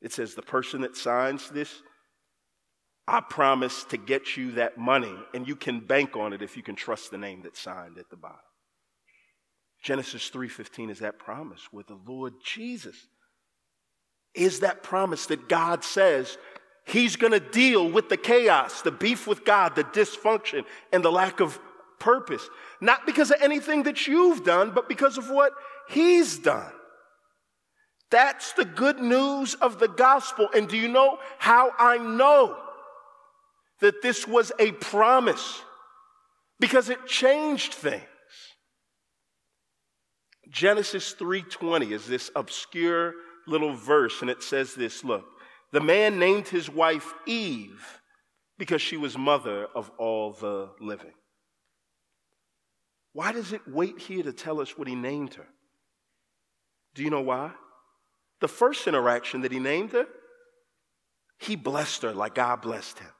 It 0.00 0.14
says 0.14 0.34
the 0.34 0.40
person 0.40 0.80
that 0.80 0.96
signs 0.96 1.50
this, 1.50 1.82
I 3.06 3.20
promise 3.20 3.84
to 3.90 3.98
get 3.98 4.38
you 4.38 4.52
that 4.52 4.78
money, 4.78 5.14
and 5.34 5.46
you 5.46 5.56
can 5.56 5.80
bank 5.80 6.16
on 6.16 6.32
it 6.32 6.40
if 6.40 6.56
you 6.56 6.62
can 6.62 6.74
trust 6.74 7.10
the 7.10 7.18
name 7.18 7.42
that's 7.42 7.60
signed 7.60 7.98
at 7.98 8.08
the 8.08 8.16
bottom. 8.16 8.38
Genesis 9.82 10.30
3:15 10.30 10.88
is 10.88 11.00
that 11.00 11.18
promise 11.18 11.70
where 11.70 11.84
the 11.86 12.00
Lord 12.06 12.32
Jesus 12.42 12.96
is 14.32 14.60
that 14.60 14.82
promise 14.82 15.26
that 15.26 15.50
God 15.50 15.84
says 15.84 16.38
he's 16.86 17.16
going 17.16 17.34
to 17.34 17.40
deal 17.40 17.90
with 17.90 18.08
the 18.08 18.16
chaos, 18.16 18.80
the 18.80 18.90
beef 18.90 19.26
with 19.26 19.44
God, 19.44 19.76
the 19.76 19.84
dysfunction 19.84 20.64
and 20.94 21.04
the 21.04 21.12
lack 21.12 21.40
of 21.40 21.60
purpose, 21.98 22.48
not 22.80 23.06
because 23.06 23.30
of 23.30 23.40
anything 23.40 23.84
that 23.84 24.06
you've 24.06 24.44
done, 24.44 24.72
but 24.74 24.88
because 24.88 25.18
of 25.18 25.30
what 25.30 25.52
he's 25.88 26.38
done. 26.38 26.72
That's 28.10 28.52
the 28.52 28.64
good 28.64 29.00
news 29.00 29.54
of 29.54 29.78
the 29.78 29.88
gospel. 29.88 30.48
And 30.54 30.68
do 30.68 30.76
you 30.76 30.88
know 30.88 31.18
how 31.38 31.72
I 31.78 31.98
know 31.98 32.56
that 33.80 34.02
this 34.02 34.26
was 34.26 34.52
a 34.58 34.72
promise? 34.72 35.62
Because 36.60 36.90
it 36.90 37.06
changed 37.06 37.74
things. 37.74 38.02
Genesis 40.48 41.14
3:20 41.14 41.92
is 41.92 42.06
this 42.06 42.30
obscure 42.36 43.14
little 43.46 43.74
verse 43.74 44.20
and 44.20 44.30
it 44.30 44.42
says 44.42 44.74
this, 44.74 45.02
look, 45.02 45.26
the 45.72 45.80
man 45.80 46.18
named 46.18 46.46
his 46.46 46.70
wife 46.70 47.12
Eve 47.26 48.00
because 48.58 48.80
she 48.80 48.96
was 48.96 49.18
mother 49.18 49.66
of 49.74 49.90
all 49.98 50.32
the 50.32 50.70
living. 50.80 51.14
Why 53.14 53.32
does 53.32 53.52
it 53.52 53.62
wait 53.66 53.98
here 53.98 54.24
to 54.24 54.32
tell 54.32 54.60
us 54.60 54.76
what 54.76 54.88
he 54.88 54.94
named 54.94 55.34
her? 55.34 55.46
Do 56.94 57.02
you 57.02 57.10
know 57.10 57.22
why? 57.22 57.52
The 58.40 58.48
first 58.48 58.86
interaction 58.86 59.40
that 59.42 59.52
he 59.52 59.60
named 59.60 59.92
her, 59.92 60.06
he 61.38 61.56
blessed 61.56 62.02
her 62.02 62.12
like 62.12 62.34
God 62.34 62.60
blessed 62.60 62.98
him. 62.98 63.10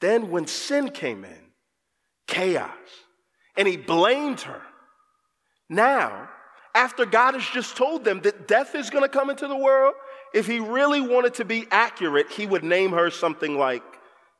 Then, 0.00 0.30
when 0.30 0.46
sin 0.46 0.90
came 0.90 1.24
in, 1.24 1.40
chaos, 2.26 2.68
and 3.56 3.66
he 3.66 3.78
blamed 3.78 4.42
her. 4.42 4.60
Now, 5.70 6.28
after 6.74 7.06
God 7.06 7.34
has 7.34 7.46
just 7.46 7.76
told 7.76 8.04
them 8.04 8.20
that 8.22 8.46
death 8.46 8.74
is 8.74 8.90
going 8.90 9.04
to 9.04 9.08
come 9.08 9.30
into 9.30 9.48
the 9.48 9.56
world, 9.56 9.94
if 10.34 10.46
he 10.46 10.58
really 10.58 11.00
wanted 11.00 11.34
to 11.34 11.44
be 11.44 11.66
accurate, 11.70 12.30
he 12.30 12.46
would 12.46 12.64
name 12.64 12.90
her 12.90 13.10
something 13.10 13.56
like, 13.56 13.82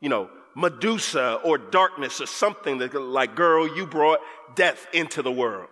you 0.00 0.08
know, 0.08 0.28
Medusa 0.54 1.40
or 1.44 1.58
darkness 1.58 2.20
or 2.20 2.26
something 2.26 2.78
that, 2.78 2.94
like, 2.94 3.34
girl, 3.34 3.76
you 3.76 3.86
brought 3.86 4.20
death 4.54 4.86
into 4.92 5.22
the 5.22 5.32
world. 5.32 5.68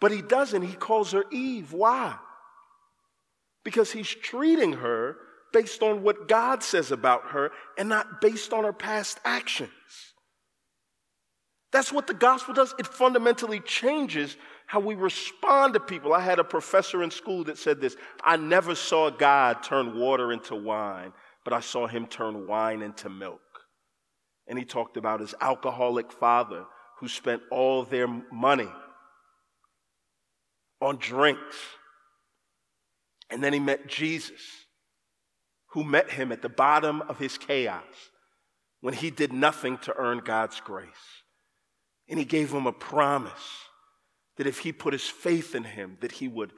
But 0.00 0.12
he 0.12 0.22
doesn't. 0.22 0.62
He 0.62 0.74
calls 0.74 1.12
her 1.12 1.24
Eve. 1.30 1.72
Why? 1.72 2.16
because 3.64 3.90
he's 3.90 4.08
treating 4.08 4.74
her 4.74 5.16
based 5.52 5.82
on 5.82 6.02
what 6.02 6.28
God 6.28 6.62
says 6.62 6.92
about 6.92 7.30
her 7.30 7.50
and 7.78 7.88
not 7.88 8.20
based 8.20 8.52
on 8.52 8.64
her 8.64 8.72
past 8.72 9.18
actions. 9.24 9.70
That's 11.72 11.92
what 11.92 12.06
the 12.06 12.14
gospel 12.14 12.54
does. 12.54 12.74
It 12.78 12.86
fundamentally 12.86 13.60
changes 13.60 14.36
how 14.66 14.80
we 14.80 14.94
respond 14.94 15.74
to 15.74 15.80
people. 15.80 16.12
I 16.12 16.20
had 16.20 16.38
a 16.38 16.44
professor 16.44 17.02
in 17.02 17.10
school 17.10 17.44
that 17.44 17.58
said 17.58 17.80
this 17.80 17.96
I 18.22 18.36
never 18.36 18.74
saw 18.74 19.10
God 19.10 19.62
turn 19.62 19.98
water 19.98 20.32
into 20.32 20.54
wine, 20.54 21.12
but 21.42 21.52
I 21.52 21.60
saw 21.60 21.86
him 21.86 22.06
turn 22.06 22.46
wine 22.46 22.82
into 22.82 23.08
milk. 23.08 23.40
And 24.46 24.58
he 24.58 24.64
talked 24.64 24.96
about 24.96 25.20
his 25.20 25.34
alcoholic 25.40 26.12
father 26.12 26.64
who 26.98 27.08
spent 27.08 27.42
all 27.50 27.84
their 27.84 28.06
money 28.30 28.70
on 30.80 30.96
drinks 30.96 31.56
and 33.30 33.42
then 33.42 33.52
he 33.52 33.58
met 33.58 33.86
Jesus, 33.88 34.40
who 35.72 35.82
met 35.82 36.10
him 36.10 36.30
at 36.30 36.42
the 36.42 36.48
bottom 36.48 37.02
of 37.02 37.18
his 37.18 37.38
chaos 37.38 37.82
when 38.80 38.94
he 38.94 39.10
did 39.10 39.32
nothing 39.32 39.78
to 39.78 39.96
earn 39.96 40.18
God's 40.18 40.60
grace. 40.60 40.88
And 42.08 42.18
he 42.18 42.24
gave 42.24 42.52
him 42.52 42.66
a 42.66 42.72
promise 42.72 43.32
that 44.36 44.46
if 44.46 44.60
he 44.60 44.72
put 44.72 44.92
his 44.92 45.08
faith 45.08 45.54
in 45.54 45.64
him, 45.64 45.96
that 46.00 46.12
he 46.12 46.28
would 46.28 46.52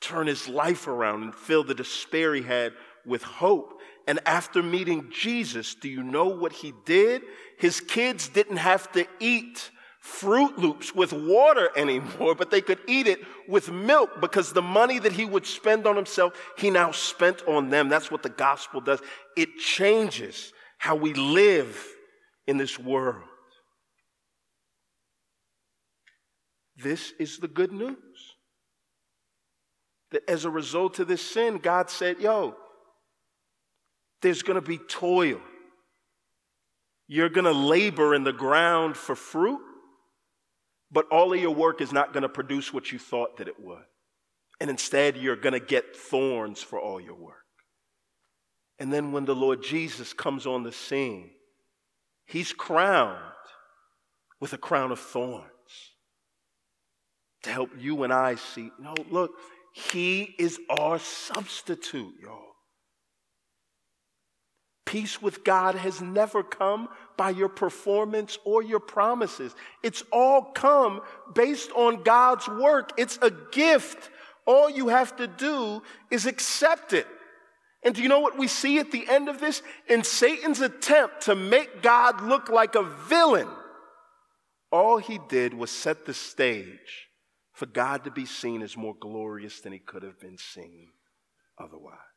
turn 0.00 0.26
his 0.26 0.48
life 0.48 0.86
around 0.86 1.22
and 1.22 1.34
fill 1.34 1.64
the 1.64 1.74
despair 1.74 2.34
he 2.34 2.42
had 2.42 2.72
with 3.06 3.22
hope. 3.22 3.77
And 4.08 4.20
after 4.24 4.62
meeting 4.62 5.12
Jesus, 5.12 5.74
do 5.74 5.86
you 5.86 6.02
know 6.02 6.28
what 6.28 6.50
he 6.50 6.72
did? 6.86 7.22
His 7.58 7.78
kids 7.82 8.28
didn't 8.30 8.56
have 8.56 8.90
to 8.92 9.06
eat 9.20 9.70
Froot 10.02 10.56
Loops 10.56 10.94
with 10.94 11.12
water 11.12 11.68
anymore, 11.76 12.34
but 12.34 12.50
they 12.50 12.62
could 12.62 12.78
eat 12.88 13.06
it 13.06 13.20
with 13.46 13.70
milk 13.70 14.22
because 14.22 14.54
the 14.54 14.62
money 14.62 14.98
that 14.98 15.12
he 15.12 15.26
would 15.26 15.44
spend 15.44 15.86
on 15.86 15.94
himself, 15.94 16.32
he 16.56 16.70
now 16.70 16.90
spent 16.90 17.46
on 17.46 17.68
them. 17.68 17.90
That's 17.90 18.10
what 18.10 18.22
the 18.22 18.30
gospel 18.30 18.80
does. 18.80 19.02
It 19.36 19.58
changes 19.58 20.54
how 20.78 20.96
we 20.96 21.12
live 21.12 21.78
in 22.46 22.56
this 22.56 22.78
world. 22.78 23.28
This 26.78 27.12
is 27.18 27.36
the 27.36 27.48
good 27.48 27.72
news. 27.72 27.98
That 30.12 30.22
as 30.26 30.46
a 30.46 30.50
result 30.50 30.98
of 30.98 31.08
this 31.08 31.20
sin, 31.20 31.58
God 31.58 31.90
said, 31.90 32.20
Yo, 32.20 32.56
there's 34.22 34.42
going 34.42 34.60
to 34.60 34.66
be 34.66 34.78
toil. 34.78 35.40
You're 37.06 37.28
going 37.28 37.44
to 37.44 37.52
labor 37.52 38.14
in 38.14 38.24
the 38.24 38.32
ground 38.32 38.96
for 38.96 39.14
fruit 39.14 39.60
but 40.90 41.06
all 41.10 41.32
of 41.32 41.40
your 41.40 41.54
work 41.54 41.80
is 41.80 41.92
not 41.92 42.12
going 42.12 42.22
to 42.22 42.28
produce 42.28 42.72
what 42.72 42.92
you 42.92 42.98
thought 42.98 43.36
that 43.38 43.48
it 43.48 43.60
would. 43.60 43.84
And 44.60 44.70
instead, 44.70 45.16
you're 45.16 45.36
going 45.36 45.52
to 45.52 45.60
get 45.60 45.96
thorns 45.96 46.62
for 46.62 46.80
all 46.80 47.00
your 47.00 47.14
work. 47.14 47.34
And 48.78 48.92
then 48.92 49.12
when 49.12 49.24
the 49.24 49.34
Lord 49.34 49.62
Jesus 49.62 50.12
comes 50.12 50.46
on 50.46 50.62
the 50.62 50.72
scene, 50.72 51.30
he's 52.26 52.52
crowned 52.52 53.18
with 54.40 54.52
a 54.52 54.58
crown 54.58 54.92
of 54.92 55.00
thorns 55.00 55.44
to 57.42 57.50
help 57.50 57.70
you 57.78 58.02
and 58.04 58.12
I 58.12 58.36
see. 58.36 58.70
No, 58.80 58.94
look, 59.10 59.32
he 59.72 60.34
is 60.38 60.58
our 60.70 60.98
substitute, 60.98 62.14
y'all. 62.22 62.54
Peace 64.88 65.20
with 65.20 65.44
God 65.44 65.74
has 65.74 66.00
never 66.00 66.42
come 66.42 66.88
by 67.18 67.28
your 67.28 67.50
performance 67.50 68.38
or 68.46 68.62
your 68.62 68.80
promises. 68.80 69.54
It's 69.82 70.02
all 70.10 70.40
come 70.40 71.02
based 71.34 71.70
on 71.72 72.04
God's 72.04 72.48
work. 72.48 72.92
It's 72.96 73.18
a 73.20 73.30
gift. 73.30 74.08
All 74.46 74.70
you 74.70 74.88
have 74.88 75.14
to 75.16 75.26
do 75.26 75.82
is 76.10 76.24
accept 76.24 76.94
it. 76.94 77.06
And 77.82 77.94
do 77.94 78.02
you 78.02 78.08
know 78.08 78.20
what 78.20 78.38
we 78.38 78.48
see 78.48 78.78
at 78.78 78.90
the 78.90 79.06
end 79.06 79.28
of 79.28 79.40
this? 79.40 79.60
In 79.90 80.04
Satan's 80.04 80.62
attempt 80.62 81.20
to 81.24 81.34
make 81.34 81.82
God 81.82 82.22
look 82.22 82.48
like 82.48 82.74
a 82.74 82.82
villain, 82.82 83.48
all 84.72 84.96
he 84.96 85.20
did 85.28 85.52
was 85.52 85.70
set 85.70 86.06
the 86.06 86.14
stage 86.14 87.08
for 87.52 87.66
God 87.66 88.04
to 88.04 88.10
be 88.10 88.24
seen 88.24 88.62
as 88.62 88.74
more 88.74 88.96
glorious 88.98 89.60
than 89.60 89.74
he 89.74 89.80
could 89.80 90.02
have 90.02 90.18
been 90.18 90.38
seen 90.38 90.88
otherwise. 91.58 92.07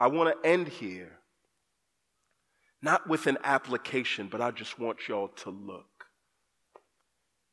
I 0.00 0.06
want 0.08 0.34
to 0.42 0.48
end 0.48 0.68
here, 0.68 1.18
not 2.82 3.08
with 3.08 3.26
an 3.26 3.38
application, 3.42 4.28
but 4.30 4.40
I 4.40 4.50
just 4.50 4.78
want 4.78 5.08
y'all 5.08 5.28
to 5.28 5.50
look. 5.50 5.86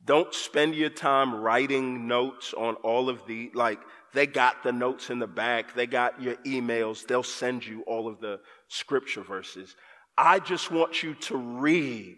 Don't 0.03 0.33
spend 0.33 0.75
your 0.75 0.91
time 0.91 1.33
writing 1.33 2.07
notes 2.07 2.53
on 2.53 2.75
all 2.75 3.09
of 3.09 3.25
the, 3.25 3.49
like, 3.55 3.79
they 4.13 4.27
got 4.27 4.63
the 4.63 4.71
notes 4.71 5.09
in 5.09 5.17
the 5.17 5.27
back, 5.27 5.73
they 5.73 5.87
got 5.87 6.21
your 6.21 6.35
emails, 6.45 7.05
they'll 7.07 7.23
send 7.23 7.65
you 7.65 7.81
all 7.87 8.07
of 8.07 8.19
the 8.21 8.39
scripture 8.67 9.23
verses. 9.23 9.75
I 10.17 10.39
just 10.39 10.69
want 10.69 11.01
you 11.01 11.15
to 11.15 11.35
read 11.35 12.17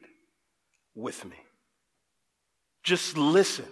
with 0.93 1.23
me. 1.23 1.37
Just 2.83 3.17
listen. 3.17 3.65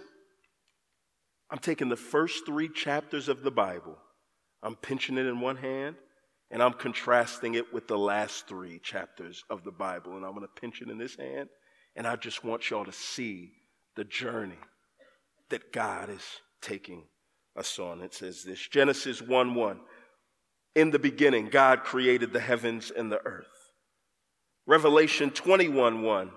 I'm 1.50 1.58
taking 1.58 1.90
the 1.90 1.96
first 1.96 2.46
three 2.46 2.68
chapters 2.68 3.28
of 3.28 3.42
the 3.42 3.50
Bible, 3.50 3.98
I'm 4.62 4.76
pinching 4.76 5.18
it 5.18 5.26
in 5.26 5.40
one 5.40 5.56
hand, 5.56 5.96
and 6.50 6.62
I'm 6.62 6.74
contrasting 6.74 7.54
it 7.54 7.72
with 7.72 7.88
the 7.88 7.98
last 7.98 8.46
three 8.46 8.78
chapters 8.78 9.44
of 9.50 9.64
the 9.64 9.72
Bible. 9.72 10.16
And 10.16 10.24
I'm 10.24 10.34
going 10.34 10.46
to 10.46 10.60
pinch 10.60 10.80
it 10.80 10.88
in 10.88 10.98
this 10.98 11.16
hand. 11.16 11.48
And 11.96 12.06
I 12.06 12.16
just 12.16 12.44
want 12.44 12.70
y'all 12.70 12.84
to 12.84 12.92
see 12.92 13.52
the 13.96 14.04
journey 14.04 14.58
that 15.50 15.72
God 15.72 16.10
is 16.10 16.40
taking 16.60 17.02
us 17.56 17.78
on. 17.78 18.00
It 18.00 18.14
says 18.14 18.44
this 18.44 18.60
Genesis 18.68 19.20
1 19.20 19.54
1. 19.54 19.80
In 20.74 20.90
the 20.90 20.98
beginning, 20.98 21.48
God 21.48 21.84
created 21.84 22.32
the 22.32 22.40
heavens 22.40 22.92
and 22.94 23.10
the 23.10 23.24
earth. 23.24 23.46
Revelation 24.66 25.30
21 25.30 26.02
1. 26.02 26.30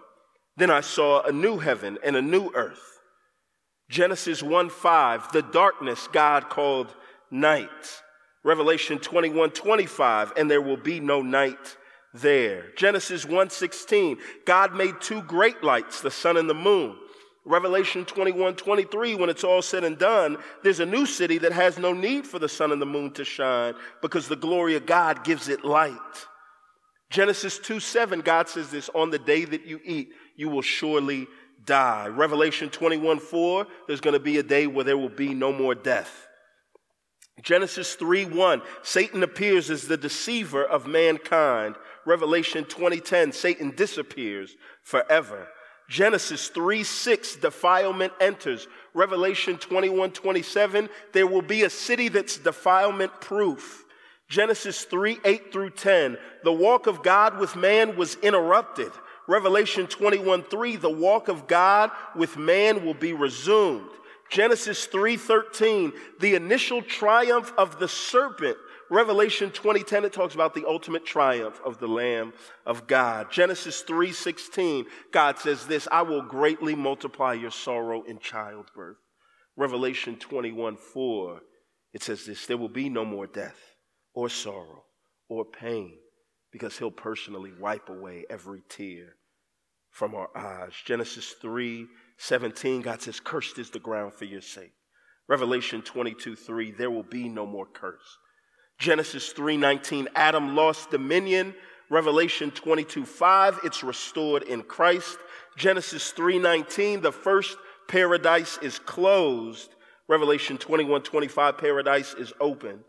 Then 0.57 0.69
I 0.69 0.81
saw 0.81 1.21
a 1.21 1.31
new 1.31 1.57
heaven 1.57 1.97
and 2.03 2.15
a 2.15 2.21
new 2.21 2.51
earth. 2.55 2.99
Genesis 3.89 4.41
1 4.41 4.69
5. 4.69 5.31
The 5.33 5.41
darkness 5.41 6.07
God 6.11 6.49
called 6.49 6.95
night. 7.29 8.01
Revelation 8.43 8.99
21 8.99 9.51
25, 9.51 10.33
and 10.37 10.49
there 10.49 10.61
will 10.61 10.77
be 10.77 10.99
no 10.99 11.21
night 11.21 11.77
there. 12.13 12.71
Genesis 12.75 13.25
1 13.25 13.49
16, 13.49 14.17
God 14.45 14.73
made 14.75 15.01
two 15.01 15.21
great 15.23 15.63
lights, 15.63 16.01
the 16.01 16.11
sun 16.11 16.37
and 16.37 16.49
the 16.49 16.53
moon. 16.53 16.95
Revelation 17.45 18.05
21 18.05 18.55
23, 18.55 19.15
when 19.15 19.29
it's 19.29 19.43
all 19.43 19.61
said 19.61 19.83
and 19.83 19.97
done, 19.97 20.37
there's 20.63 20.79
a 20.79 20.85
new 20.85 21.05
city 21.05 21.37
that 21.39 21.51
has 21.51 21.77
no 21.77 21.93
need 21.93 22.25
for 22.25 22.39
the 22.39 22.49
sun 22.49 22.71
and 22.71 22.81
the 22.81 22.85
moon 22.85 23.11
to 23.13 23.25
shine 23.25 23.73
because 24.01 24.27
the 24.27 24.35
glory 24.35 24.75
of 24.75 24.85
God 24.85 25.23
gives 25.23 25.49
it 25.49 25.65
light. 25.65 25.97
Genesis 27.09 27.57
2 27.59 27.79
7, 27.79 28.21
God 28.21 28.47
says 28.47 28.69
this 28.69 28.89
on 28.93 29.09
the 29.09 29.19
day 29.19 29.45
that 29.45 29.65
you 29.65 29.79
eat, 29.83 30.09
you 30.35 30.47
will 30.47 30.61
surely 30.61 31.27
die. 31.65 32.07
Revelation 32.07 32.69
21 32.69 33.19
4, 33.19 33.67
there's 33.87 34.01
going 34.01 34.13
to 34.13 34.19
be 34.19 34.37
a 34.37 34.43
day 34.43 34.67
where 34.67 34.85
there 34.85 34.97
will 34.97 35.09
be 35.09 35.33
no 35.33 35.51
more 35.51 35.75
death. 35.75 36.27
Genesis 37.41 37.95
3 37.95 38.25
1, 38.25 38.61
Satan 38.83 39.23
appears 39.23 39.69
as 39.69 39.87
the 39.87 39.97
deceiver 39.97 40.63
of 40.63 40.87
mankind. 40.87 41.75
Revelation 42.05 42.65
2010, 42.65 43.31
Satan 43.31 43.73
disappears 43.75 44.55
forever. 44.81 45.47
Genesis 45.89 46.49
3 46.49 46.83
6, 46.83 47.37
defilement 47.37 48.13
enters. 48.19 48.67
Revelation 48.93 49.57
21 49.57 50.11
27, 50.11 50.89
there 51.13 51.27
will 51.27 51.41
be 51.41 51.63
a 51.63 51.69
city 51.69 52.09
that's 52.09 52.37
defilement 52.37 53.19
proof. 53.21 53.85
Genesis 54.27 54.83
3 54.83 55.19
8 55.25 55.51
through 55.51 55.71
10, 55.71 56.17
the 56.43 56.53
walk 56.53 56.87
of 56.87 57.03
God 57.03 57.39
with 57.39 57.55
man 57.55 57.95
was 57.95 58.15
interrupted. 58.15 58.91
Revelation 59.27 59.87
21 59.87 60.43
3, 60.43 60.75
the 60.75 60.89
walk 60.89 61.27
of 61.27 61.47
God 61.47 61.91
with 62.15 62.37
man 62.37 62.85
will 62.85 62.93
be 62.93 63.13
resumed. 63.13 63.89
Genesis 64.29 64.87
3:13, 64.87 65.93
the 66.19 66.35
initial 66.35 66.81
triumph 66.81 67.51
of 67.57 67.79
the 67.79 67.87
serpent. 67.87 68.57
Revelation 68.89 69.51
20:10 69.51 70.03
it 70.05 70.13
talks 70.13 70.33
about 70.33 70.53
the 70.53 70.65
ultimate 70.65 71.05
triumph 71.05 71.59
of 71.63 71.79
the 71.79 71.87
lamb 71.87 72.33
of 72.65 72.87
God. 72.87 73.31
Genesis 73.31 73.83
3:16, 73.83 74.87
God 75.11 75.37
says 75.37 75.67
this, 75.67 75.87
I 75.91 76.01
will 76.01 76.23
greatly 76.23 76.75
multiply 76.75 77.33
your 77.33 77.51
sorrow 77.51 78.03
in 78.03 78.19
childbirth. 78.19 78.97
Revelation 79.55 80.15
21:4, 80.17 81.41
it 81.93 82.01
says 82.01 82.25
this, 82.25 82.45
there 82.45 82.57
will 82.57 82.69
be 82.69 82.89
no 82.89 83.05
more 83.05 83.27
death 83.27 83.75
or 84.13 84.29
sorrow 84.29 84.85
or 85.27 85.45
pain 85.45 85.99
because 86.51 86.77
he'll 86.77 86.91
personally 86.91 87.51
wipe 87.51 87.89
away 87.89 88.25
every 88.29 88.63
tear 88.69 89.17
from 89.91 90.15
our 90.15 90.35
eyes. 90.35 90.73
Genesis 90.85 91.33
3 91.33 91.87
17, 92.19 92.81
God 92.81 93.01
says, 93.01 93.19
Cursed 93.19 93.57
is 93.57 93.69
the 93.69 93.79
ground 93.79 94.13
for 94.13 94.25
your 94.25 94.41
sake. 94.41 94.73
Revelation 95.27 95.81
22 95.81 96.35
3, 96.35 96.71
there 96.71 96.91
will 96.91 97.03
be 97.03 97.29
no 97.29 97.45
more 97.45 97.65
curse. 97.65 98.17
Genesis 98.77 99.31
3 99.31 99.57
19, 99.57 100.09
Adam 100.15 100.55
lost 100.55 100.91
dominion. 100.91 101.55
Revelation 101.89 102.51
22 102.51 103.05
5, 103.05 103.59
it's 103.63 103.83
restored 103.83 104.43
in 104.43 104.61
Christ. 104.63 105.17
Genesis 105.57 106.11
3 106.11 106.39
19, 106.39 107.01
the 107.01 107.11
first 107.11 107.57
paradise 107.87 108.59
is 108.61 108.79
closed. 108.79 109.75
Revelation 110.07 110.57
21 110.57 111.03
25, 111.03 111.57
paradise 111.57 112.13
is 112.15 112.33
open. 112.39 112.83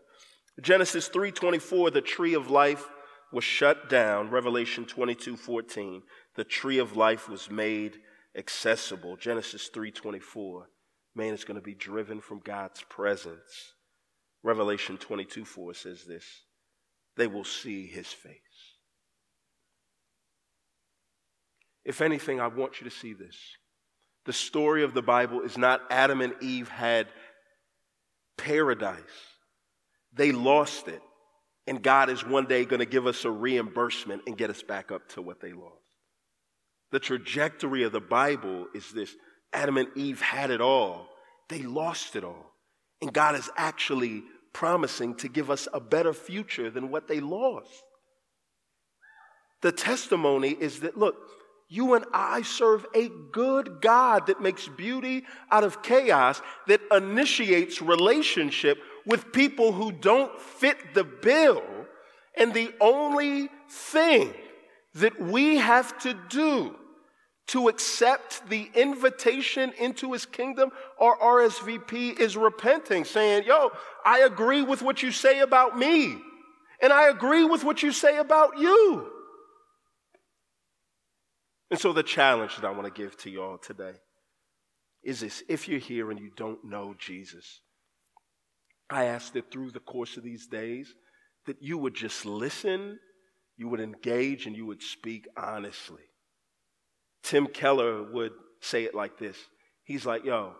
Genesis 0.59 1.07
3:24 1.09 1.91
the 1.91 2.01
tree 2.01 2.33
of 2.33 2.51
life 2.51 2.89
was 3.31 3.43
shut 3.43 3.89
down. 3.89 4.29
Revelation 4.29 4.85
22:14 4.85 6.03
the 6.35 6.43
tree 6.43 6.77
of 6.77 6.97
life 6.97 7.29
was 7.29 7.49
made 7.49 7.99
accessible. 8.35 9.17
Genesis 9.17 9.69
3:24 9.69 10.65
man 11.13 11.33
is 11.33 11.43
going 11.43 11.55
to 11.55 11.61
be 11.61 11.73
driven 11.73 12.21
from 12.21 12.39
God's 12.39 12.81
presence. 12.83 13.73
Revelation 14.43 14.97
22:4 14.97 15.75
says 15.75 16.05
this 16.05 16.25
they 17.17 17.27
will 17.27 17.43
see 17.43 17.87
his 17.87 18.07
face. 18.07 18.39
If 21.83 21.99
anything, 21.99 22.39
I 22.39 22.47
want 22.47 22.79
you 22.79 22.89
to 22.89 22.95
see 22.95 23.13
this. 23.13 23.37
The 24.25 24.33
story 24.33 24.83
of 24.83 24.93
the 24.93 25.01
Bible 25.01 25.41
is 25.41 25.57
not 25.57 25.81
Adam 25.89 26.21
and 26.21 26.35
Eve 26.41 26.69
had 26.69 27.07
paradise 28.37 29.31
they 30.13 30.31
lost 30.31 30.87
it. 30.87 31.01
And 31.67 31.81
God 31.81 32.09
is 32.09 32.25
one 32.25 32.45
day 32.45 32.65
going 32.65 32.79
to 32.79 32.85
give 32.85 33.07
us 33.07 33.23
a 33.23 33.31
reimbursement 33.31 34.23
and 34.27 34.37
get 34.37 34.49
us 34.49 34.63
back 34.63 34.91
up 34.91 35.07
to 35.09 35.21
what 35.21 35.39
they 35.39 35.53
lost. 35.53 35.75
The 36.91 36.99
trajectory 36.99 37.83
of 37.83 37.91
the 37.91 38.01
Bible 38.01 38.67
is 38.75 38.91
this 38.91 39.15
Adam 39.53 39.77
and 39.77 39.87
Eve 39.95 40.21
had 40.21 40.51
it 40.51 40.61
all, 40.61 41.07
they 41.49 41.61
lost 41.61 42.15
it 42.15 42.23
all. 42.23 42.53
And 43.01 43.11
God 43.11 43.35
is 43.35 43.49
actually 43.57 44.23
promising 44.53 45.15
to 45.15 45.27
give 45.27 45.49
us 45.49 45.67
a 45.73 45.79
better 45.79 46.13
future 46.13 46.69
than 46.69 46.91
what 46.91 47.07
they 47.07 47.19
lost. 47.19 47.83
The 49.61 49.71
testimony 49.71 50.55
is 50.59 50.81
that, 50.81 50.97
look, 50.97 51.15
you 51.69 51.93
and 51.93 52.05
I 52.13 52.41
serve 52.41 52.85
a 52.93 53.09
good 53.31 53.81
God 53.81 54.27
that 54.27 54.41
makes 54.41 54.67
beauty 54.67 55.23
out 55.49 55.63
of 55.63 55.81
chaos, 55.81 56.41
that 56.67 56.81
initiates 56.91 57.81
relationship 57.81 58.77
with 59.05 59.31
people 59.31 59.71
who 59.71 59.91
don't 59.91 60.39
fit 60.39 60.93
the 60.93 61.05
bill. 61.05 61.63
And 62.37 62.53
the 62.53 62.73
only 62.81 63.49
thing 63.69 64.33
that 64.95 65.19
we 65.21 65.57
have 65.57 65.97
to 65.99 66.13
do 66.29 66.75
to 67.47 67.67
accept 67.67 68.47
the 68.49 68.69
invitation 68.75 69.73
into 69.79 70.13
his 70.13 70.25
kingdom 70.25 70.71
or 70.97 71.17
RSVP 71.17 72.19
is 72.19 72.37
repenting, 72.37 73.03
saying, 73.03 73.43
Yo, 73.45 73.71
I 74.05 74.19
agree 74.19 74.61
with 74.61 74.81
what 74.81 75.03
you 75.03 75.11
say 75.11 75.39
about 75.39 75.77
me, 75.77 76.17
and 76.81 76.93
I 76.93 77.09
agree 77.09 77.43
with 77.43 77.63
what 77.63 77.83
you 77.83 77.91
say 77.91 78.17
about 78.17 78.57
you. 78.57 79.11
And 81.69 81.79
so, 81.79 81.93
the 81.93 82.03
challenge 82.03 82.55
that 82.57 82.65
I 82.65 82.71
want 82.71 82.85
to 82.93 83.01
give 83.01 83.17
to 83.19 83.29
you 83.29 83.41
all 83.41 83.57
today 83.57 83.93
is 85.03 85.21
this 85.21 85.43
if 85.49 85.67
you're 85.67 85.79
here 85.79 86.11
and 86.11 86.19
you 86.19 86.31
don't 86.35 86.63
know 86.65 86.95
Jesus, 86.97 87.61
I 88.89 89.05
ask 89.05 89.33
that 89.33 89.51
through 89.51 89.71
the 89.71 89.79
course 89.79 90.17
of 90.17 90.23
these 90.23 90.47
days, 90.47 90.93
that 91.47 91.61
you 91.61 91.77
would 91.77 91.95
just 91.95 92.25
listen, 92.25 92.99
you 93.57 93.67
would 93.69 93.79
engage, 93.79 94.45
and 94.45 94.55
you 94.55 94.65
would 94.65 94.83
speak 94.83 95.27
honestly. 95.37 96.03
Tim 97.23 97.47
Keller 97.47 98.03
would 98.03 98.33
say 98.59 98.83
it 98.83 98.95
like 98.95 99.17
this 99.17 99.37
He's 99.83 100.05
like, 100.05 100.23
yo, 100.23 100.53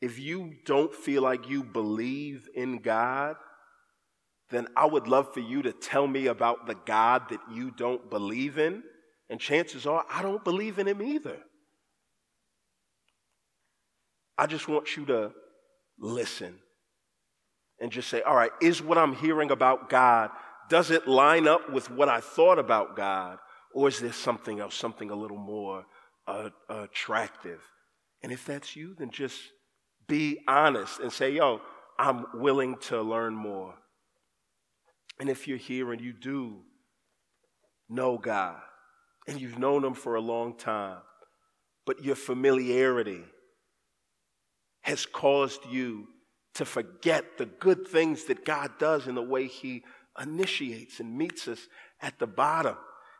if 0.00 0.18
you 0.18 0.54
don't 0.64 0.92
feel 0.92 1.22
like 1.22 1.48
you 1.48 1.62
believe 1.62 2.48
in 2.54 2.78
God, 2.78 3.36
then 4.50 4.66
I 4.76 4.86
would 4.86 5.06
love 5.06 5.32
for 5.32 5.40
you 5.40 5.62
to 5.62 5.72
tell 5.72 6.06
me 6.06 6.26
about 6.26 6.66
the 6.66 6.74
God 6.74 7.28
that 7.30 7.40
you 7.52 7.70
don't 7.70 8.10
believe 8.10 8.58
in. 8.58 8.82
And 9.30 9.40
chances 9.40 9.86
are, 9.86 10.04
I 10.10 10.22
don't 10.22 10.44
believe 10.44 10.78
in 10.78 10.86
him 10.86 11.00
either. 11.00 11.38
I 14.36 14.46
just 14.46 14.68
want 14.68 14.96
you 14.96 15.06
to 15.06 15.32
listen 15.98 16.58
and 17.80 17.90
just 17.90 18.08
say, 18.08 18.22
all 18.22 18.34
right, 18.34 18.50
is 18.60 18.82
what 18.82 18.98
I'm 18.98 19.14
hearing 19.14 19.50
about 19.50 19.88
God, 19.88 20.30
does 20.68 20.90
it 20.90 21.08
line 21.08 21.46
up 21.46 21.70
with 21.70 21.90
what 21.90 22.08
I 22.08 22.20
thought 22.20 22.58
about 22.58 22.96
God? 22.96 23.38
Or 23.74 23.88
is 23.88 24.00
there 24.00 24.12
something 24.12 24.60
else, 24.60 24.74
something 24.74 25.10
a 25.10 25.14
little 25.14 25.38
more 25.38 25.86
uh, 26.26 26.50
attractive? 26.68 27.60
And 28.22 28.32
if 28.32 28.44
that's 28.44 28.76
you, 28.76 28.94
then 28.98 29.10
just 29.10 29.40
be 30.06 30.38
honest 30.46 31.00
and 31.00 31.12
say, 31.12 31.32
yo, 31.32 31.60
I'm 31.98 32.26
willing 32.34 32.76
to 32.88 33.00
learn 33.02 33.34
more. 33.34 33.74
And 35.18 35.28
if 35.28 35.46
you're 35.46 35.58
here 35.58 35.92
and 35.92 36.00
you 36.00 36.12
do 36.12 36.62
know 37.88 38.18
God, 38.18 38.60
and 39.28 39.40
you've 39.40 39.58
known 39.58 39.84
Him 39.84 39.94
for 39.94 40.16
a 40.16 40.20
long 40.20 40.56
time, 40.56 40.98
but 41.86 42.02
your 42.04 42.16
familiarity 42.16 43.22
has 44.82 45.06
caused 45.06 45.64
you 45.70 46.08
to 46.54 46.64
forget 46.64 47.38
the 47.38 47.46
good 47.46 47.86
things 47.86 48.24
that 48.24 48.44
God 48.44 48.72
does 48.78 49.06
in 49.06 49.14
the 49.14 49.22
way 49.22 49.46
He 49.46 49.84
initiates 50.20 51.00
and 51.00 51.16
meets 51.16 51.48
us 51.48 51.68
at 52.00 52.18
the 52.18 52.26
bottom. 52.26 52.76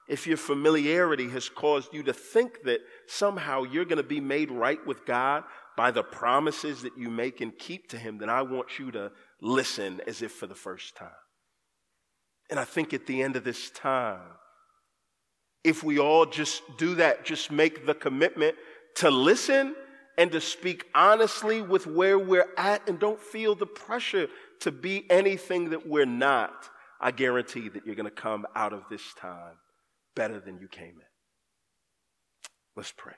If 0.08 0.26
your 0.26 0.36
familiarity 0.36 1.28
has 1.30 1.48
caused 1.48 1.94
you 1.94 2.02
to 2.04 2.12
think 2.12 2.64
that 2.64 2.80
somehow 3.06 3.62
you're 3.62 3.84
going 3.84 3.98
to 3.98 4.02
be 4.02 4.20
made 4.20 4.50
right 4.50 4.84
with 4.86 5.06
God 5.06 5.44
by 5.76 5.90
the 5.90 6.02
promises 6.02 6.82
that 6.82 6.98
you 6.98 7.08
make 7.08 7.40
and 7.40 7.56
keep 7.56 7.88
to 7.90 7.98
Him, 7.98 8.18
then 8.18 8.28
I 8.28 8.42
want 8.42 8.78
you 8.78 8.90
to 8.92 9.12
listen 9.40 10.00
as 10.06 10.20
if 10.22 10.32
for 10.32 10.46
the 10.46 10.54
first 10.54 10.96
time. 10.96 11.10
And 12.50 12.58
I 12.58 12.64
think 12.64 12.92
at 12.92 13.06
the 13.06 13.22
end 13.22 13.36
of 13.36 13.44
this 13.44 13.70
time, 13.70 14.20
if 15.64 15.84
we 15.84 15.98
all 15.98 16.26
just 16.26 16.62
do 16.76 16.96
that, 16.96 17.24
just 17.24 17.52
make 17.52 17.86
the 17.86 17.94
commitment 17.94 18.56
to 18.96 19.10
listen 19.10 19.74
and 20.18 20.30
to 20.32 20.40
speak 20.40 20.86
honestly 20.94 21.62
with 21.62 21.86
where 21.86 22.18
we're 22.18 22.48
at 22.58 22.86
and 22.88 22.98
don't 22.98 23.20
feel 23.20 23.54
the 23.54 23.66
pressure 23.66 24.28
to 24.60 24.72
be 24.72 25.06
anything 25.08 25.70
that 25.70 25.86
we're 25.86 26.04
not, 26.04 26.68
I 27.00 27.12
guarantee 27.12 27.68
that 27.70 27.86
you're 27.86 27.94
going 27.94 28.04
to 28.04 28.10
come 28.10 28.46
out 28.54 28.72
of 28.72 28.82
this 28.90 29.14
time 29.14 29.54
better 30.14 30.40
than 30.40 30.58
you 30.58 30.68
came 30.68 30.94
in. 30.94 31.12
Let's 32.76 32.92
pray. 32.96 33.14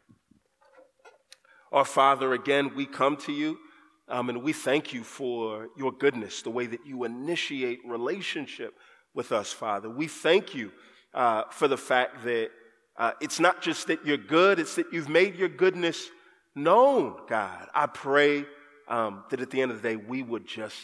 Our 1.72 1.84
Father, 1.84 2.32
again, 2.32 2.74
we 2.74 2.86
come 2.86 3.16
to 3.18 3.32
you 3.32 3.58
um, 4.08 4.28
and 4.28 4.42
we 4.42 4.52
thank 4.52 4.92
you 4.92 5.02
for 5.02 5.68
your 5.76 5.92
goodness, 5.92 6.42
the 6.42 6.50
way 6.50 6.66
that 6.66 6.86
you 6.86 7.04
initiate 7.04 7.80
relationship 7.86 8.74
with 9.14 9.32
us, 9.32 9.52
Father. 9.52 9.88
We 9.88 10.08
thank 10.08 10.54
you 10.54 10.72
uh, 11.14 11.44
for 11.50 11.68
the 11.68 11.76
fact 11.76 12.24
that 12.24 12.50
uh, 12.96 13.12
it's 13.20 13.40
not 13.40 13.62
just 13.62 13.86
that 13.86 14.04
you're 14.04 14.16
good, 14.16 14.58
it's 14.58 14.76
that 14.76 14.92
you've 14.92 15.08
made 15.08 15.36
your 15.36 15.48
goodness 15.48 16.10
known, 16.54 17.16
God. 17.28 17.68
I 17.74 17.86
pray 17.86 18.44
um, 18.88 19.24
that 19.30 19.40
at 19.40 19.50
the 19.50 19.62
end 19.62 19.70
of 19.70 19.82
the 19.82 19.88
day, 19.88 19.96
we 19.96 20.22
would 20.22 20.46
just 20.46 20.76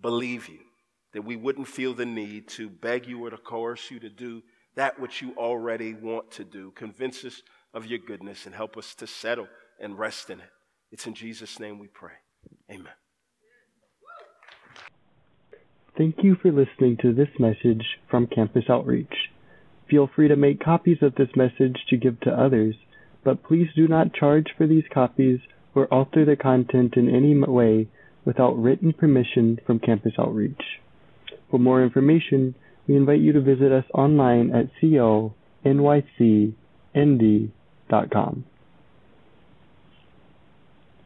believe 0.00 0.48
you, 0.48 0.58
that 1.14 1.22
we 1.22 1.36
wouldn't 1.36 1.68
feel 1.68 1.94
the 1.94 2.04
need 2.04 2.48
to 2.48 2.68
beg 2.68 3.06
you 3.06 3.24
or 3.24 3.30
to 3.30 3.38
coerce 3.38 3.90
you 3.90 4.00
to 4.00 4.10
do 4.10 4.42
that 4.76 5.00
which 5.00 5.20
you 5.22 5.34
already 5.36 5.94
want 5.94 6.30
to 6.32 6.44
do. 6.44 6.70
Convince 6.72 7.24
us 7.24 7.42
of 7.74 7.86
your 7.86 7.98
goodness 7.98 8.46
and 8.46 8.54
help 8.54 8.76
us 8.76 8.94
to 8.94 9.06
settle 9.06 9.48
and 9.80 9.98
rest 9.98 10.30
in 10.30 10.40
it. 10.40 10.50
It's 10.92 11.06
in 11.06 11.14
Jesus' 11.14 11.58
name 11.58 11.78
we 11.78 11.88
pray. 11.88 12.12
Amen. 12.70 12.92
Thank 15.98 16.16
you 16.22 16.36
for 16.36 16.52
listening 16.52 16.98
to 17.00 17.14
this 17.14 17.30
message 17.38 17.84
from 18.10 18.26
Campus 18.26 18.64
Outreach. 18.68 19.14
Feel 19.90 20.10
free 20.14 20.28
to 20.28 20.36
make 20.36 20.62
copies 20.62 20.98
of 21.00 21.14
this 21.14 21.30
message 21.34 21.76
to 21.88 21.96
give 21.96 22.20
to 22.20 22.30
others, 22.30 22.74
but 23.24 23.42
please 23.42 23.68
do 23.74 23.88
not 23.88 24.12
charge 24.12 24.46
for 24.58 24.66
these 24.66 24.84
copies 24.92 25.40
or 25.74 25.86
alter 25.86 26.24
the 26.24 26.36
content 26.36 26.94
in 26.96 27.08
any 27.08 27.36
way 27.38 27.88
without 28.24 28.58
written 28.58 28.92
permission 28.92 29.58
from 29.66 29.78
Campus 29.78 30.12
Outreach. 30.18 30.62
For 31.50 31.58
more 31.58 31.82
information, 31.82 32.54
we 32.86 32.96
invite 32.96 33.20
you 33.20 33.32
to 33.32 33.40
visit 33.40 33.72
us 33.72 33.84
online 33.94 34.54
at 34.54 34.66
conycnd.com. 35.64 36.04